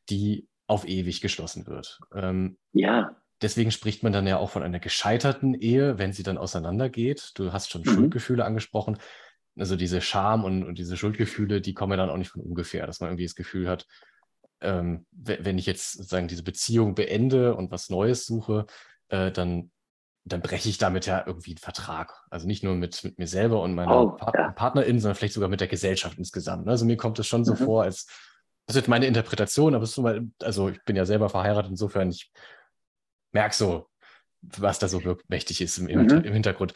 die 0.08 0.48
auf 0.66 0.86
ewig 0.86 1.20
geschlossen 1.20 1.66
wird. 1.66 2.00
Ähm, 2.14 2.58
ja. 2.72 3.16
Deswegen 3.42 3.72
spricht 3.72 4.04
man 4.04 4.12
dann 4.12 4.26
ja 4.26 4.38
auch 4.38 4.50
von 4.50 4.62
einer 4.62 4.78
gescheiterten 4.78 5.54
Ehe, 5.54 5.98
wenn 5.98 6.12
sie 6.12 6.22
dann 6.22 6.38
auseinandergeht. 6.38 7.32
Du 7.34 7.52
hast 7.52 7.70
schon 7.70 7.82
mhm. 7.82 7.90
Schuldgefühle 7.90 8.44
angesprochen. 8.44 8.98
Also 9.56 9.76
diese 9.76 10.00
Scham 10.00 10.44
und, 10.44 10.64
und, 10.64 10.78
diese 10.78 10.96
Schuldgefühle, 10.96 11.60
die 11.60 11.74
kommen 11.74 11.92
ja 11.92 11.98
dann 11.98 12.10
auch 12.10 12.16
nicht 12.16 12.30
von 12.30 12.40
ungefähr, 12.40 12.86
dass 12.86 13.00
man 13.00 13.10
irgendwie 13.10 13.26
das 13.26 13.34
Gefühl 13.34 13.68
hat, 13.68 13.86
ähm, 14.60 15.06
wenn 15.10 15.58
ich 15.58 15.66
jetzt 15.66 15.92
sozusagen 15.92 16.28
diese 16.28 16.42
Beziehung 16.42 16.94
beende 16.94 17.54
und 17.54 17.70
was 17.70 17.90
Neues 17.90 18.24
suche, 18.24 18.66
äh, 19.08 19.30
dann, 19.30 19.70
dann 20.24 20.40
breche 20.40 20.68
ich 20.68 20.78
damit 20.78 21.06
ja 21.06 21.24
irgendwie 21.26 21.50
einen 21.50 21.58
Vertrag. 21.58 22.24
Also 22.30 22.46
nicht 22.46 22.62
nur 22.62 22.74
mit, 22.76 23.02
mit 23.04 23.18
mir 23.18 23.26
selber 23.26 23.60
und 23.60 23.74
meiner 23.74 24.00
Oh, 24.02 24.08
Part 24.10 24.34
ja. 24.36 24.52
Partnerin, 24.52 25.00
sondern 25.00 25.16
vielleicht 25.16 25.34
sogar 25.34 25.48
mit 25.48 25.60
der 25.60 25.68
Gesellschaft 25.68 26.16
insgesamt. 26.16 26.68
Also 26.68 26.84
mir 26.84 26.96
kommt 26.96 27.18
es 27.18 27.26
schon 27.26 27.44
so 27.44 27.52
Mhm. 27.52 27.58
vor, 27.58 27.82
als 27.82 28.06
das 28.66 28.76
ist 28.76 28.82
jetzt 28.82 28.88
meine 28.88 29.06
Interpretation, 29.06 29.74
aber 29.74 29.82
es 29.84 29.90
ist 29.90 29.98
mal, 29.98 30.28
also 30.40 30.68
ich 30.68 30.82
bin 30.84 30.94
ja 30.94 31.04
selber 31.04 31.28
verheiratet, 31.28 31.72
insofern 31.72 32.10
ich 32.10 32.30
merke 33.32 33.54
so, 33.56 33.88
was 34.40 34.78
da 34.78 34.88
so 34.88 35.04
wirklich 35.04 35.28
mächtig 35.28 35.60
ist 35.60 35.78
im, 35.78 35.88
im, 35.88 36.02
Mhm. 36.02 36.24
im 36.24 36.32
Hintergrund. 36.32 36.74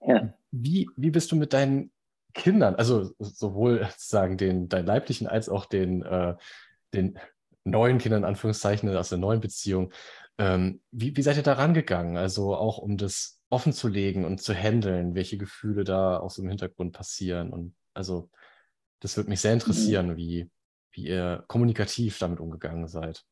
Ja. 0.00 0.32
Wie, 0.52 0.88
wie 0.96 1.10
bist 1.10 1.32
du 1.32 1.36
mit 1.36 1.52
deinen 1.52 1.90
Kindern, 2.34 2.74
also 2.74 3.12
sowohl 3.18 3.86
sozusagen 3.90 4.36
den 4.36 4.68
deinen 4.68 4.86
leiblichen 4.86 5.26
als 5.26 5.48
auch 5.48 5.66
den, 5.66 6.02
äh, 6.02 6.34
den 6.92 7.18
neuen 7.64 7.98
Kindern, 7.98 8.22
in 8.22 8.28
Anführungszeichen, 8.28 8.94
aus 8.94 9.08
der 9.08 9.18
neuen 9.18 9.40
Beziehung, 9.40 9.92
ähm, 10.38 10.82
wie, 10.90 11.16
wie 11.16 11.22
seid 11.22 11.36
ihr 11.36 11.42
da 11.42 11.54
rangegangen? 11.54 12.16
Also 12.16 12.54
auch 12.54 12.78
um 12.78 12.96
das 12.96 13.40
offen 13.50 13.72
zu 13.72 13.88
legen 13.88 14.24
und 14.24 14.42
zu 14.42 14.52
handeln, 14.52 15.14
welche 15.14 15.38
Gefühle 15.38 15.84
da 15.84 16.18
aus 16.18 16.36
dem 16.36 16.48
Hintergrund 16.48 16.92
passieren. 16.92 17.52
Und 17.52 17.74
also 17.94 18.30
das 19.00 19.16
würde 19.16 19.30
mich 19.30 19.40
sehr 19.40 19.52
interessieren, 19.52 20.16
wie, 20.16 20.50
wie 20.92 21.06
ihr 21.06 21.44
kommunikativ 21.46 22.18
damit 22.18 22.40
umgegangen 22.40 22.88
seid. 22.88 23.24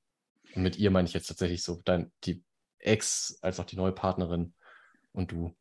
Und 0.54 0.62
mit 0.62 0.78
ihr 0.78 0.90
meine 0.90 1.08
ich 1.08 1.14
jetzt 1.14 1.26
tatsächlich 1.26 1.62
so 1.62 1.80
dein, 1.84 2.12
die 2.24 2.42
Ex 2.78 3.38
als 3.42 3.58
auch 3.58 3.64
die 3.64 3.76
neue 3.76 3.92
Partnerin 3.92 4.54
und 5.12 5.32
du. 5.32 5.54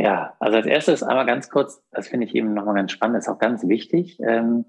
Ja, 0.00 0.36
also 0.38 0.58
als 0.58 0.66
erstes 0.66 1.02
einmal 1.02 1.26
ganz 1.26 1.50
kurz, 1.50 1.82
das 1.90 2.06
finde 2.06 2.26
ich 2.26 2.34
eben 2.36 2.54
nochmal 2.54 2.76
ganz 2.76 2.92
spannend, 2.92 3.18
ist 3.18 3.28
auch 3.28 3.40
ganz 3.40 3.66
wichtig. 3.66 4.20
Ähm, 4.20 4.64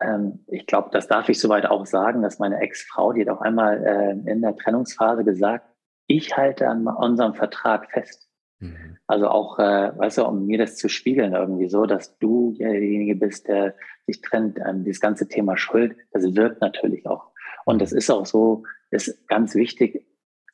ähm, 0.00 0.40
ich 0.48 0.66
glaube, 0.66 0.88
das 0.90 1.06
darf 1.06 1.28
ich 1.28 1.38
soweit 1.38 1.66
auch 1.66 1.86
sagen, 1.86 2.20
dass 2.20 2.40
meine 2.40 2.58
Ex-Frau, 2.58 3.12
die 3.12 3.20
hat 3.20 3.28
auch 3.28 3.42
einmal 3.42 3.84
äh, 3.86 4.30
in 4.30 4.42
der 4.42 4.56
Trennungsphase 4.56 5.22
gesagt, 5.22 5.66
ich 6.08 6.36
halte 6.36 6.66
an 6.66 6.88
unserem 6.88 7.34
Vertrag 7.34 7.92
fest. 7.92 8.28
Mhm. 8.58 8.96
Also 9.06 9.28
auch, 9.28 9.60
äh, 9.60 9.96
weißt 9.96 10.18
du, 10.18 10.24
um 10.24 10.46
mir 10.46 10.58
das 10.58 10.76
zu 10.76 10.88
spiegeln 10.88 11.32
irgendwie 11.32 11.68
so, 11.68 11.86
dass 11.86 12.18
du 12.18 12.56
derjenige 12.58 13.14
bist, 13.14 13.46
der 13.46 13.76
sich 14.06 14.20
trennt, 14.20 14.58
ähm, 14.58 14.82
dieses 14.82 15.00
ganze 15.00 15.28
Thema 15.28 15.56
Schuld, 15.56 15.96
das 16.10 16.34
wirkt 16.34 16.60
natürlich 16.60 17.06
auch. 17.06 17.30
Und 17.66 17.80
das 17.80 17.92
ist 17.92 18.10
auch 18.10 18.26
so, 18.26 18.64
ist 18.90 19.28
ganz 19.28 19.54
wichtig. 19.54 20.04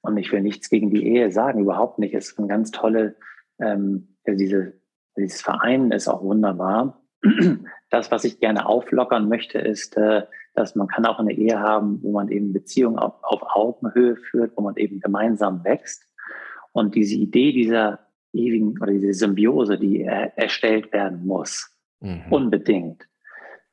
Und 0.02 0.18
ich 0.18 0.30
will 0.32 0.42
nichts 0.42 0.68
gegen 0.68 0.90
die 0.90 1.06
Ehe 1.06 1.32
sagen, 1.32 1.60
überhaupt 1.60 1.98
nicht. 1.98 2.14
Es 2.14 2.32
ist 2.32 2.38
eine 2.38 2.48
ganz 2.48 2.72
tolle, 2.72 3.16
ähm, 3.58 4.16
diese, 4.26 4.74
dieses 5.16 5.42
Verein 5.42 5.90
ist 5.90 6.08
auch 6.08 6.22
wunderbar. 6.22 7.02
Das, 7.88 8.10
was 8.10 8.24
ich 8.24 8.40
gerne 8.40 8.66
auflockern 8.66 9.28
möchte, 9.28 9.60
ist, 9.60 9.96
äh, 9.96 10.22
dass 10.54 10.74
man 10.74 10.88
kann 10.88 11.06
auch 11.06 11.20
eine 11.20 11.32
Ehe 11.32 11.60
haben, 11.60 12.02
wo 12.02 12.10
man 12.10 12.28
eben 12.28 12.52
Beziehungen 12.52 12.98
auf, 12.98 13.14
auf 13.22 13.42
Augenhöhe 13.54 14.16
führt, 14.16 14.56
wo 14.56 14.62
man 14.62 14.74
eben 14.74 14.98
gemeinsam 14.98 15.62
wächst. 15.62 16.04
Und 16.72 16.96
diese 16.96 17.14
Idee 17.14 17.52
dieser 17.52 18.00
ewigen 18.32 18.76
oder 18.82 18.90
diese 18.90 19.14
Symbiose, 19.14 19.78
die 19.78 20.00
er, 20.02 20.36
erstellt 20.36 20.92
werden 20.92 21.24
muss, 21.24 21.76
Mhm. 22.00 22.24
unbedingt. 22.30 23.08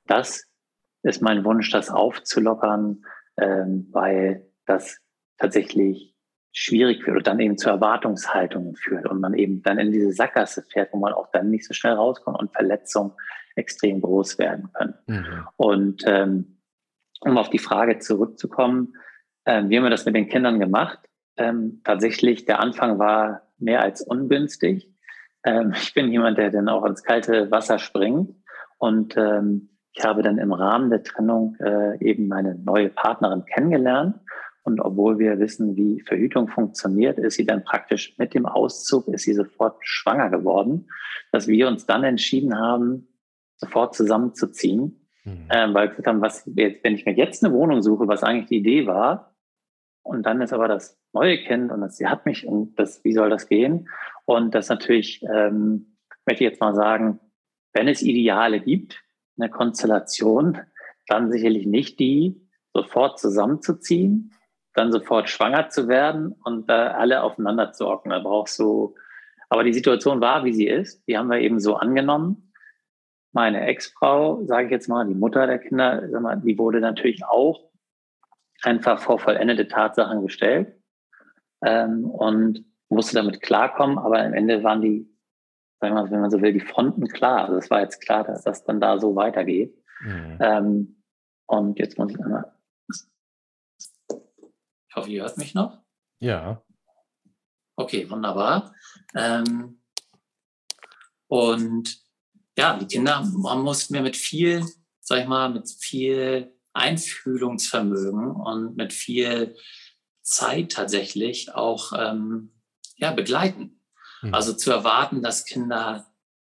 Das 0.05 0.47
ist 1.03 1.21
mein 1.21 1.43
Wunsch, 1.43 1.71
das 1.71 1.89
aufzulockern, 1.89 3.05
ähm, 3.37 3.87
weil 3.91 4.47
das 4.65 4.99
tatsächlich 5.37 6.12
schwierig 6.53 7.05
wird 7.05 7.17
und 7.17 7.27
dann 7.27 7.39
eben 7.39 7.57
zu 7.57 7.69
Erwartungshaltungen 7.69 8.75
führt 8.75 9.07
und 9.07 9.19
man 9.19 9.33
eben 9.33 9.63
dann 9.63 9.79
in 9.79 9.91
diese 9.91 10.13
Sackgasse 10.13 10.61
fährt, 10.61 10.93
wo 10.93 10.97
man 10.97 11.11
auch 11.11 11.29
dann 11.31 11.49
nicht 11.49 11.65
so 11.65 11.73
schnell 11.73 11.93
rauskommt 11.93 12.39
und 12.39 12.53
Verletzungen 12.53 13.11
extrem 13.55 14.01
groß 14.01 14.37
werden 14.37 14.69
können. 14.73 14.93
Mhm. 15.07 15.47
Und 15.57 16.03
ähm, 16.05 16.59
um 17.21 17.37
auf 17.37 17.49
die 17.49 17.59
Frage 17.59 17.99
zurückzukommen, 17.99 18.93
ähm, 19.45 19.69
wie 19.69 19.77
haben 19.77 19.83
wir 19.83 19.89
das 19.89 20.05
mit 20.05 20.15
den 20.15 20.29
Kindern 20.29 20.59
gemacht? 20.59 20.99
Ähm, 21.37 21.81
tatsächlich, 21.83 22.45
der 22.45 22.59
Anfang 22.59 22.99
war 22.99 23.41
mehr 23.57 23.81
als 23.81 24.01
ungünstig. 24.01 24.89
Ähm, 25.43 25.73
ich 25.75 25.93
bin 25.93 26.11
jemand, 26.11 26.37
der 26.37 26.51
dann 26.51 26.69
auch 26.69 26.85
ins 26.85 27.03
kalte 27.03 27.49
Wasser 27.49 27.79
springt. 27.79 28.35
Und 28.77 29.17
ähm, 29.17 29.69
ich 29.93 30.03
habe 30.03 30.21
dann 30.23 30.37
im 30.37 30.53
Rahmen 30.53 30.89
der 30.89 31.03
Trennung 31.03 31.55
äh, 31.59 31.97
eben 32.03 32.27
meine 32.27 32.55
neue 32.55 32.89
Partnerin 32.89 33.45
kennengelernt. 33.45 34.17
Und 34.63 34.79
obwohl 34.79 35.19
wir 35.19 35.39
wissen, 35.39 35.75
wie 35.75 36.01
Verhütung 36.01 36.47
funktioniert, 36.47 37.17
ist 37.17 37.35
sie 37.35 37.45
dann 37.45 37.63
praktisch 37.63 38.17
mit 38.17 38.33
dem 38.33 38.45
Auszug, 38.45 39.07
ist 39.09 39.23
sie 39.23 39.33
sofort 39.33 39.77
schwanger 39.81 40.29
geworden, 40.29 40.89
dass 41.31 41.47
wir 41.47 41.67
uns 41.67 41.85
dann 41.85 42.03
entschieden 42.03 42.57
haben, 42.57 43.07
sofort 43.57 43.93
zusammenzuziehen. 43.93 45.09
Mhm. 45.25 45.47
Ähm, 45.49 45.73
weil 45.73 45.87
wir 45.87 45.89
gesagt 45.89 46.07
haben, 46.07 46.21
was, 46.21 46.45
wenn 46.45 46.95
ich 46.95 47.05
mir 47.05 47.13
jetzt 47.13 47.43
eine 47.43 47.53
Wohnung 47.53 47.81
suche, 47.81 48.07
was 48.07 48.23
eigentlich 48.23 48.47
die 48.47 48.57
Idee 48.57 48.87
war, 48.87 49.33
und 50.03 50.25
dann 50.25 50.41
ist 50.41 50.53
aber 50.53 50.67
das 50.67 50.99
neue 51.13 51.37
Kind 51.43 51.71
und 51.71 51.81
das, 51.81 51.97
sie 51.97 52.07
hat 52.07 52.25
mich 52.25 52.45
und 52.45 52.77
das, 52.77 53.03
wie 53.03 53.13
soll 53.13 53.29
das 53.29 53.47
gehen? 53.47 53.89
Und 54.25 54.53
das 54.53 54.67
natürlich, 54.67 55.23
ähm, 55.23 55.95
möchte 56.25 56.43
ich 56.43 56.49
jetzt 56.49 56.59
mal 56.59 56.75
sagen, 56.75 57.19
wenn 57.71 57.87
es 57.87 58.01
Ideale 58.01 58.59
gibt, 58.59 59.01
eine 59.37 59.49
Konstellation, 59.49 60.59
dann 61.07 61.31
sicherlich 61.31 61.65
nicht 61.65 61.99
die, 61.99 62.41
sofort 62.73 63.19
zusammenzuziehen, 63.19 64.33
dann 64.73 64.91
sofort 64.91 65.29
schwanger 65.29 65.69
zu 65.69 65.87
werden 65.87 66.35
und 66.43 66.69
äh, 66.69 66.73
alle 66.73 67.23
aufeinander 67.23 67.71
zu 67.73 67.87
hocken. 67.87 68.09
Da 68.09 68.19
brauchst 68.19 68.57
du, 68.59 68.95
aber 69.49 69.63
die 69.63 69.73
Situation 69.73 70.21
war, 70.21 70.43
wie 70.45 70.53
sie 70.53 70.67
ist. 70.67 71.07
Die 71.07 71.17
haben 71.17 71.29
wir 71.29 71.39
eben 71.39 71.59
so 71.59 71.75
angenommen 71.75 72.53
meine 73.33 73.65
Ex-Frau, 73.65 74.45
sage 74.45 74.65
ich 74.65 74.71
jetzt 74.71 74.87
mal, 74.87 75.05
die 75.05 75.15
Mutter 75.15 75.45
der 75.47 75.59
Kinder, 75.59 76.07
sag 76.09 76.21
mal, 76.21 76.39
die 76.39 76.57
wurde 76.57 76.79
natürlich 76.79 77.25
auch 77.25 77.69
einfach 78.61 78.99
vor 78.99 79.19
vollendete 79.19 79.67
Tatsachen 79.67 80.21
gestellt 80.21 80.79
ähm, 81.65 82.05
und 82.05 82.63
musste 82.89 83.15
damit 83.15 83.41
klarkommen, 83.41 83.97
aber 83.97 84.19
am 84.19 84.33
Ende 84.33 84.63
waren 84.63 84.81
die, 84.81 85.09
sagen 85.81 85.95
wir 85.95 86.03
mal, 86.03 86.11
wenn 86.11 86.21
man 86.21 86.29
so 86.29 86.41
will, 86.41 86.53
die 86.53 86.59
Fronten 86.59 87.07
klar. 87.07 87.45
Also 87.45 87.57
es 87.57 87.71
war 87.71 87.81
jetzt 87.81 88.05
klar, 88.05 88.23
dass 88.23 88.43
das 88.43 88.63
dann 88.63 88.79
da 88.79 88.99
so 88.99 89.15
weitergeht. 89.15 89.75
Mhm. 90.01 90.37
Ähm, 90.39 91.03
und 91.47 91.79
jetzt 91.79 91.97
muss 91.97 92.11
ich 92.11 92.19
einmal. 92.23 92.52
Ich 94.93 94.95
hoffe, 94.95 95.09
ihr 95.09 95.23
hört 95.23 95.39
mich 95.39 95.55
noch. 95.55 95.79
Ja. 96.19 96.63
Okay, 97.75 98.07
wunderbar. 98.11 98.75
Ähm, 99.15 99.81
und 101.25 101.97
ja, 102.55 102.77
die 102.77 102.85
Kinder 102.85 103.23
man 103.23 103.63
mussten 103.63 103.95
wir 103.95 104.03
mit 104.03 104.15
viel, 104.15 104.63
sag 104.99 105.21
ich 105.21 105.27
mal, 105.27 105.49
mit 105.49 105.67
viel 105.67 106.53
Einfühlungsvermögen 106.73 108.35
und 108.35 108.77
mit 108.77 108.93
viel 108.93 109.57
Zeit 110.21 110.73
tatsächlich 110.73 111.55
auch 111.55 111.93
ähm, 111.97 112.53
ja, 112.95 113.13
begleiten. 113.13 113.81
Mhm. 114.21 114.35
Also 114.35 114.53
zu 114.53 114.69
erwarten, 114.69 115.23
dass 115.23 115.45
Kinder 115.45 116.05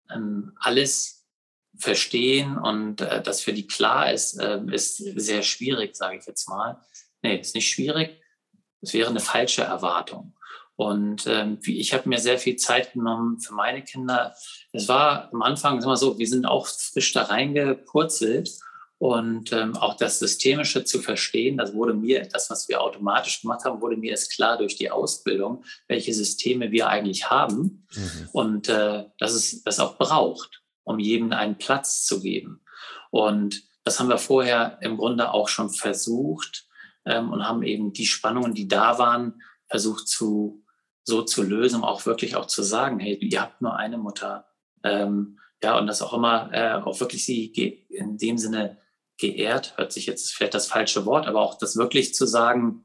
ähm, 0.10 0.54
alles 0.56 1.28
verstehen 1.76 2.58
und 2.58 3.02
äh, 3.02 3.22
das 3.22 3.42
für 3.42 3.52
die 3.52 3.68
klar 3.68 4.14
ist, 4.14 4.40
äh, 4.40 4.62
ist 4.72 4.96
sehr 4.96 5.42
schwierig, 5.42 5.98
sage 5.98 6.20
ich 6.20 6.26
jetzt 6.26 6.48
mal. 6.48 6.82
Nee, 7.22 7.42
ist 7.42 7.54
nicht 7.54 7.70
schwierig. 7.70 8.22
Es 8.88 8.94
wäre 8.94 9.10
eine 9.10 9.20
falsche 9.20 9.64
Erwartung. 9.64 10.34
Und 10.78 11.28
ähm, 11.28 11.60
ich 11.66 11.94
habe 11.94 12.08
mir 12.08 12.20
sehr 12.20 12.38
viel 12.38 12.56
Zeit 12.56 12.94
genommen 12.94 13.40
für 13.40 13.54
meine 13.54 13.84
Kinder. 13.84 14.34
Es 14.72 14.88
war 14.88 15.30
am 15.34 15.42
Anfang 15.42 15.82
immer 15.82 15.98
so, 15.98 16.18
wir 16.18 16.28
sind 16.28 16.46
auch 16.46 16.68
frisch 16.68 17.12
da 17.14 17.24
reingepurzelt 17.24 18.52
und 19.00 19.52
ähm, 19.52 19.76
auch 19.76 19.98
das 19.98 20.20
Systemische 20.20 20.84
zu 20.84 21.00
verstehen, 21.00 21.58
das 21.58 21.74
wurde 21.74 21.94
mir, 21.94 22.28
das, 22.28 22.50
was 22.50 22.70
wir 22.70 22.82
automatisch 22.82 23.42
gemacht 23.42 23.66
haben, 23.66 23.82
wurde 23.82 23.98
mir 23.98 24.12
erst 24.12 24.34
klar 24.34 24.58
durch 24.58 24.76
die 24.76 24.90
Ausbildung, 24.90 25.66
welche 25.88 26.14
Systeme 26.14 26.72
wir 26.72 26.88
eigentlich 26.88 27.30
haben 27.30 27.88
Mhm. 27.96 28.30
und 28.34 28.70
äh, 28.70 29.06
dass 29.20 29.34
es 29.34 29.64
das 29.64 29.80
auch 29.80 29.98
braucht, 29.98 30.62
um 30.84 31.00
jedem 31.00 31.32
einen 31.32 31.58
Platz 31.58 32.06
zu 32.06 32.22
geben. 32.22 32.62
Und 33.12 33.64
das 33.84 34.00
haben 34.00 34.10
wir 34.10 34.18
vorher 34.18 34.78
im 34.82 34.98
Grunde 34.98 35.32
auch 35.32 35.48
schon 35.48 35.70
versucht 35.70 36.67
ähm, 37.08 37.32
und 37.32 37.48
haben 37.48 37.64
eben 37.64 37.94
die 37.94 38.06
Spannungen, 38.06 38.54
die 38.54 38.68
da 38.68 39.00
waren, 39.00 39.42
versucht 39.68 40.08
zu 40.08 40.64
so 41.04 41.22
zu 41.22 41.42
lösen, 41.42 41.78
um 41.78 41.84
auch 41.86 42.06
wirklich 42.06 42.36
auch 42.36 42.48
zu 42.48 42.64
sagen, 42.64 43.00
hey, 43.00 43.16
ihr 43.16 43.42
habt 43.42 43.62
nur 43.62 43.78
eine 43.78 43.98
Mutter. 43.98 44.46
Ähm, 44.84 45.40
ja, 45.64 45.78
und 45.80 45.88
das 45.88 46.02
auch 46.02 46.14
immer 46.14 46.50
äh, 46.52 46.74
auch 46.74 47.00
wirklich 47.00 47.26
sie 47.26 47.46
in 47.90 48.18
dem 48.18 48.38
Sinne 48.38 48.78
geehrt, 49.18 49.78
hört 49.78 49.94
sich 49.94 50.06
jetzt 50.06 50.34
vielleicht 50.34 50.54
das 50.54 50.68
falsche 50.68 51.06
Wort, 51.06 51.26
aber 51.26 51.42
auch 51.42 51.58
das 51.58 51.78
wirklich 51.78 52.14
zu 52.14 52.26
sagen, 52.26 52.84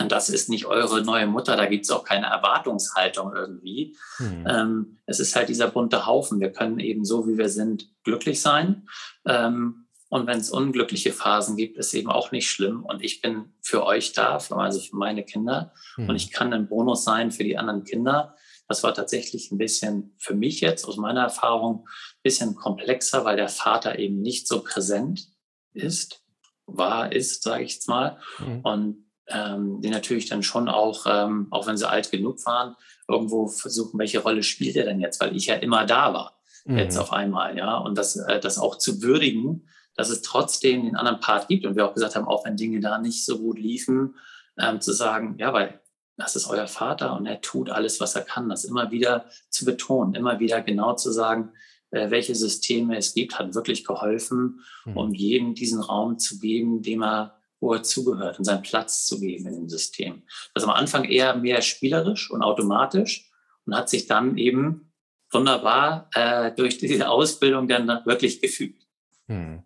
und 0.00 0.12
das 0.12 0.28
ist 0.28 0.48
nicht 0.48 0.66
eure 0.66 1.02
neue 1.02 1.26
Mutter, 1.26 1.56
da 1.56 1.66
gibt 1.66 1.84
es 1.84 1.90
auch 1.90 2.04
keine 2.04 2.26
Erwartungshaltung 2.26 3.34
irgendwie. 3.34 3.96
Mhm. 4.18 4.46
Ähm, 4.46 4.98
es 5.06 5.18
ist 5.18 5.34
halt 5.34 5.48
dieser 5.48 5.68
bunte 5.68 6.06
Haufen. 6.06 6.38
Wir 6.38 6.52
können 6.52 6.78
eben 6.78 7.04
so, 7.04 7.26
wie 7.26 7.36
wir 7.36 7.48
sind, 7.48 7.90
glücklich 8.04 8.40
sein. 8.40 8.88
Ähm, 9.24 9.87
und 10.08 10.26
wenn 10.26 10.38
es 10.38 10.50
unglückliche 10.50 11.12
Phasen 11.12 11.56
gibt, 11.56 11.76
ist 11.76 11.92
eben 11.92 12.10
auch 12.10 12.32
nicht 12.32 12.48
schlimm. 12.48 12.82
Und 12.84 13.04
ich 13.04 13.20
bin 13.20 13.52
für 13.60 13.84
euch 13.84 14.12
da, 14.12 14.38
für, 14.38 14.56
also 14.56 14.80
für 14.80 14.96
meine 14.96 15.22
Kinder. 15.22 15.72
Mhm. 15.96 16.08
Und 16.08 16.16
ich 16.16 16.30
kann 16.30 16.52
ein 16.52 16.68
Bonus 16.68 17.04
sein 17.04 17.30
für 17.30 17.44
die 17.44 17.58
anderen 17.58 17.84
Kinder. 17.84 18.34
Das 18.68 18.82
war 18.82 18.94
tatsächlich 18.94 19.50
ein 19.50 19.58
bisschen 19.58 20.14
für 20.18 20.34
mich 20.34 20.60
jetzt 20.60 20.86
aus 20.86 20.96
meiner 20.96 21.22
Erfahrung 21.22 21.86
ein 21.86 22.22
bisschen 22.22 22.54
komplexer, 22.54 23.24
weil 23.24 23.36
der 23.36 23.48
Vater 23.48 23.98
eben 23.98 24.20
nicht 24.20 24.48
so 24.48 24.62
präsent 24.62 25.28
ist. 25.74 26.22
war, 26.66 27.12
ist, 27.12 27.42
sage 27.42 27.64
ich 27.64 27.74
jetzt 27.74 27.88
mal. 27.88 28.18
Mhm. 28.38 28.60
Und 28.60 29.04
ähm, 29.26 29.80
die 29.82 29.90
natürlich 29.90 30.26
dann 30.26 30.42
schon 30.42 30.68
auch, 30.68 31.04
ähm, 31.06 31.48
auch 31.50 31.66
wenn 31.66 31.76
sie 31.76 31.88
alt 31.88 32.10
genug 32.10 32.44
waren, 32.46 32.76
irgendwo 33.06 33.46
versuchen, 33.46 33.98
welche 33.98 34.20
Rolle 34.20 34.42
spielt 34.42 34.76
er 34.76 34.86
denn 34.86 35.00
jetzt, 35.00 35.20
weil 35.20 35.36
ich 35.36 35.46
ja 35.46 35.54
immer 35.56 35.84
da 35.84 36.14
war, 36.14 36.40
mhm. 36.64 36.78
jetzt 36.78 36.96
auf 36.96 37.12
einmal, 37.12 37.58
ja. 37.58 37.76
Und 37.76 37.98
das, 37.98 38.16
äh, 38.16 38.40
das 38.40 38.58
auch 38.58 38.78
zu 38.78 39.02
würdigen, 39.02 39.68
dass 39.98 40.10
es 40.10 40.22
trotzdem 40.22 40.84
den 40.84 40.96
anderen 40.96 41.18
Part 41.18 41.48
gibt 41.48 41.66
und 41.66 41.74
wir 41.74 41.84
auch 41.84 41.92
gesagt 41.92 42.14
haben, 42.14 42.28
auch 42.28 42.44
wenn 42.44 42.56
Dinge 42.56 42.78
da 42.78 42.98
nicht 42.98 43.24
so 43.24 43.40
gut 43.40 43.58
liefen, 43.58 44.14
ähm, 44.56 44.80
zu 44.80 44.92
sagen, 44.92 45.34
ja, 45.38 45.52
weil 45.52 45.80
das 46.16 46.36
ist 46.36 46.48
euer 46.48 46.68
Vater 46.68 47.16
und 47.16 47.26
er 47.26 47.40
tut 47.40 47.68
alles, 47.68 48.00
was 48.00 48.14
er 48.14 48.22
kann, 48.22 48.48
das 48.48 48.64
immer 48.64 48.92
wieder 48.92 49.26
zu 49.50 49.64
betonen, 49.64 50.14
immer 50.14 50.38
wieder 50.38 50.62
genau 50.62 50.94
zu 50.94 51.10
sagen, 51.10 51.50
äh, 51.90 52.10
welche 52.10 52.36
Systeme 52.36 52.96
es 52.96 53.12
gibt, 53.12 53.40
hat 53.40 53.56
wirklich 53.56 53.84
geholfen, 53.84 54.60
mhm. 54.84 54.96
um 54.96 55.14
jedem 55.14 55.54
diesen 55.54 55.82
Raum 55.82 56.18
zu 56.18 56.38
geben, 56.38 56.80
dem 56.80 57.02
er 57.02 57.34
wo 57.60 57.72
er 57.72 57.82
zugehört 57.82 58.38
und 58.38 58.44
seinen 58.44 58.62
Platz 58.62 59.04
zu 59.04 59.18
geben 59.18 59.48
in 59.48 59.54
dem 59.54 59.68
System. 59.68 60.22
Das 60.54 60.62
am 60.62 60.70
Anfang 60.70 61.02
eher 61.02 61.34
mehr 61.34 61.60
spielerisch 61.60 62.30
und 62.30 62.42
automatisch 62.42 63.32
und 63.66 63.74
hat 63.74 63.88
sich 63.88 64.06
dann 64.06 64.38
eben 64.38 64.92
wunderbar 65.32 66.08
äh, 66.14 66.52
durch 66.54 66.78
diese 66.78 67.08
Ausbildung 67.08 67.66
dann 67.66 67.88
wirklich 68.04 68.40
gefügt. 68.40 68.86
Hm. 69.26 69.64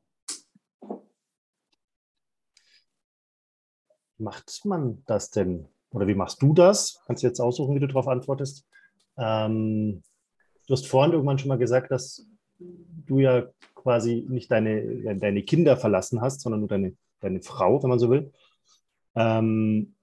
Macht 4.23 4.65
man 4.65 5.03
das 5.07 5.31
denn? 5.31 5.67
Oder 5.91 6.07
wie 6.07 6.15
machst 6.15 6.41
du 6.43 6.55
das? 6.55 7.03
Kannst 7.07 7.23
du 7.23 7.27
jetzt 7.27 7.41
aussuchen, 7.41 7.75
wie 7.75 7.81
du 7.81 7.87
darauf 7.87 8.09
antwortest. 8.09 8.67
Ähm, 9.19 10.03
du 10.67 10.73
hast 10.73 10.87
vorhin 10.87 11.13
irgendwann 11.13 11.39
schon 11.39 11.49
mal 11.49 11.59
gesagt, 11.59 11.91
dass 11.91 12.27
du 12.59 13.19
ja 13.19 13.47
quasi 13.75 14.25
nicht 14.29 14.51
deine, 14.51 15.17
deine 15.17 15.43
Kinder 15.43 15.77
verlassen 15.77 16.21
hast, 16.21 16.41
sondern 16.41 16.61
nur 16.61 16.69
deine 16.69 16.97
deine 17.23 17.41
Frau, 17.41 17.83
wenn 17.83 17.91
man 17.91 17.99
so 17.99 18.11
will. 18.11 18.33
Ähm, 19.15 19.95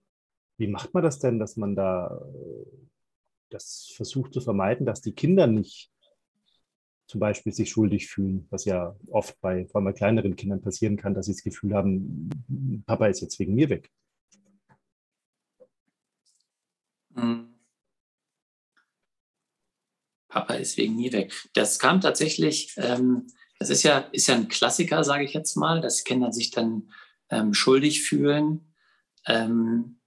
wie 0.57 0.67
macht 0.67 0.93
man 0.93 1.03
das 1.03 1.19
denn, 1.19 1.39
dass 1.39 1.57
man 1.57 1.75
da 1.75 2.21
das 3.49 3.91
versucht 3.95 4.33
zu 4.33 4.41
vermeiden, 4.41 4.85
dass 4.85 5.01
die 5.01 5.13
Kinder 5.13 5.47
nicht 5.47 5.91
zum 7.07 7.19
Beispiel 7.19 7.51
sich 7.51 7.71
schuldig 7.71 8.07
fühlen, 8.07 8.45
was 8.51 8.65
ja 8.65 8.95
oft 9.09 9.39
bei 9.41 9.65
vor 9.65 9.79
allem 9.79 9.85
bei 9.85 9.93
kleineren 9.93 10.35
Kindern 10.35 10.61
passieren 10.61 10.97
kann, 10.97 11.15
dass 11.15 11.25
sie 11.25 11.31
das 11.31 11.43
Gefühl 11.43 11.73
haben, 11.73 12.29
Papa 12.85 13.07
ist 13.07 13.21
jetzt 13.21 13.39
wegen 13.39 13.55
mir 13.55 13.69
weg. 13.69 13.89
Papa 20.29 20.53
ist 20.53 20.77
wegen 20.77 20.95
mir 20.95 21.11
weg. 21.11 21.33
Das 21.53 21.79
kam 21.79 21.99
tatsächlich, 21.99 22.73
ähm, 22.77 23.27
das 23.57 23.69
ist 23.69 23.83
ja, 23.83 23.99
ist 24.11 24.27
ja 24.27 24.35
ein 24.35 24.47
Klassiker, 24.47 25.03
sage 25.03 25.25
ich 25.25 25.33
jetzt 25.33 25.55
mal, 25.55 25.81
dass 25.81 26.05
Kinder 26.05 26.31
sich 26.31 26.51
dann 26.51 26.91
ähm, 27.29 27.53
schuldig 27.53 28.03
fühlen. 28.03 28.73
Ähm, 29.25 29.99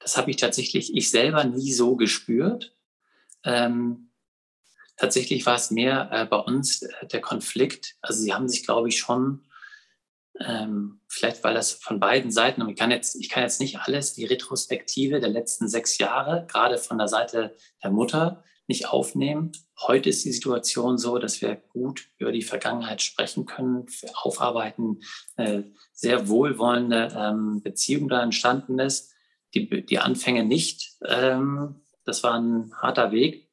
das 0.00 0.16
habe 0.16 0.30
ich 0.30 0.38
tatsächlich 0.38 0.94
ich 0.96 1.10
selber 1.10 1.44
nie 1.44 1.72
so 1.72 1.94
gespürt. 1.96 2.74
Ähm, 3.44 4.10
tatsächlich 4.96 5.46
war 5.46 5.56
es 5.56 5.70
mehr 5.70 6.10
äh, 6.12 6.26
bei 6.26 6.38
uns 6.38 6.82
äh, 6.82 7.06
der 7.06 7.20
Konflikt. 7.20 7.96
Also 8.00 8.20
sie 8.20 8.32
haben 8.34 8.48
sich, 8.48 8.64
glaube 8.64 8.88
ich, 8.88 8.98
schon, 8.98 9.44
ähm, 10.40 11.00
vielleicht 11.08 11.44
weil 11.44 11.54
das 11.54 11.72
von 11.72 12.00
beiden 12.00 12.30
Seiten, 12.30 12.62
und 12.62 12.70
ich 12.70 12.76
kann, 12.76 12.90
jetzt, 12.90 13.16
ich 13.16 13.28
kann 13.28 13.42
jetzt 13.42 13.60
nicht 13.60 13.80
alles, 13.80 14.14
die 14.14 14.24
Retrospektive 14.24 15.20
der 15.20 15.28
letzten 15.28 15.68
sechs 15.68 15.98
Jahre, 15.98 16.46
gerade 16.50 16.78
von 16.78 16.96
der 16.96 17.08
Seite 17.08 17.54
der 17.82 17.90
Mutter, 17.90 18.42
nicht 18.70 18.88
aufnehmen. 18.88 19.50
Heute 19.78 20.08
ist 20.08 20.24
die 20.24 20.32
Situation 20.32 20.96
so, 20.96 21.18
dass 21.18 21.42
wir 21.42 21.56
gut 21.56 22.08
über 22.18 22.30
die 22.30 22.42
Vergangenheit 22.42 23.02
sprechen 23.02 23.44
können, 23.44 23.86
aufarbeiten, 24.14 25.00
äh, 25.36 25.62
sehr 25.92 26.28
wohlwollende 26.28 27.12
ähm, 27.14 27.62
Beziehung 27.62 28.08
da 28.08 28.22
entstanden 28.22 28.78
ist. 28.78 29.12
Die, 29.54 29.84
die 29.84 29.98
Anfänge 29.98 30.44
nicht. 30.44 30.92
Ähm, 31.04 31.80
das 32.04 32.22
war 32.22 32.34
ein 32.34 32.72
harter 32.80 33.10
Weg. 33.10 33.50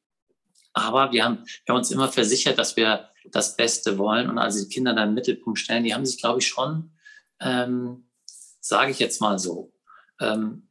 Aber 0.72 1.10
wir 1.10 1.24
haben, 1.24 1.38
wir 1.64 1.74
haben 1.74 1.78
uns 1.78 1.90
immer 1.90 2.08
versichert, 2.08 2.56
dass 2.56 2.76
wir 2.76 3.10
das 3.32 3.56
Beste 3.56 3.98
wollen 3.98 4.30
und 4.30 4.38
also 4.38 4.64
die 4.64 4.72
Kinder 4.72 4.94
da 4.94 5.02
im 5.02 5.14
Mittelpunkt 5.14 5.58
stellen. 5.58 5.82
Die 5.82 5.94
haben 5.94 6.06
sich, 6.06 6.20
glaube 6.20 6.38
ich, 6.38 6.46
schon, 6.46 6.92
ähm, 7.40 8.08
sage 8.60 8.92
ich 8.92 9.00
jetzt 9.00 9.20
mal 9.20 9.40
so, 9.40 9.72
ähm, 10.20 10.67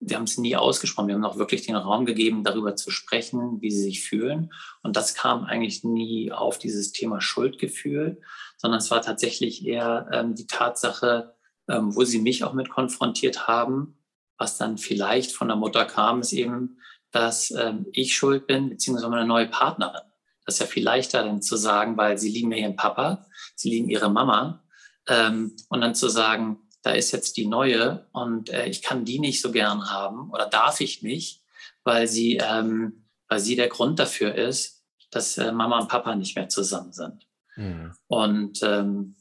wir 0.00 0.16
haben 0.16 0.24
es 0.24 0.38
nie 0.38 0.56
ausgesprochen. 0.56 1.08
Wir 1.08 1.14
haben 1.14 1.24
auch 1.24 1.36
wirklich 1.36 1.62
den 1.62 1.76
Raum 1.76 2.06
gegeben, 2.06 2.42
darüber 2.42 2.74
zu 2.74 2.90
sprechen, 2.90 3.60
wie 3.60 3.70
sie 3.70 3.82
sich 3.82 4.02
fühlen. 4.02 4.50
Und 4.82 4.96
das 4.96 5.14
kam 5.14 5.44
eigentlich 5.44 5.84
nie 5.84 6.32
auf 6.32 6.58
dieses 6.58 6.92
Thema 6.92 7.20
Schuldgefühl, 7.20 8.20
sondern 8.56 8.78
es 8.78 8.90
war 8.90 9.02
tatsächlich 9.02 9.66
eher 9.66 10.08
ähm, 10.10 10.34
die 10.34 10.46
Tatsache, 10.46 11.34
ähm, 11.68 11.94
wo 11.94 12.04
sie 12.04 12.20
mich 12.20 12.44
auch 12.44 12.54
mit 12.54 12.70
konfrontiert 12.70 13.46
haben, 13.46 13.98
was 14.38 14.56
dann 14.56 14.78
vielleicht 14.78 15.32
von 15.32 15.48
der 15.48 15.56
Mutter 15.58 15.84
kam, 15.84 16.22
ist 16.22 16.32
eben, 16.32 16.78
dass 17.10 17.50
ähm, 17.50 17.86
ich 17.92 18.14
schuld 18.14 18.46
bin, 18.46 18.70
beziehungsweise 18.70 19.10
meine 19.10 19.26
neue 19.26 19.48
Partnerin. 19.48 20.00
Das 20.46 20.54
ist 20.54 20.60
ja 20.60 20.66
viel 20.66 20.84
leichter 20.84 21.22
dann 21.22 21.42
zu 21.42 21.56
sagen, 21.56 21.98
weil 21.98 22.16
sie 22.16 22.30
lieben 22.30 22.52
ihren 22.52 22.74
Papa, 22.74 23.26
sie 23.54 23.68
lieben 23.68 23.90
ihre 23.90 24.10
Mama. 24.10 24.64
Ähm, 25.06 25.56
und 25.68 25.82
dann 25.82 25.94
zu 25.94 26.08
sagen, 26.08 26.58
da 26.82 26.92
ist 26.92 27.12
jetzt 27.12 27.36
die 27.36 27.46
neue 27.46 28.06
und 28.12 28.50
äh, 28.50 28.66
ich 28.66 28.82
kann 28.82 29.04
die 29.04 29.18
nicht 29.18 29.40
so 29.40 29.52
gern 29.52 29.90
haben 29.90 30.30
oder 30.30 30.46
darf 30.46 30.80
ich 30.80 31.02
nicht, 31.02 31.42
weil 31.84 32.06
sie, 32.06 32.36
ähm, 32.36 33.04
weil 33.28 33.40
sie 33.40 33.56
der 33.56 33.68
Grund 33.68 33.98
dafür 33.98 34.34
ist, 34.34 34.84
dass 35.10 35.38
äh, 35.38 35.52
Mama 35.52 35.80
und 35.80 35.88
Papa 35.88 36.14
nicht 36.14 36.36
mehr 36.36 36.48
zusammen 36.48 36.92
sind. 36.92 37.26
Mhm. 37.56 37.92
Und 38.06 38.62
ähm, 38.62 39.16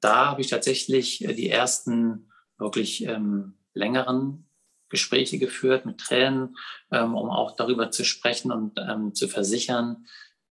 da 0.00 0.26
habe 0.26 0.40
ich 0.40 0.48
tatsächlich 0.48 1.24
äh, 1.24 1.34
die 1.34 1.50
ersten 1.50 2.30
wirklich 2.58 3.04
ähm, 3.04 3.54
längeren 3.74 4.48
Gespräche 4.88 5.38
geführt 5.38 5.84
mit 5.84 5.98
Tränen, 5.98 6.56
ähm, 6.90 7.14
um 7.14 7.30
auch 7.30 7.56
darüber 7.56 7.90
zu 7.90 8.04
sprechen 8.04 8.52
und 8.52 8.78
ähm, 8.78 9.14
zu 9.14 9.28
versichern, 9.28 10.06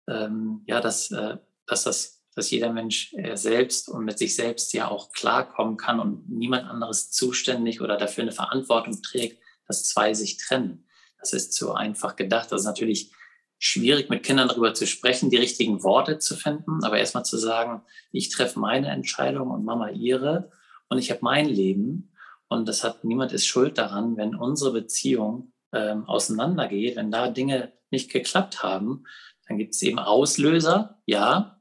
ähm, 0.07 0.61
ja, 0.65 0.81
dass, 0.81 1.11
äh, 1.11 1.37
dass 1.65 1.83
das 1.83 2.18
dass 2.39 2.51
jeder 2.51 2.71
Mensch 2.71 3.13
äh, 3.13 3.35
selbst 3.35 3.89
und 3.89 4.05
mit 4.05 4.17
sich 4.17 4.35
selbst 4.35 4.73
ja 4.73 4.87
auch 4.87 5.11
klarkommen 5.11 5.77
kann 5.77 5.99
und 5.99 6.29
niemand 6.29 6.63
anderes 6.65 7.11
zuständig 7.11 7.81
oder 7.81 7.97
dafür 7.97 8.23
eine 8.23 8.31
Verantwortung 8.31 9.01
trägt, 9.01 9.41
dass 9.67 9.87
zwei 9.87 10.13
sich 10.13 10.37
trennen. 10.37 10.85
Das 11.19 11.33
ist 11.33 11.53
zu 11.53 11.73
einfach 11.73 12.15
gedacht. 12.15 12.51
Das 12.51 12.61
ist 12.61 12.67
natürlich 12.67 13.11
schwierig, 13.57 14.09
mit 14.09 14.23
Kindern 14.23 14.47
darüber 14.47 14.73
zu 14.73 14.87
sprechen, 14.87 15.29
die 15.29 15.37
richtigen 15.37 15.83
Worte 15.83 16.17
zu 16.17 16.35
finden, 16.35 16.83
aber 16.83 16.97
erstmal 16.97 17.25
zu 17.25 17.37
sagen, 17.37 17.81
ich 18.13 18.29
treffe 18.29 18.57
meine 18.57 18.87
Entscheidung 18.87 19.51
und 19.51 19.65
Mama 19.65 19.89
ihre 19.89 20.51
und 20.87 20.97
ich 20.97 21.11
habe 21.11 21.19
mein 21.23 21.45
Leben 21.45 22.13
und 22.47 22.69
das 22.69 22.85
hat 22.85 23.03
niemand 23.03 23.33
ist 23.33 23.45
schuld 23.45 23.77
daran, 23.77 24.15
wenn 24.15 24.33
unsere 24.33 24.71
Beziehung 24.71 25.51
ähm, 25.73 26.05
auseinandergeht, 26.05 26.95
wenn 26.95 27.11
da 27.11 27.29
Dinge 27.29 27.73
nicht 27.91 28.09
geklappt 28.09 28.63
haben, 28.63 29.03
dann 29.47 29.57
gibt 29.57 29.75
es 29.75 29.81
eben 29.81 29.99
Auslöser, 29.99 31.01
ja, 31.05 31.58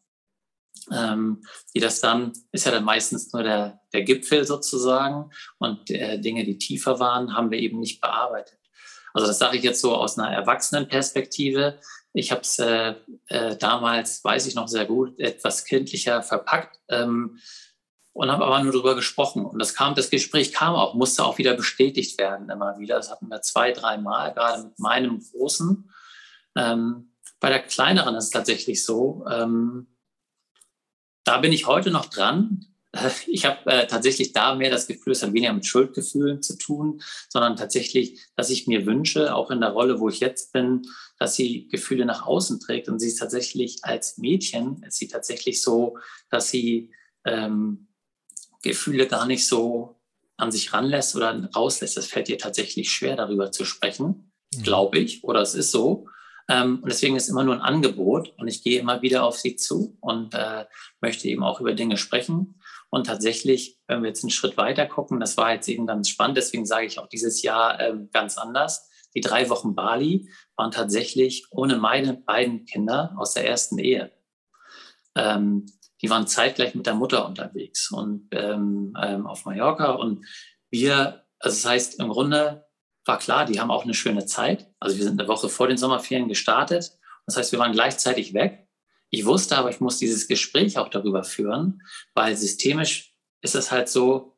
ähm, 0.92 1.42
die 1.74 1.80
das 1.80 2.00
dann, 2.00 2.32
ist 2.52 2.66
ja 2.66 2.72
dann 2.72 2.84
meistens 2.84 3.32
nur 3.32 3.42
der, 3.42 3.80
der 3.92 4.02
Gipfel 4.02 4.44
sozusagen 4.44 5.30
und 5.58 5.90
äh, 5.90 6.18
Dinge, 6.18 6.44
die 6.44 6.58
tiefer 6.58 6.98
waren, 6.98 7.34
haben 7.34 7.50
wir 7.50 7.58
eben 7.58 7.80
nicht 7.80 8.00
bearbeitet. 8.00 8.58
Also 9.14 9.26
das 9.26 9.38
sage 9.38 9.56
ich 9.56 9.62
jetzt 9.62 9.80
so 9.80 9.94
aus 9.94 10.18
einer 10.18 10.32
Erwachsenenperspektive. 10.32 11.80
Ich 12.12 12.30
habe 12.30 12.42
es 12.42 12.58
äh, 12.58 12.94
äh, 13.26 13.56
damals, 13.56 14.22
weiß 14.24 14.46
ich 14.46 14.54
noch 14.54 14.68
sehr 14.68 14.86
gut, 14.86 15.18
etwas 15.18 15.64
kindlicher 15.64 16.22
verpackt 16.22 16.78
ähm, 16.88 17.38
und 18.12 18.30
habe 18.30 18.44
aber 18.44 18.62
nur 18.62 18.72
darüber 18.72 18.94
gesprochen. 18.94 19.44
Und 19.44 19.58
das 19.58 19.74
kam, 19.74 19.94
das 19.94 20.10
Gespräch 20.10 20.52
kam 20.52 20.74
auch, 20.74 20.94
musste 20.94 21.24
auch 21.24 21.38
wieder 21.38 21.54
bestätigt 21.54 22.18
werden 22.18 22.48
immer 22.50 22.78
wieder. 22.78 22.96
Das 22.96 23.10
hatten 23.10 23.28
wir 23.28 23.42
zwei, 23.42 23.72
dreimal, 23.72 24.34
gerade 24.34 24.64
mit 24.64 24.78
meinem 24.78 25.20
Großen. 25.20 25.90
Ähm, 26.56 27.12
bei 27.40 27.50
der 27.50 27.60
kleineren 27.60 28.16
ist 28.16 28.24
es 28.24 28.30
tatsächlich 28.30 28.84
so, 28.84 29.24
ähm, 29.30 29.86
da 31.28 31.36
bin 31.36 31.52
ich 31.52 31.66
heute 31.66 31.90
noch 31.90 32.06
dran. 32.06 32.64
Ich 33.26 33.44
habe 33.44 33.70
äh, 33.70 33.86
tatsächlich 33.86 34.32
da 34.32 34.54
mehr 34.54 34.70
das 34.70 34.86
Gefühl, 34.86 35.12
es 35.12 35.22
hat 35.22 35.34
weniger 35.34 35.52
mit 35.52 35.66
Schuldgefühlen 35.66 36.40
zu 36.40 36.56
tun, 36.56 37.02
sondern 37.28 37.54
tatsächlich, 37.54 38.22
dass 38.34 38.48
ich 38.48 38.66
mir 38.66 38.86
wünsche, 38.86 39.34
auch 39.34 39.50
in 39.50 39.60
der 39.60 39.72
Rolle, 39.72 40.00
wo 40.00 40.08
ich 40.08 40.20
jetzt 40.20 40.54
bin, 40.54 40.86
dass 41.18 41.34
sie 41.34 41.68
Gefühle 41.68 42.06
nach 42.06 42.26
außen 42.26 42.60
trägt. 42.60 42.88
Und 42.88 42.98
sie 42.98 43.08
ist 43.08 43.18
tatsächlich 43.18 43.80
als 43.82 44.16
Mädchen, 44.16 44.82
ist 44.84 44.96
sie 44.96 45.08
tatsächlich 45.08 45.62
so, 45.62 45.98
dass 46.30 46.48
sie 46.48 46.90
ähm, 47.26 47.88
Gefühle 48.62 49.06
gar 49.06 49.26
nicht 49.26 49.46
so 49.46 50.00
an 50.38 50.50
sich 50.50 50.72
ranlässt 50.72 51.14
oder 51.14 51.50
rauslässt. 51.54 51.98
Es 51.98 52.06
fällt 52.06 52.30
ihr 52.30 52.38
tatsächlich 52.38 52.90
schwer, 52.90 53.16
darüber 53.16 53.52
zu 53.52 53.66
sprechen, 53.66 54.32
mhm. 54.54 54.62
glaube 54.62 54.98
ich, 54.98 55.24
oder 55.24 55.42
es 55.42 55.54
ist 55.54 55.72
so. 55.72 56.08
Ähm, 56.48 56.80
und 56.82 56.88
deswegen 56.88 57.16
ist 57.16 57.28
immer 57.28 57.44
nur 57.44 57.54
ein 57.54 57.60
Angebot 57.60 58.32
und 58.38 58.48
ich 58.48 58.62
gehe 58.62 58.80
immer 58.80 59.02
wieder 59.02 59.24
auf 59.24 59.38
sie 59.38 59.56
zu 59.56 59.96
und 60.00 60.34
äh, 60.34 60.64
möchte 61.00 61.28
eben 61.28 61.44
auch 61.44 61.60
über 61.60 61.74
Dinge 61.74 61.96
sprechen. 61.96 62.60
Und 62.90 63.06
tatsächlich, 63.06 63.78
wenn 63.86 64.02
wir 64.02 64.08
jetzt 64.08 64.24
einen 64.24 64.30
Schritt 64.30 64.56
weiter 64.56 64.86
gucken, 64.86 65.20
das 65.20 65.36
war 65.36 65.52
jetzt 65.52 65.68
eben 65.68 65.86
ganz 65.86 66.08
spannend, 66.08 66.38
deswegen 66.38 66.64
sage 66.64 66.86
ich 66.86 66.98
auch 66.98 67.08
dieses 67.08 67.42
Jahr 67.42 67.78
äh, 67.80 67.94
ganz 68.12 68.38
anders. 68.38 68.88
Die 69.14 69.20
drei 69.20 69.50
Wochen 69.50 69.74
Bali 69.74 70.30
waren 70.56 70.70
tatsächlich 70.70 71.46
ohne 71.50 71.76
meine 71.76 72.14
beiden 72.14 72.64
Kinder 72.64 73.14
aus 73.18 73.34
der 73.34 73.46
ersten 73.46 73.78
Ehe. 73.78 74.10
Ähm, 75.14 75.66
die 76.00 76.10
waren 76.10 76.26
zeitgleich 76.26 76.74
mit 76.74 76.86
der 76.86 76.94
Mutter 76.94 77.26
unterwegs 77.26 77.90
und 77.90 78.28
ähm, 78.32 78.96
ähm, 79.02 79.26
auf 79.26 79.44
Mallorca. 79.44 79.92
Und 79.92 80.24
wir, 80.70 81.24
also 81.40 81.56
das 81.56 81.64
heißt, 81.64 82.00
im 82.00 82.08
Grunde 82.08 82.67
war 83.08 83.18
klar, 83.18 83.46
die 83.46 83.58
haben 83.58 83.70
auch 83.70 83.84
eine 83.84 83.94
schöne 83.94 84.26
Zeit. 84.26 84.70
Also 84.78 84.96
wir 84.96 85.04
sind 85.04 85.18
eine 85.18 85.28
Woche 85.28 85.48
vor 85.48 85.66
den 85.66 85.78
Sommerferien 85.78 86.28
gestartet. 86.28 86.92
Das 87.26 87.36
heißt, 87.36 87.52
wir 87.52 87.58
waren 87.58 87.72
gleichzeitig 87.72 88.34
weg. 88.34 88.68
Ich 89.10 89.24
wusste 89.24 89.56
aber, 89.56 89.70
ich 89.70 89.80
muss 89.80 89.98
dieses 89.98 90.28
Gespräch 90.28 90.78
auch 90.78 90.88
darüber 90.88 91.24
führen, 91.24 91.82
weil 92.14 92.36
systemisch 92.36 93.14
ist 93.40 93.54
es 93.54 93.70
halt 93.70 93.88
so, 93.88 94.36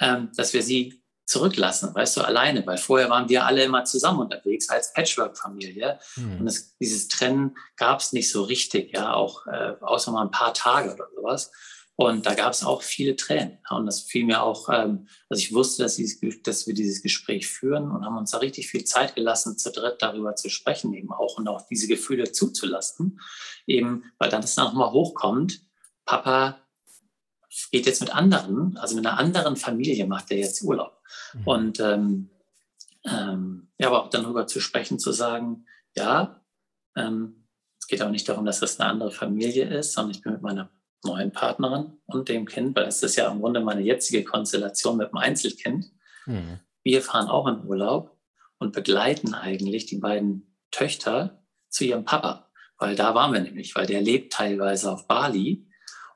ähm, 0.00 0.30
dass 0.36 0.52
wir 0.52 0.62
sie 0.62 1.02
zurücklassen, 1.24 1.94
weißt 1.94 2.16
du, 2.16 2.22
alleine, 2.22 2.66
weil 2.66 2.78
vorher 2.78 3.10
waren 3.10 3.28
wir 3.28 3.44
alle 3.44 3.62
immer 3.62 3.84
zusammen 3.84 4.20
unterwegs 4.20 4.70
als 4.70 4.94
Patchwork-Familie 4.94 6.00
hm. 6.14 6.40
und 6.40 6.46
es, 6.46 6.76
dieses 6.78 7.08
Trennen 7.08 7.56
gab 7.76 8.00
es 8.00 8.14
nicht 8.14 8.30
so 8.30 8.44
richtig, 8.44 8.94
ja, 8.94 9.12
auch 9.12 9.46
äh, 9.46 9.74
außer 9.80 10.10
mal 10.10 10.22
ein 10.22 10.30
paar 10.30 10.54
Tage 10.54 10.94
oder 10.94 11.06
sowas. 11.14 11.52
Und 12.00 12.26
da 12.26 12.34
gab 12.34 12.52
es 12.52 12.62
auch 12.62 12.82
viele 12.82 13.16
Tränen. 13.16 13.58
Und 13.70 13.86
das 13.86 14.02
fiel 14.02 14.24
mir 14.24 14.40
auch, 14.40 14.68
ähm, 14.68 15.08
also 15.28 15.40
ich 15.40 15.52
wusste, 15.52 15.82
dass, 15.82 15.96
dieses, 15.96 16.20
dass 16.44 16.68
wir 16.68 16.72
dieses 16.72 17.02
Gespräch 17.02 17.48
führen 17.48 17.90
und 17.90 18.04
haben 18.04 18.16
uns 18.16 18.30
da 18.30 18.38
richtig 18.38 18.68
viel 18.68 18.84
Zeit 18.84 19.16
gelassen, 19.16 19.58
zu 19.58 19.72
dritt 19.72 20.00
darüber 20.00 20.36
zu 20.36 20.48
sprechen, 20.48 20.94
eben 20.94 21.10
auch 21.10 21.38
und 21.38 21.48
auch 21.48 21.66
diese 21.66 21.88
Gefühle 21.88 22.30
zuzulassen. 22.30 23.18
Eben, 23.66 24.04
weil 24.18 24.30
dann 24.30 24.42
das 24.42 24.56
nochmal 24.56 24.92
hochkommt, 24.92 25.60
Papa 26.04 26.60
geht 27.72 27.86
jetzt 27.86 28.00
mit 28.00 28.14
anderen, 28.14 28.76
also 28.76 28.94
mit 28.94 29.04
einer 29.04 29.18
anderen 29.18 29.56
Familie 29.56 30.06
macht 30.06 30.30
er 30.30 30.38
jetzt 30.38 30.62
Urlaub. 30.62 31.02
Mhm. 31.34 31.46
Und 31.46 31.80
ähm, 31.80 32.30
ähm, 33.06 33.72
ja, 33.76 33.88
aber 33.88 34.04
auch 34.04 34.10
dann 34.10 34.22
darüber 34.22 34.46
zu 34.46 34.60
sprechen, 34.60 35.00
zu 35.00 35.10
sagen, 35.10 35.66
ja, 35.96 36.44
ähm, 36.94 37.48
es 37.80 37.88
geht 37.88 38.02
auch 38.02 38.10
nicht 38.10 38.28
darum, 38.28 38.44
dass 38.44 38.60
das 38.60 38.78
eine 38.78 38.88
andere 38.88 39.10
Familie 39.10 39.64
ist, 39.64 39.94
sondern 39.94 40.12
ich 40.12 40.22
bin 40.22 40.34
mit 40.34 40.42
meiner 40.42 40.70
neuen 41.04 41.32
Partnerin 41.32 41.98
und 42.06 42.28
dem 42.28 42.46
Kind, 42.46 42.76
weil 42.76 42.86
es 42.86 43.02
ist 43.02 43.16
ja 43.16 43.30
im 43.30 43.40
Grunde 43.40 43.60
meine 43.60 43.82
jetzige 43.82 44.24
Konstellation 44.24 44.96
mit 44.96 45.10
dem 45.10 45.18
Einzelkind. 45.18 45.86
Mhm. 46.26 46.60
Wir 46.82 47.02
fahren 47.02 47.28
auch 47.28 47.46
in 47.46 47.64
Urlaub 47.64 48.16
und 48.58 48.72
begleiten 48.72 49.34
eigentlich 49.34 49.86
die 49.86 49.98
beiden 49.98 50.56
Töchter 50.70 51.42
zu 51.68 51.84
ihrem 51.84 52.04
Papa, 52.04 52.50
weil 52.78 52.96
da 52.96 53.14
waren 53.14 53.32
wir 53.32 53.40
nämlich, 53.40 53.74
weil 53.76 53.86
der 53.86 54.00
lebt 54.00 54.32
teilweise 54.32 54.90
auf 54.90 55.06
Bali 55.06 55.66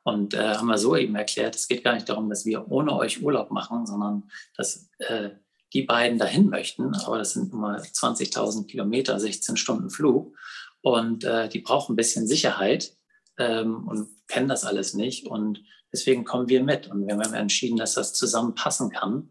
und 0.02 0.34
äh, 0.34 0.56
haben 0.56 0.66
wir 0.66 0.78
so 0.78 0.96
eben 0.96 1.14
erklärt, 1.14 1.54
es 1.54 1.68
geht 1.68 1.84
gar 1.84 1.94
nicht 1.94 2.08
darum, 2.08 2.28
dass 2.28 2.44
wir 2.44 2.70
ohne 2.70 2.96
euch 2.96 3.22
Urlaub 3.22 3.50
machen, 3.50 3.86
sondern 3.86 4.24
dass 4.56 4.88
äh, 4.98 5.30
die 5.72 5.82
beiden 5.82 6.18
dahin 6.18 6.48
möchten. 6.48 6.94
Aber 6.96 7.18
das 7.18 7.32
sind 7.32 7.52
nur 7.52 7.70
20.000 7.76 8.66
Kilometer, 8.66 9.18
16 9.18 9.56
Stunden 9.56 9.90
Flug. 9.90 10.36
Und 10.80 11.24
äh, 11.24 11.48
die 11.48 11.60
brauchen 11.60 11.92
ein 11.92 11.96
bisschen 11.96 12.26
Sicherheit 12.26 12.96
ähm, 13.43 13.88
und 13.88 14.09
kennen 14.28 14.49
das 14.49 14.64
alles 14.64 14.95
nicht. 14.95 15.26
Und 15.26 15.62
deswegen 15.93 16.24
kommen 16.24 16.49
wir 16.49 16.62
mit. 16.62 16.88
Und 16.88 17.07
wir 17.07 17.14
haben 17.14 17.34
entschieden, 17.34 17.76
dass 17.76 17.95
das 17.95 18.14
zusammenpassen 18.14 18.90
kann. 18.90 19.30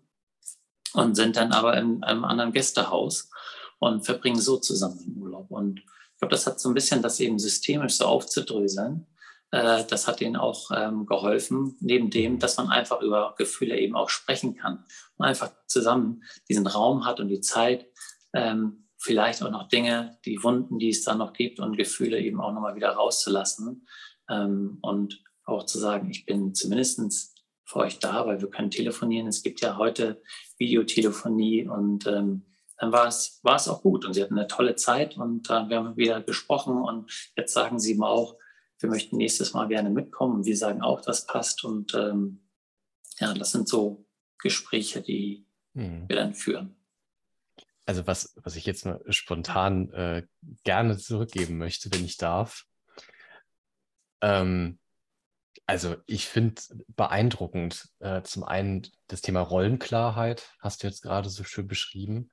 Und 0.93 1.15
sind 1.15 1.37
dann 1.37 1.53
aber 1.53 1.77
in 1.77 2.03
einem 2.03 2.25
anderen 2.25 2.51
Gästehaus 2.51 3.29
und 3.79 4.05
verbringen 4.05 4.41
so 4.41 4.57
zusammen 4.57 4.99
den 4.99 5.17
Urlaub. 5.17 5.49
Und 5.49 5.79
ich 5.79 6.19
glaube, 6.19 6.31
das 6.31 6.45
hat 6.45 6.59
so 6.59 6.69
ein 6.69 6.73
bisschen 6.73 7.01
das 7.01 7.19
eben 7.21 7.39
systemisch 7.39 7.93
so 7.93 8.05
aufzudröseln 8.05 9.07
äh, 9.51 9.83
das 9.85 10.07
hat 10.07 10.21
ihnen 10.21 10.37
auch 10.37 10.71
ähm, 10.73 11.05
geholfen, 11.05 11.75
neben 11.81 12.09
dem, 12.09 12.39
dass 12.39 12.57
man 12.57 12.69
einfach 12.69 13.01
über 13.01 13.35
Gefühle 13.37 13.77
eben 13.77 13.95
auch 13.95 14.09
sprechen 14.09 14.55
kann 14.55 14.85
und 15.17 15.25
einfach 15.25 15.51
zusammen 15.67 16.23
diesen 16.49 16.67
Raum 16.67 17.05
hat 17.05 17.19
und 17.19 17.27
die 17.27 17.41
Zeit, 17.41 17.85
ähm, 18.33 18.87
vielleicht 19.01 19.41
auch 19.41 19.49
noch 19.49 19.67
Dinge, 19.67 20.17
die 20.25 20.43
Wunden, 20.43 20.77
die 20.77 20.89
es 20.89 21.03
da 21.03 21.15
noch 21.15 21.33
gibt 21.33 21.59
und 21.59 21.75
Gefühle 21.75 22.19
eben 22.19 22.39
auch 22.39 22.53
nochmal 22.53 22.75
wieder 22.75 22.91
rauszulassen 22.91 23.87
ähm, 24.29 24.77
und 24.81 25.23
auch 25.43 25.65
zu 25.65 25.79
sagen, 25.79 26.09
ich 26.11 26.25
bin 26.25 26.53
zumindest 26.53 27.35
für 27.65 27.79
euch 27.79 27.99
da, 27.99 28.27
weil 28.27 28.41
wir 28.41 28.49
können 28.49 28.69
telefonieren. 28.69 29.27
Es 29.27 29.41
gibt 29.41 29.61
ja 29.61 29.77
heute 29.77 30.21
Videotelefonie 30.57 31.67
und 31.67 32.05
ähm, 32.05 32.43
dann 32.77 32.91
war 32.91 33.07
es, 33.07 33.39
war 33.43 33.55
es 33.55 33.67
auch 33.67 33.81
gut 33.81 34.05
und 34.05 34.13
sie 34.13 34.21
hatten 34.21 34.37
eine 34.37 34.47
tolle 34.47 34.75
Zeit 34.75 35.17
und 35.17 35.49
äh, 35.49 35.69
wir 35.69 35.77
haben 35.77 35.97
wieder 35.97 36.21
gesprochen 36.21 36.77
und 36.77 37.31
jetzt 37.35 37.53
sagen 37.53 37.79
sie 37.79 37.95
mir 37.95 38.07
auch, 38.07 38.37
wir 38.79 38.89
möchten 38.89 39.17
nächstes 39.17 39.53
Mal 39.53 39.67
gerne 39.67 39.89
mitkommen 39.89 40.45
wir 40.45 40.57
sagen 40.57 40.81
auch, 40.81 41.01
das 41.01 41.25
passt. 41.25 41.63
Und 41.63 41.93
ähm, 41.95 42.41
ja, 43.19 43.33
das 43.33 43.51
sind 43.51 43.67
so 43.67 44.05
Gespräche, 44.39 45.01
die 45.01 45.45
hm. 45.73 46.07
wir 46.07 46.15
dann 46.15 46.33
führen. 46.33 46.75
Also 47.91 48.07
was, 48.07 48.33
was 48.41 48.55
ich 48.55 48.65
jetzt 48.65 48.85
mal 48.85 49.01
spontan 49.09 49.91
äh, 49.91 50.23
gerne 50.63 50.97
zurückgeben 50.97 51.57
möchte, 51.57 51.91
wenn 51.91 52.05
ich 52.05 52.15
darf. 52.15 52.63
Ähm, 54.21 54.79
also 55.65 55.97
ich 56.05 56.25
finde 56.25 56.61
beeindruckend 56.95 57.89
äh, 57.99 58.21
zum 58.21 58.45
einen 58.45 58.87
das 59.07 59.19
Thema 59.19 59.41
Rollenklarheit, 59.41 60.53
hast 60.61 60.81
du 60.81 60.87
jetzt 60.87 61.01
gerade 61.01 61.27
so 61.27 61.43
schön 61.43 61.67
beschrieben. 61.67 62.31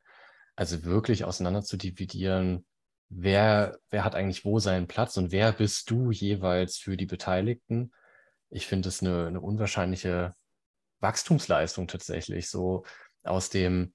Also 0.55 0.85
wirklich 0.85 1.25
auseinander 1.25 1.65
zu 1.65 1.77
dividieren, 1.77 2.65
wer, 3.09 3.81
wer 3.91 4.05
hat 4.05 4.15
eigentlich 4.15 4.45
wo 4.45 4.61
seinen 4.61 4.87
Platz 4.87 5.17
und 5.17 5.33
wer 5.33 5.51
bist 5.51 5.91
du 5.91 6.13
jeweils 6.13 6.77
für 6.77 6.97
die 6.97 7.07
Beteiligten? 7.07 7.91
Ich 8.49 8.69
finde 8.69 8.91
es 8.91 9.03
eine, 9.03 9.27
eine 9.27 9.41
unwahrscheinliche 9.41 10.37
Wachstumsleistung 11.01 11.89
tatsächlich, 11.89 12.49
so 12.49 12.85
aus 13.25 13.51
dem 13.51 13.93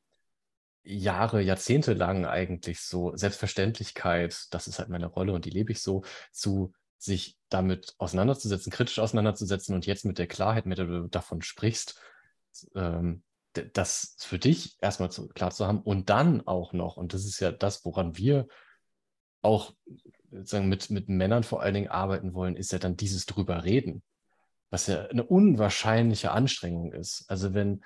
Jahre, 0.84 1.42
Jahrzehnte 1.42 1.94
lang 1.94 2.26
eigentlich 2.26 2.82
so 2.82 3.16
Selbstverständlichkeit, 3.16 4.48
das 4.52 4.68
ist 4.68 4.80
halt 4.80 4.90
meine 4.90 5.08
Rolle 5.08 5.34
und 5.34 5.46
die 5.46 5.50
lebe 5.50 5.72
ich 5.72 5.82
so, 5.82 6.04
zu 6.32 6.74
sich 6.98 7.38
damit 7.50 7.96
auseinanderzusetzen, 7.98 8.72
kritisch 8.72 9.00
auseinanderzusetzen 9.00 9.76
und 9.76 9.86
jetzt 9.86 10.06
mit 10.06 10.18
der 10.18 10.28
Klarheit, 10.28 10.66
mit 10.66 10.78
der 10.78 10.86
du 10.86 11.08
davon 11.08 11.42
sprichst, 11.42 12.00
ähm, 12.76 13.24
das 13.74 14.16
für 14.20 14.40
dich 14.40 14.78
erstmal 14.82 15.12
zu, 15.12 15.28
klar 15.28 15.52
zu 15.52 15.68
haben 15.68 15.82
und 15.82 16.10
dann 16.10 16.48
auch 16.48 16.74
noch, 16.74 16.98
und 16.98 17.14
das 17.14 17.26
ist 17.26 17.40
ja 17.40 17.52
das, 17.52 17.86
woran 17.86 18.18
wir 18.18 18.48
auch 19.42 19.74
sozusagen 20.32 20.70
mit, 20.70 20.90
mit 20.90 21.10
Männern 21.10 21.44
vor 21.44 21.62
allen 21.62 21.74
Dingen 21.74 21.90
arbeiten 21.90 22.34
wollen, 22.34 22.56
ist 22.56 22.72
ja 22.72 22.80
dann 22.80 22.98
dieses 22.98 23.26
drüber 23.26 23.64
reden, 23.64 24.02
was 24.70 24.88
ja 24.88 25.06
eine 25.06 25.24
unwahrscheinliche 25.24 26.32
Anstrengung 26.32 26.94
ist. 26.94 27.26
Also 27.28 27.54
wenn, 27.54 27.84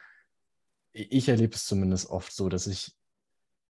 ich 0.98 1.30
erlebe 1.30 1.56
es 1.56 1.66
zumindest 1.66 2.10
oft 2.10 2.34
so, 2.34 2.50
dass 2.50 2.68
ich 2.68 2.92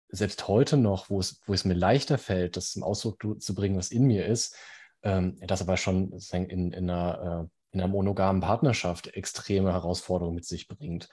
selbst 0.10 0.48
heute 0.48 0.78
noch, 0.78 1.10
wo 1.10 1.20
es, 1.20 1.42
wo 1.46 1.54
es 1.54 1.66
mir 1.66 1.74
leichter 1.74 2.18
fällt, 2.18 2.58
das 2.58 2.72
zum 2.72 2.84
Ausdruck 2.84 3.42
zu 3.42 3.56
bringen, 3.56 3.78
was 3.78 3.92
in 3.92 4.04
mir 4.04 4.26
ist, 4.26 4.56
ähm, 5.02 5.38
das 5.42 5.62
aber 5.62 5.78
schon 5.78 6.18
in, 6.32 6.72
in, 6.72 6.90
einer, 6.90 7.50
äh, 7.50 7.74
in 7.74 7.82
einer 7.82 7.92
monogamen 7.92 8.42
Partnerschaft 8.42 9.08
extreme 9.08 9.74
Herausforderungen 9.74 10.36
mit 10.36 10.46
sich 10.46 10.68
bringt 10.68 11.10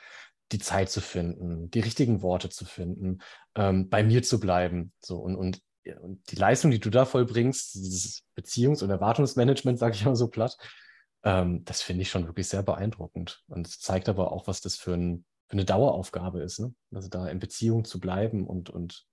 die 0.53 0.59
Zeit 0.59 0.91
zu 0.91 1.01
finden, 1.01 1.71
die 1.71 1.79
richtigen 1.79 2.23
Worte 2.23 2.49
zu 2.49 2.65
finden, 2.65 3.19
ähm, 3.55 3.89
bei 3.89 4.03
mir 4.03 4.25
zu 4.25 4.41
bleiben. 4.41 4.93
So 4.99 5.19
und, 5.19 5.37
und 5.37 5.63
und 6.03 6.31
die 6.31 6.37
Leistung, 6.37 6.71
die 6.71 6.79
du 6.79 6.91
da 6.91 7.05
vollbringst, 7.05 7.75
dieses 7.75 8.23
Beziehungs- 8.37 8.83
und 8.83 8.91
Erwartungsmanagement, 8.91 9.79
sage 9.79 9.95
ich 9.95 10.05
mal 10.05 10.15
so 10.15 10.29
platt, 10.29 10.57
ähm, 11.25 11.65
das 11.65 11.83
finde 11.83 12.03
ich 12.03 12.11
schon 12.11 12.27
wirklich 12.27 12.49
sehr 12.49 12.63
beeindruckend. 12.63 13.43
Und 13.49 13.67
es 13.67 13.81
zeigt 13.81 14.09
aber 14.09 14.33
auch, 14.33 14.47
was 14.47 14.61
das 14.61 14.77
für, 14.77 14.95
ein, 14.95 15.25
für 15.51 15.55
eine 15.55 15.65
Daueraufgabe 15.65 16.41
ist. 16.43 16.61
Ne? 16.61 16.73
Also 16.95 17.09
da 17.09 17.27
in 17.27 17.41
Beziehung 17.41 17.85
zu 17.85 17.99
bleiben 17.99 18.47
und, 18.47 18.71
und 18.71 19.09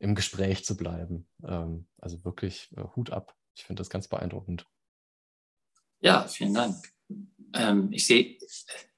im 0.00 0.16
Gespräch 0.16 0.64
zu 0.64 0.76
bleiben. 0.76 1.28
Ähm, 1.46 1.86
also 1.98 2.24
wirklich 2.24 2.74
äh, 2.76 2.82
Hut 2.96 3.10
ab. 3.10 3.36
Ich 3.54 3.64
finde 3.64 3.80
das 3.80 3.88
ganz 3.88 4.08
beeindruckend. 4.08 4.66
Ja, 6.00 6.26
vielen 6.26 6.54
Dank. 6.54 6.92
Ähm, 7.54 7.92
ich 7.92 8.04
sehe 8.04 8.36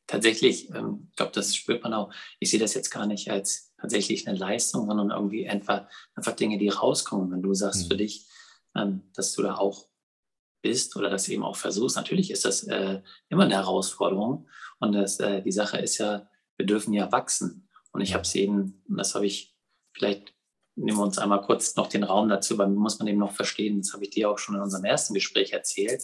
tatsächlich, 0.06 0.70
ähm, 0.70 1.08
ich 1.10 1.16
glaube, 1.16 1.32
das 1.32 1.54
spürt 1.54 1.82
man 1.82 1.92
auch, 1.92 2.10
ich 2.40 2.50
sehe 2.50 2.58
das 2.58 2.72
jetzt 2.72 2.90
gar 2.90 3.04
nicht 3.04 3.30
als 3.30 3.74
tatsächlich 3.76 4.26
eine 4.26 4.38
Leistung, 4.38 4.86
sondern 4.86 5.10
irgendwie 5.10 5.46
einfach, 5.46 5.86
einfach 6.14 6.36
Dinge, 6.36 6.56
die 6.56 6.70
rauskommen. 6.70 7.30
Wenn 7.30 7.42
du 7.42 7.52
sagst 7.52 7.84
mhm. 7.84 7.88
für 7.88 7.96
dich, 7.98 8.26
ähm, 8.74 9.02
dass 9.12 9.34
du 9.34 9.42
da 9.42 9.56
auch 9.56 9.88
bist 10.62 10.96
oder 10.96 11.10
das 11.10 11.28
eben 11.28 11.44
auch 11.44 11.56
versuchst, 11.56 11.96
natürlich 11.96 12.30
ist 12.30 12.46
das 12.46 12.64
äh, 12.64 13.02
immer 13.28 13.44
eine 13.44 13.56
Herausforderung. 13.56 14.48
Und 14.78 14.92
das, 14.92 15.20
äh, 15.20 15.42
die 15.42 15.52
Sache 15.52 15.76
ist 15.76 15.98
ja, 15.98 16.26
wir 16.58 16.66
dürfen 16.66 16.92
ja 16.92 17.10
wachsen. 17.10 17.68
Und 17.92 18.02
ich 18.02 18.12
habe 18.12 18.22
es 18.22 18.34
eben, 18.34 18.82
und 18.86 18.98
das 18.98 19.14
habe 19.14 19.26
ich, 19.26 19.56
vielleicht 19.94 20.34
nehmen 20.76 20.98
wir 20.98 21.04
uns 21.04 21.18
einmal 21.18 21.40
kurz 21.40 21.74
noch 21.76 21.88
den 21.88 22.04
Raum 22.04 22.28
dazu, 22.28 22.58
weil 22.58 22.68
muss 22.68 22.98
man 22.98 23.08
eben 23.08 23.18
noch 23.18 23.32
verstehen, 23.32 23.80
das 23.80 23.92
habe 23.92 24.04
ich 24.04 24.10
dir 24.10 24.30
auch 24.30 24.38
schon 24.38 24.54
in 24.54 24.60
unserem 24.60 24.84
ersten 24.84 25.14
Gespräch 25.14 25.52
erzählt, 25.52 26.02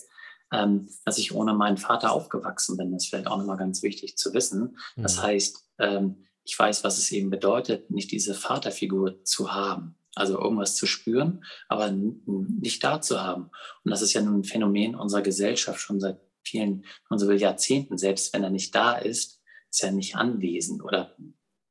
ähm, 0.52 0.88
dass 1.04 1.18
ich 1.18 1.34
ohne 1.34 1.54
meinen 1.54 1.76
Vater 1.76 2.12
aufgewachsen 2.12 2.76
bin. 2.76 2.92
Das 2.92 3.04
ist 3.04 3.10
vielleicht 3.10 3.26
auch 3.26 3.38
nochmal 3.38 3.56
ganz 3.56 3.82
wichtig 3.82 4.16
zu 4.16 4.32
wissen. 4.32 4.78
Das 4.96 5.18
mhm. 5.18 5.22
heißt, 5.22 5.70
ähm, 5.78 6.24
ich 6.44 6.58
weiß, 6.58 6.84
was 6.84 6.98
es 6.98 7.10
eben 7.12 7.30
bedeutet, 7.30 7.90
nicht 7.90 8.10
diese 8.10 8.34
Vaterfigur 8.34 9.22
zu 9.24 9.52
haben. 9.52 9.96
Also 10.16 10.38
irgendwas 10.38 10.76
zu 10.76 10.86
spüren, 10.86 11.44
aber 11.68 11.90
nicht 11.90 12.84
da 12.84 13.00
zu 13.00 13.20
haben. 13.20 13.50
Und 13.82 13.90
das 13.90 14.00
ist 14.00 14.12
ja 14.12 14.22
nun 14.22 14.40
ein 14.40 14.44
Phänomen 14.44 14.94
unserer 14.94 15.22
Gesellschaft 15.22 15.80
schon 15.80 15.98
seit 15.98 16.20
vielen, 16.44 16.84
unsere 17.08 17.34
Jahrzehnten. 17.34 17.98
Selbst 17.98 18.32
wenn 18.32 18.44
er 18.44 18.50
nicht 18.50 18.74
da 18.74 18.92
ist, 18.92 19.40
ist 19.74 19.82
er 19.82 19.90
nicht 19.90 20.14
anwesend 20.14 20.84
oder 20.84 21.16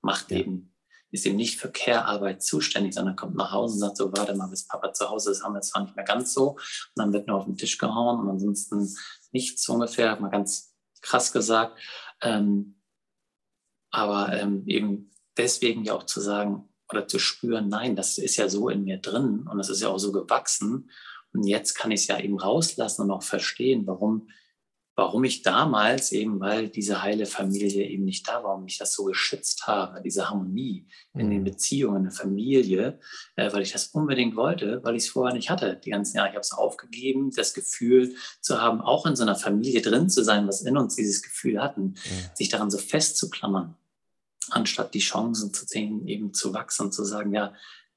macht 0.01 0.29
ja. 0.31 0.39
eben, 0.39 0.75
ist 1.11 1.25
eben 1.25 1.37
nicht 1.37 1.57
für 1.57 1.71
Care-Arbeit 1.71 2.43
zuständig, 2.43 2.93
sondern 2.93 3.15
kommt 3.15 3.35
nach 3.35 3.53
Hause 3.53 3.75
und 3.75 3.79
sagt 3.79 3.97
so, 3.97 4.11
warte 4.11 4.35
mal, 4.35 4.47
bis 4.47 4.67
Papa 4.67 4.91
zu 4.91 5.09
Hause 5.09 5.31
ist, 5.31 5.41
haben 5.41 5.53
wir 5.53 5.61
zwar 5.61 5.83
nicht 5.83 5.95
mehr 5.95 6.03
ganz 6.03 6.33
so. 6.33 6.51
Und 6.51 6.59
dann 6.95 7.13
wird 7.13 7.27
nur 7.27 7.37
auf 7.37 7.45
den 7.45 7.55
Tisch 7.55 7.77
gehauen 7.77 8.19
und 8.19 8.29
ansonsten 8.29 8.93
nichts 9.31 9.67
ungefähr, 9.69 10.19
mal 10.19 10.29
ganz 10.29 10.75
krass 11.01 11.31
gesagt. 11.31 11.79
Ähm, 12.21 12.81
aber 13.89 14.33
ähm, 14.33 14.67
eben 14.67 15.11
deswegen 15.37 15.85
ja 15.85 15.93
auch 15.93 16.03
zu 16.03 16.19
sagen 16.19 16.67
oder 16.89 17.07
zu 17.07 17.19
spüren, 17.19 17.69
nein, 17.69 17.95
das 17.95 18.17
ist 18.17 18.35
ja 18.35 18.49
so 18.49 18.67
in 18.67 18.83
mir 18.83 18.97
drin 18.97 19.47
und 19.49 19.57
das 19.57 19.69
ist 19.69 19.81
ja 19.81 19.87
auch 19.87 19.99
so 19.99 20.11
gewachsen. 20.11 20.91
Und 21.31 21.43
jetzt 21.43 21.75
kann 21.75 21.91
ich 21.91 22.01
es 22.01 22.07
ja 22.07 22.19
eben 22.19 22.37
rauslassen 22.37 23.03
und 23.03 23.11
auch 23.11 23.23
verstehen, 23.23 23.87
warum 23.87 24.27
warum 24.95 25.23
ich 25.23 25.41
damals 25.41 26.11
eben, 26.11 26.39
weil 26.39 26.69
diese 26.69 27.01
heile 27.01 27.25
Familie 27.25 27.87
eben 27.87 28.03
nicht 28.03 28.27
da 28.27 28.35
war, 28.35 28.43
warum 28.43 28.67
ich 28.67 28.77
das 28.77 28.93
so 28.93 29.05
geschützt 29.05 29.65
habe, 29.65 30.01
diese 30.01 30.29
Harmonie 30.29 30.87
in 31.13 31.31
den 31.31 31.39
mhm. 31.39 31.45
Beziehungen, 31.45 31.97
in 31.97 32.03
der 32.03 32.11
Familie, 32.11 32.99
äh, 33.35 33.51
weil 33.51 33.63
ich 33.63 33.71
das 33.71 33.87
unbedingt 33.87 34.35
wollte, 34.35 34.81
weil 34.83 34.95
ich 34.95 35.03
es 35.03 35.09
vorher 35.09 35.35
nicht 35.35 35.49
hatte. 35.49 35.79
Die 35.83 35.89
ganzen 35.89 36.17
Jahre, 36.17 36.29
ich 36.29 36.35
habe 36.35 36.41
es 36.41 36.53
aufgegeben, 36.53 37.31
das 37.35 37.53
Gefühl 37.53 38.15
zu 38.41 38.61
haben, 38.61 38.81
auch 38.81 39.05
in 39.07 39.15
so 39.15 39.23
einer 39.23 39.35
Familie 39.35 39.81
drin 39.81 40.09
zu 40.09 40.23
sein, 40.23 40.47
was 40.47 40.61
in 40.61 40.77
uns 40.77 40.95
dieses 40.95 41.23
Gefühl 41.23 41.61
hatten, 41.61 41.95
ja. 41.95 42.35
sich 42.35 42.49
daran 42.49 42.69
so 42.69 42.77
festzuklammern, 42.77 43.75
anstatt 44.51 44.93
die 44.93 44.99
Chancen 44.99 45.53
zu 45.53 45.65
sehen, 45.65 46.07
eben 46.07 46.33
zu 46.33 46.53
wachsen 46.53 46.85
und 46.85 46.91
zu 46.93 47.03
sagen, 47.03 47.33
ja, 47.33 47.53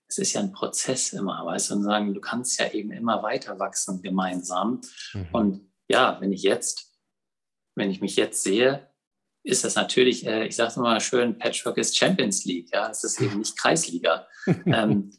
es 0.09 0.19
ist 0.19 0.33
ja 0.33 0.41
ein 0.41 0.53
Prozess 0.53 1.13
immer, 1.13 1.45
weißt 1.45 1.71
du, 1.71 1.75
und 1.75 1.83
sagen, 1.83 2.15
du 2.15 2.21
kannst 2.21 2.59
ja 2.59 2.71
eben 2.71 2.93
immer 2.93 3.23
weiter 3.23 3.59
wachsen 3.59 4.01
gemeinsam. 4.03 4.81
Mhm. 5.13 5.29
Und 5.33 5.61
ja, 5.89 6.19
wenn 6.21 6.33
ich 6.33 6.43
jetzt, 6.43 6.86
wenn 7.77 7.91
ich 7.91 8.01
mich 8.01 8.17
jetzt 8.17 8.43
sehe, 8.43 8.91
ist 9.45 9.65
das 9.65 9.77
natürlich, 9.77 10.27
äh, 10.27 10.47
ich 10.47 10.57
sage 10.57 10.71
es 10.71 10.77
mal 10.77 11.01
schön, 11.01 11.39
Patchwork 11.39 11.79
ist 11.79 11.97
Champions 11.97 12.45
League, 12.45 12.71
ja, 12.73 12.91
es 12.91 13.05
ist 13.05 13.21
eben 13.21 13.39
nicht 13.39 13.57
Kreisliga. 13.61 14.27
ähm, 14.67 15.13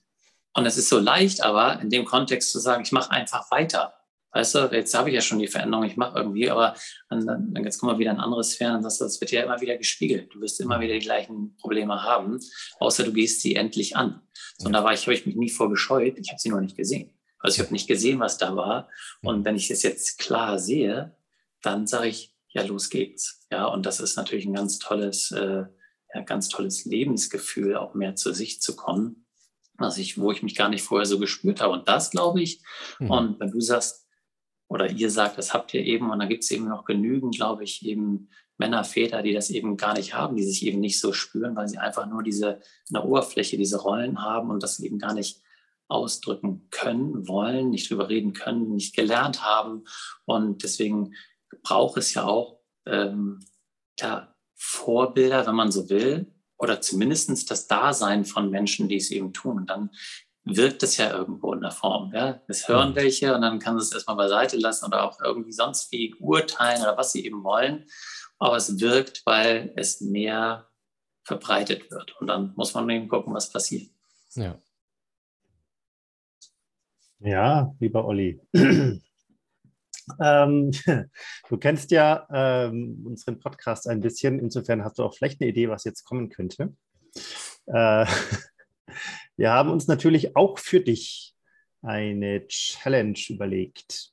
und 0.54 0.66
es 0.66 0.78
ist 0.78 0.90
so 0.90 1.00
leicht, 1.00 1.44
aber 1.44 1.80
in 1.82 1.90
dem 1.90 2.04
Kontext 2.04 2.52
zu 2.52 2.60
sagen, 2.60 2.84
ich 2.84 2.92
mache 2.92 3.12
einfach 3.12 3.50
weiter. 3.52 3.94
Weißt 4.32 4.56
du, 4.56 4.60
jetzt 4.72 4.94
habe 4.94 5.10
ich 5.10 5.16
ja 5.16 5.22
schon 5.22 5.40
die 5.40 5.48
Veränderung, 5.48 5.86
ich 5.86 5.96
mache 5.96 6.18
irgendwie, 6.18 6.50
aber 6.50 6.76
dann, 7.10 7.26
dann 7.26 7.64
jetzt 7.64 7.80
kommen 7.80 7.94
wir 7.94 8.00
wieder 8.00 8.12
in 8.12 8.20
andere 8.20 8.44
Sphären 8.44 8.76
und 8.76 8.84
sagst, 8.84 9.02
das 9.02 9.22
wird 9.22 9.32
ja 9.32 9.44
immer 9.44 9.62
wieder 9.62 9.78
gespiegelt. 9.78 10.34
Du 10.34 10.42
wirst 10.42 10.60
immer 10.60 10.80
wieder 10.80 10.94
die 10.94 11.00
gleichen 11.00 11.56
Probleme 11.58 12.04
haben, 12.04 12.40
außer 12.80 13.04
du 13.04 13.14
gehst 13.14 13.42
sie 13.42 13.56
endlich 13.56 13.96
an. 13.96 14.22
So, 14.58 14.68
und 14.68 14.74
da 14.74 14.84
war 14.84 14.94
ich, 14.94 15.04
habe 15.04 15.14
ich 15.14 15.26
mich 15.26 15.36
nie 15.36 15.50
vor 15.50 15.70
gescheut, 15.70 16.18
ich 16.20 16.30
habe 16.30 16.40
sie 16.40 16.50
noch 16.50 16.60
nicht 16.60 16.76
gesehen. 16.76 17.18
Also 17.40 17.56
ich 17.56 17.60
habe 17.62 17.74
nicht 17.74 17.88
gesehen, 17.88 18.20
was 18.20 18.38
da 18.38 18.56
war. 18.56 18.90
Und 19.22 19.46
wenn 19.46 19.56
ich 19.56 19.72
es 19.72 19.84
jetzt 19.84 20.18
klar 20.20 20.60
sehe, 20.60 21.16
dann 21.62 21.88
sage 21.88 22.08
ich, 22.08 22.37
ja, 22.58 22.64
los 22.64 22.90
geht's. 22.90 23.46
Ja, 23.52 23.66
und 23.68 23.86
das 23.86 24.00
ist 24.00 24.18
natürlich 24.18 24.46
ein 24.46 24.54
ganz 24.54 24.80
tolles, 24.80 25.32
äh, 25.32 25.66
ja, 26.14 26.22
ganz 26.26 26.50
tolles 26.50 26.86
Lebensgefühl, 26.86 27.76
auch 27.78 27.94
mehr 27.94 28.16
zu 28.16 28.34
sich 28.34 28.62
zu 28.62 28.76
kommen, 28.76 29.28
was 29.76 30.00
ich, 30.00 30.20
wo 30.20 30.32
ich 30.32 30.42
mich 30.42 30.56
gar 30.56 30.70
nicht 30.70 30.82
vorher 30.82 31.06
so 31.06 31.20
gespürt 31.20 31.62
habe. 31.62 31.74
Und 31.74 31.88
das 31.88 32.10
glaube 32.10 32.42
ich. 32.42 32.64
Mhm. 32.98 33.12
Und 33.12 33.40
wenn 33.40 33.52
du 33.52 33.62
sagst, 33.62 34.08
oder 34.70 34.90
ihr 34.90 35.12
sagt, 35.12 35.38
das 35.38 35.54
habt 35.54 35.74
ihr 35.76 35.86
eben, 35.86 36.10
und 36.10 36.18
dann 36.18 36.30
gibt 36.30 36.44
es 36.44 36.52
eben 36.52 36.68
noch 36.68 36.84
genügend, 36.84 37.36
glaube 37.36 37.64
ich, 37.64 37.86
eben 37.86 38.30
Männer, 38.58 38.84
Väter, 38.84 39.22
die 39.22 39.34
das 39.34 39.52
eben 39.52 39.78
gar 39.78 39.94
nicht 39.94 40.16
haben, 40.16 40.36
die 40.36 40.44
sich 40.44 40.66
eben 40.66 40.80
nicht 40.80 41.00
so 41.00 41.14
spüren, 41.14 41.56
weil 41.56 41.68
sie 41.68 41.78
einfach 41.78 42.08
nur 42.08 42.24
diese 42.24 42.60
in 42.90 42.94
der 42.94 43.06
Oberfläche 43.06 43.56
diese 43.56 43.80
Rollen 43.80 44.24
haben 44.24 44.50
und 44.50 44.64
das 44.64 44.80
eben 44.80 44.98
gar 44.98 45.14
nicht 45.14 45.42
ausdrücken 45.90 46.68
können, 46.72 47.28
wollen, 47.28 47.70
nicht 47.70 47.90
drüber 47.90 48.10
reden 48.10 48.34
können, 48.34 48.74
nicht 48.74 48.96
gelernt 48.96 49.44
haben. 49.44 49.84
Und 50.26 50.64
deswegen 50.64 51.14
braucht 51.64 51.98
es 51.98 52.14
ja 52.14 52.26
auch 52.26 52.60
ähm, 52.86 53.46
ja, 54.00 54.34
Vorbilder, 54.56 55.46
wenn 55.46 55.56
man 55.56 55.72
so 55.72 55.90
will, 55.90 56.34
oder 56.58 56.82
zumindest 56.82 57.50
das 57.52 57.68
Dasein 57.68 58.26
von 58.26 58.50
Menschen, 58.50 58.90
die 58.90 58.98
es 58.98 59.12
eben 59.12 59.34
tun. 59.34 59.58
Und 59.58 59.70
dann 59.70 59.92
wirkt 60.44 60.82
es 60.84 60.98
ja 60.98 61.12
irgendwo 61.12 61.54
in 61.54 61.62
der 61.62 61.72
Form. 61.72 62.12
Ja? 62.14 62.42
Es 62.48 62.68
hören 62.68 62.96
welche 62.96 63.36
und 63.36 63.42
dann 63.42 63.60
kann 63.60 63.78
es 63.78 63.92
erstmal 63.92 64.16
beiseite 64.16 64.58
lassen 64.58 64.86
oder 64.86 65.04
auch 65.04 65.20
irgendwie 65.22 65.52
sonst 65.52 65.92
wie 65.92 66.16
urteilen 66.16 66.82
oder 66.82 66.98
was 66.98 67.12
sie 67.12 67.26
eben 67.26 67.44
wollen. 67.44 67.86
Aber 68.40 68.56
es 68.56 68.80
wirkt, 68.80 69.24
weil 69.26 69.74
es 69.76 70.02
mehr 70.02 70.68
verbreitet 71.24 71.92
wird. 71.92 72.20
Und 72.20 72.28
dann 72.28 72.54
muss 72.56 72.74
man 72.74 72.90
eben 72.90 73.08
gucken, 73.08 73.34
was 73.34 73.52
passiert. 73.52 73.90
Ja. 74.36 74.60
Ja, 77.20 77.76
lieber 77.80 78.06
Olli. 78.06 78.40
Ähm, 80.22 80.72
du 81.50 81.58
kennst 81.58 81.92
ja 81.92 82.28
ähm, 82.32 83.04
unseren 83.06 83.40
Podcast 83.40 83.88
ein 83.88 84.02
bisschen. 84.02 84.40
Insofern 84.40 84.84
hast 84.84 85.00
du 85.00 85.04
auch 85.04 85.16
vielleicht 85.16 85.42
eine 85.42 85.50
Idee, 85.50 85.70
was 85.70 85.84
jetzt 85.84 86.04
kommen 86.04 86.30
könnte. 86.30 86.74
Äh, 87.68 88.06
wir 89.38 89.52
haben 89.52 89.70
uns 89.70 89.88
natürlich 89.88 90.36
auch 90.36 90.60
für 90.60 90.80
dich 90.80 91.36
eine 91.82 92.48
Challenge 92.48 93.20
überlegt. 93.30 94.12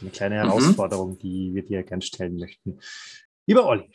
Eine 0.00 0.10
kleine 0.10 0.34
mhm. 0.36 0.48
Herausforderung, 0.48 1.12
mhm. 1.12 1.18
die 1.18 1.54
wir 1.54 1.64
dir 1.64 1.82
gerne 1.82 2.02
stellen 2.02 2.36
möchten. 2.36 2.78
Lieber 3.46 3.66
Olli, 3.66 3.90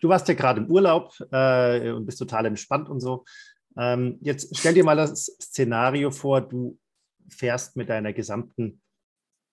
du 0.00 0.08
warst 0.08 0.28
ja 0.28 0.34
gerade 0.34 0.60
im 0.60 0.70
Urlaub 0.70 1.12
äh, 1.30 1.90
und 1.90 2.06
bist 2.06 2.18
total 2.18 2.46
entspannt 2.46 2.88
und 2.88 3.00
so. 3.00 3.24
Ähm, 3.76 4.18
jetzt 4.22 4.56
stell 4.56 4.74
dir 4.74 4.84
mal 4.84 4.96
das 4.96 5.26
Szenario 5.40 6.10
vor, 6.10 6.40
du 6.40 6.78
fährst 7.28 7.76
mit 7.76 7.88
deiner 7.88 8.12
gesamten 8.12 8.80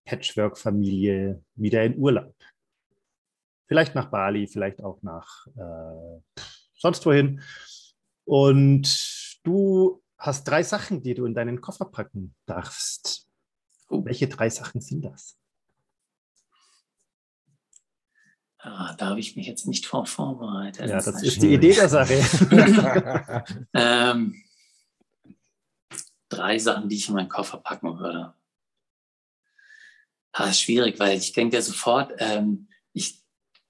Patchwork-Familie 0.05 1.43
wieder 1.55 1.83
in 1.83 1.97
Urlaub. 1.97 2.35
Vielleicht 3.67 3.95
nach 3.95 4.09
Bali, 4.09 4.47
vielleicht 4.47 4.81
auch 4.83 5.01
nach 5.01 5.47
äh, 5.47 6.19
sonst 6.75 7.05
wohin. 7.05 7.41
Und 8.25 9.39
du 9.43 10.01
hast 10.17 10.43
drei 10.45 10.63
Sachen, 10.63 11.01
die 11.01 11.13
du 11.13 11.25
in 11.25 11.33
deinen 11.33 11.61
Koffer 11.61 11.85
packen 11.85 12.35
darfst. 12.45 13.27
Oh. 13.89 14.05
Welche 14.05 14.27
drei 14.27 14.49
Sachen 14.49 14.81
sind 14.81 15.03
das? 15.03 15.37
Ah, 18.65 18.95
da 18.97 19.09
habe 19.09 19.19
ich 19.19 19.35
mich 19.35 19.45
jetzt 19.45 19.67
nicht 19.67 19.85
vor 19.85 20.05
vorbereitet. 20.05 20.89
Ja, 20.89 20.95
das, 20.95 21.05
das 21.05 21.21
ist 21.21 21.41
die 21.41 21.53
Idee 21.53 21.73
der 21.73 21.89
Sache. 21.89 22.13
ähm, 23.73 24.41
drei 26.29 26.57
Sachen, 26.57 26.87
die 26.87 26.95
ich 26.95 27.09
in 27.09 27.15
meinen 27.15 27.27
Koffer 27.27 27.57
packen 27.57 27.99
würde. 27.99 28.33
Ist 30.39 30.61
schwierig, 30.61 30.97
weil 30.97 31.17
ich 31.17 31.33
denke 31.33 31.61
sofort, 31.61 32.13
ähm, 32.19 32.69
ich 32.93 33.21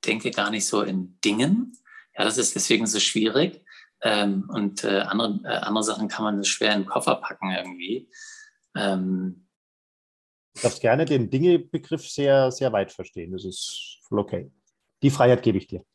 denke 0.06 0.30
gar 0.30 0.52
nicht 0.52 0.68
so 0.68 0.84
in 0.84 1.20
Dingen. 1.22 1.76
Ja, 2.16 2.24
das 2.24 2.38
ist 2.38 2.54
deswegen 2.54 2.86
so 2.86 3.00
schwierig. 3.00 3.66
Ähm, 4.04 4.48
und 4.50 4.84
äh, 4.84 5.00
andere, 5.00 5.40
äh, 5.44 5.58
andere 5.58 5.84
Sachen 5.84 6.08
kann 6.08 6.24
man 6.24 6.44
schwer 6.44 6.76
in 6.76 6.82
den 6.82 6.88
Koffer 6.88 7.16
packen 7.16 7.50
irgendwie. 7.50 8.12
Ähm, 8.76 9.48
du 10.54 10.62
darfst 10.62 10.82
gerne 10.82 11.06
den 11.06 11.32
Dinge-Begriff 11.32 12.08
sehr, 12.08 12.52
sehr 12.52 12.72
weit 12.72 12.92
verstehen. 12.92 13.32
Das 13.32 13.44
ist 13.44 13.98
voll 14.08 14.20
okay. 14.20 14.52
Die 15.04 15.12
Freiheit 15.12 15.44
gebe 15.44 15.58
ich 15.58 15.68
dir. 15.68 15.86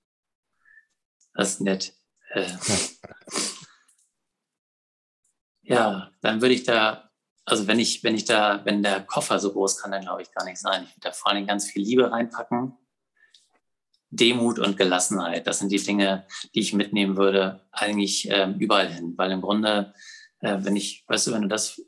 Das 1.34 1.54
ist 1.54 1.60
nett. 1.62 1.94
Äh, 2.30 2.46
ja, 5.62 6.10
dann 6.20 6.42
würde 6.42 6.54
ich 6.54 6.64
da, 6.64 7.10
also 7.46 7.66
wenn 7.66 7.78
ich, 7.78 8.04
wenn 8.04 8.14
ich 8.14 8.26
da, 8.26 8.64
wenn 8.66 8.82
der 8.82 9.02
Koffer 9.02 9.38
so 9.38 9.52
groß 9.52 9.78
kann, 9.78 9.92
dann 9.92 10.02
glaube 10.02 10.20
ich 10.20 10.30
gar 10.32 10.44
nicht 10.44 10.58
sein. 10.58 10.82
Ich 10.84 10.90
würde 10.90 11.08
da 11.08 11.12
vor 11.12 11.32
allem 11.32 11.46
ganz 11.46 11.70
viel 11.70 11.82
Liebe 11.82 12.10
reinpacken. 12.10 12.76
Demut 14.10 14.58
und 14.58 14.76
Gelassenheit, 14.76 15.46
das 15.46 15.58
sind 15.58 15.70
die 15.70 15.82
Dinge, 15.82 16.26
die 16.54 16.60
ich 16.60 16.72
mitnehmen 16.72 17.18
würde, 17.18 17.66
eigentlich 17.72 18.26
ähm, 18.30 18.58
überall 18.58 18.88
hin. 18.88 19.14
Weil 19.16 19.30
im 19.32 19.42
Grunde, 19.42 19.94
äh, 20.40 20.56
wenn 20.60 20.76
ich, 20.76 21.04
weißt 21.08 21.26
du, 21.26 21.32
wenn 21.32 21.42
du 21.42 21.48
das 21.48 21.82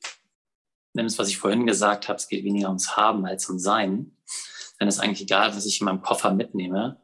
nimmst, 0.92 1.18
was 1.18 1.28
ich 1.28 1.38
vorhin 1.38 1.66
gesagt 1.66 2.08
habe, 2.08 2.16
es 2.16 2.28
geht 2.28 2.44
weniger 2.44 2.68
ums 2.68 2.96
Haben 2.96 3.26
als 3.26 3.48
um 3.48 3.58
Sein, 3.58 4.16
dann 4.78 4.88
ist 4.88 5.00
eigentlich 5.00 5.22
egal, 5.22 5.54
was 5.54 5.66
ich 5.66 5.80
in 5.80 5.86
meinem 5.86 6.02
Koffer 6.02 6.32
mitnehme 6.32 7.00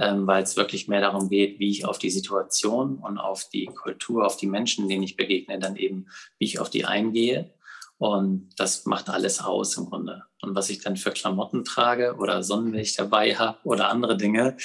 ähm, 0.00 0.26
weil 0.26 0.42
es 0.42 0.56
wirklich 0.56 0.88
mehr 0.88 1.02
darum 1.02 1.28
geht, 1.28 1.58
wie 1.58 1.70
ich 1.70 1.84
auf 1.84 1.98
die 1.98 2.10
Situation 2.10 2.96
und 2.96 3.18
auf 3.18 3.50
die 3.50 3.66
Kultur, 3.66 4.24
auf 4.24 4.38
die 4.38 4.46
Menschen, 4.46 4.88
denen 4.88 5.02
ich 5.02 5.16
begegne, 5.16 5.58
dann 5.58 5.76
eben, 5.76 6.06
wie 6.38 6.46
ich 6.46 6.58
auf 6.58 6.70
die 6.70 6.86
eingehe. 6.86 7.52
Und 7.98 8.48
das 8.56 8.86
macht 8.86 9.10
alles 9.10 9.42
aus 9.42 9.76
im 9.76 9.84
Grunde. 9.84 10.22
Und 10.40 10.54
was 10.54 10.70
ich 10.70 10.80
dann 10.80 10.96
für 10.96 11.10
Klamotten 11.10 11.64
trage 11.64 12.16
oder 12.16 12.42
Sonnenlicht 12.42 12.98
dabei 12.98 13.36
habe 13.36 13.58
oder 13.64 13.90
andere 13.90 14.16
Dinge, 14.16 14.56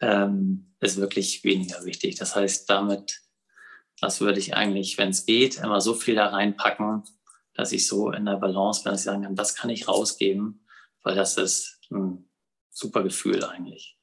ähm, 0.00 0.74
ist 0.80 0.96
wirklich 0.96 1.44
weniger 1.44 1.84
wichtig. 1.84 2.16
Das 2.16 2.34
heißt, 2.34 2.68
damit, 2.68 3.20
das 4.00 4.20
würde 4.20 4.40
ich 4.40 4.56
eigentlich, 4.56 4.98
wenn 4.98 5.10
es 5.10 5.24
geht, 5.24 5.58
immer 5.58 5.80
so 5.80 5.94
viel 5.94 6.16
da 6.16 6.26
reinpacken, 6.26 7.04
dass 7.54 7.70
ich 7.70 7.86
so 7.86 8.10
in 8.10 8.26
der 8.26 8.38
Balance 8.38 8.82
bin, 8.82 8.90
dass 8.90 9.02
ich 9.02 9.04
sagen 9.04 9.22
kann, 9.22 9.36
das 9.36 9.54
kann 9.54 9.70
ich 9.70 9.86
rausgeben, 9.86 10.66
weil 11.04 11.14
das 11.14 11.36
ist 11.36 11.78
ein 11.92 12.28
super 12.70 13.04
Gefühl 13.04 13.44
eigentlich. 13.44 13.99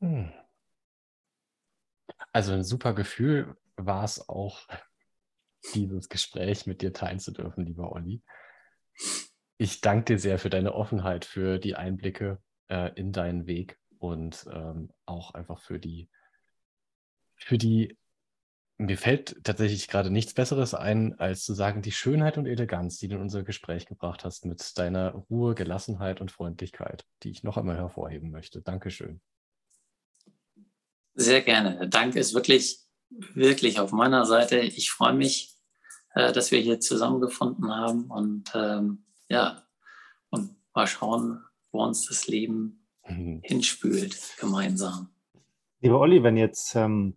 Hm. 0.00 0.32
Also 2.32 2.52
ein 2.52 2.64
super 2.64 2.94
Gefühl 2.94 3.56
war 3.76 4.04
es 4.04 4.28
auch, 4.28 4.66
dieses 5.74 6.08
Gespräch 6.08 6.66
mit 6.66 6.82
dir 6.82 6.92
teilen 6.92 7.20
zu 7.20 7.32
dürfen, 7.32 7.66
lieber 7.66 7.92
Olli. 7.92 8.22
Ich 9.58 9.80
danke 9.82 10.14
dir 10.14 10.18
sehr 10.18 10.38
für 10.38 10.50
deine 10.50 10.74
Offenheit, 10.74 11.24
für 11.24 11.58
die 11.58 11.76
Einblicke 11.76 12.42
äh, 12.68 12.92
in 12.94 13.12
deinen 13.12 13.46
Weg 13.46 13.78
und 13.98 14.46
ähm, 14.50 14.90
auch 15.04 15.34
einfach 15.34 15.60
für 15.60 15.78
die, 15.78 16.08
für 17.36 17.58
die 17.58 17.98
mir 18.78 18.96
fällt 18.96 19.44
tatsächlich 19.44 19.88
gerade 19.88 20.10
nichts 20.10 20.32
Besseres 20.32 20.72
ein, 20.72 21.18
als 21.20 21.44
zu 21.44 21.52
sagen, 21.52 21.82
die 21.82 21.92
Schönheit 21.92 22.38
und 22.38 22.46
Eleganz, 22.46 22.96
die 22.96 23.08
du 23.08 23.16
in 23.16 23.20
unser 23.20 23.42
Gespräch 23.42 23.84
gebracht 23.84 24.24
hast, 24.24 24.46
mit 24.46 24.78
deiner 24.78 25.10
Ruhe, 25.28 25.54
Gelassenheit 25.54 26.22
und 26.22 26.30
Freundlichkeit, 26.30 27.04
die 27.22 27.30
ich 27.30 27.42
noch 27.42 27.58
einmal 27.58 27.76
hervorheben 27.76 28.30
möchte. 28.30 28.62
Dankeschön. 28.62 29.20
Sehr 31.14 31.42
gerne. 31.42 31.76
Der 31.78 31.88
Dank 31.88 32.16
ist 32.16 32.34
wirklich, 32.34 32.80
wirklich 33.10 33.80
auf 33.80 33.92
meiner 33.92 34.24
Seite. 34.26 34.58
Ich 34.60 34.90
freue 34.90 35.14
mich, 35.14 35.54
äh, 36.14 36.32
dass 36.32 36.50
wir 36.50 36.60
hier 36.60 36.80
zusammengefunden 36.80 37.70
haben 37.70 38.10
und 38.10 38.52
ähm, 38.54 39.04
ja, 39.28 39.62
und 40.30 40.56
mal 40.74 40.86
schauen, 40.86 41.42
wo 41.72 41.82
uns 41.84 42.06
das 42.06 42.26
Leben 42.26 42.86
mhm. 43.06 43.40
hinspült 43.42 44.18
gemeinsam. 44.38 45.10
Lieber 45.80 46.00
Olli, 46.00 46.22
wenn 46.22 46.36
jetzt 46.36 46.74
ähm, 46.74 47.16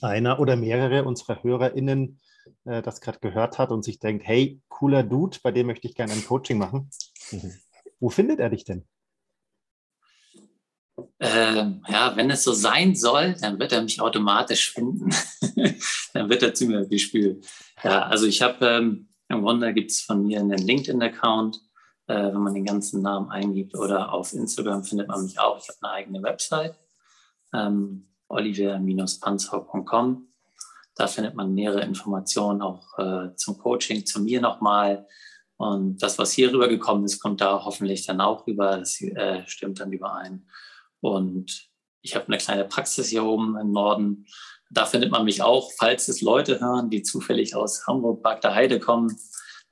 einer 0.00 0.40
oder 0.40 0.56
mehrere 0.56 1.04
unserer 1.04 1.42
HörerInnen 1.42 2.20
äh, 2.64 2.82
das 2.82 3.00
gerade 3.00 3.18
gehört 3.20 3.58
hat 3.58 3.70
und 3.70 3.84
sich 3.84 3.98
denkt, 3.98 4.26
hey, 4.26 4.60
cooler 4.68 5.02
Dude, 5.02 5.38
bei 5.42 5.50
dem 5.50 5.66
möchte 5.66 5.88
ich 5.88 5.94
gerne 5.94 6.12
ein 6.12 6.24
Coaching 6.24 6.58
machen. 6.58 6.90
Mhm. 7.30 7.52
Wo 8.00 8.10
findet 8.10 8.40
er 8.40 8.50
dich 8.50 8.64
denn? 8.64 8.86
Ähm, 11.20 11.84
ja, 11.88 12.16
wenn 12.16 12.30
es 12.30 12.44
so 12.44 12.52
sein 12.52 12.94
soll, 12.94 13.34
dann 13.40 13.58
wird 13.58 13.72
er 13.72 13.82
mich 13.82 14.00
automatisch 14.00 14.72
finden. 14.72 15.10
dann 16.14 16.28
wird 16.28 16.42
er 16.42 16.54
zu 16.54 16.66
mir 16.66 16.86
gespült. 16.86 17.46
Ja, 17.82 18.02
also 18.02 18.26
ich 18.26 18.42
habe 18.42 18.66
ähm, 18.66 19.08
im 19.28 19.42
Grunde 19.42 19.72
gibt 19.74 19.90
es 19.90 20.00
von 20.00 20.26
mir 20.26 20.40
einen 20.40 20.58
LinkedIn-Account, 20.58 21.60
äh, 22.06 22.14
wenn 22.14 22.40
man 22.40 22.54
den 22.54 22.64
ganzen 22.64 23.02
Namen 23.02 23.30
eingibt, 23.30 23.76
oder 23.76 24.12
auf 24.12 24.32
Instagram 24.32 24.84
findet 24.84 25.08
man 25.08 25.22
mich 25.22 25.38
auch. 25.38 25.58
Ich 25.58 25.68
habe 25.68 25.78
eine 25.82 25.92
eigene 25.92 26.22
Website. 26.22 26.78
Ähm, 27.52 28.08
oliver-panzau.com. 28.28 30.28
Da 30.94 31.06
findet 31.06 31.34
man 31.34 31.54
nähere 31.54 31.82
Informationen 31.82 32.62
auch 32.62 32.98
äh, 32.98 33.34
zum 33.36 33.58
Coaching, 33.58 34.04
zu 34.04 34.20
mir 34.20 34.40
nochmal. 34.40 35.06
Und 35.56 36.02
das, 36.02 36.18
was 36.18 36.32
hier 36.32 36.52
rübergekommen 36.52 37.04
ist, 37.04 37.20
kommt 37.20 37.40
da 37.40 37.64
hoffentlich 37.64 38.06
dann 38.06 38.20
auch 38.20 38.46
rüber. 38.46 38.78
Das 38.78 39.00
äh, 39.00 39.42
stimmt 39.46 39.80
dann 39.80 39.92
überein. 39.92 40.46
Und 41.00 41.68
ich 42.02 42.14
habe 42.14 42.26
eine 42.26 42.38
kleine 42.38 42.64
Praxis 42.64 43.08
hier 43.08 43.24
oben 43.24 43.58
im 43.58 43.72
Norden. 43.72 44.26
Da 44.70 44.86
findet 44.86 45.10
man 45.10 45.24
mich 45.24 45.42
auch. 45.42 45.70
Falls 45.78 46.08
es 46.08 46.20
Leute 46.20 46.60
hören, 46.60 46.90
die 46.90 47.02
zufällig 47.02 47.54
aus 47.54 47.86
Hamburg, 47.86 48.22
Bad 48.22 48.44
der 48.44 48.54
Heide 48.54 48.80
kommen, 48.80 49.16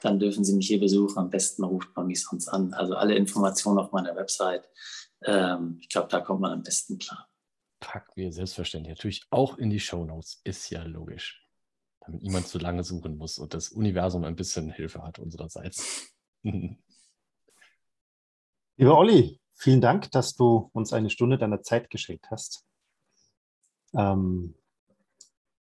dann 0.00 0.18
dürfen 0.18 0.44
sie 0.44 0.54
mich 0.54 0.68
hier 0.68 0.80
besuchen. 0.80 1.18
Am 1.18 1.30
besten 1.30 1.64
ruft 1.64 1.88
man 1.96 2.06
mich 2.06 2.22
sonst 2.22 2.48
an. 2.48 2.72
Also 2.74 2.94
alle 2.94 3.14
Informationen 3.14 3.78
auf 3.78 3.92
meiner 3.92 4.14
Website. 4.16 4.68
Ähm, 5.24 5.78
ich 5.80 5.88
glaube, 5.88 6.08
da 6.10 6.20
kommt 6.20 6.40
man 6.40 6.52
am 6.52 6.62
besten 6.62 6.98
klar 6.98 7.28
packen 7.86 8.12
wir 8.16 8.32
selbstverständlich 8.32 8.96
natürlich 8.96 9.26
auch 9.30 9.58
in 9.58 9.70
die 9.70 9.80
Show 9.80 10.04
Notes. 10.04 10.40
Ist 10.44 10.70
ja 10.70 10.82
logisch. 10.82 11.42
Damit 12.00 12.22
niemand 12.22 12.48
zu 12.48 12.58
lange 12.58 12.82
suchen 12.84 13.16
muss 13.16 13.38
und 13.38 13.54
das 13.54 13.68
Universum 13.68 14.24
ein 14.24 14.36
bisschen 14.36 14.70
Hilfe 14.70 15.02
hat 15.02 15.18
unsererseits. 15.18 16.12
Lieber 16.42 16.78
Olli, 18.98 19.40
vielen 19.56 19.80
Dank, 19.80 20.10
dass 20.12 20.36
du 20.36 20.70
uns 20.72 20.92
eine 20.92 21.10
Stunde 21.10 21.38
deiner 21.38 21.62
Zeit 21.62 21.90
geschenkt 21.90 22.30
hast. 22.30 22.64
Ähm, 23.94 24.54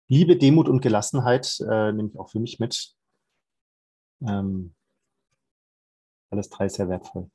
Liebe, 0.07 0.35
Demut 0.35 0.67
und 0.67 0.81
Gelassenheit 0.81 1.59
äh, 1.61 1.91
nehme 1.91 2.09
ich 2.09 2.19
auch 2.19 2.29
für 2.29 2.39
mich 2.39 2.59
mit. 2.59 2.95
Ähm, 4.21 4.75
alles 6.29 6.49
drei 6.49 6.67
sehr 6.67 6.89
wertvoll. 6.89 7.29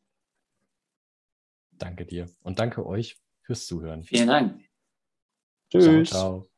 Danke 1.72 2.06
dir 2.06 2.28
und 2.42 2.58
danke 2.58 2.86
euch 2.86 3.18
fürs 3.42 3.66
Zuhören. 3.66 4.04
Vielen 4.04 4.28
Dank. 4.28 4.64
Tschüss. 5.70 6.08
Ciao, 6.08 6.40
ciao. 6.42 6.55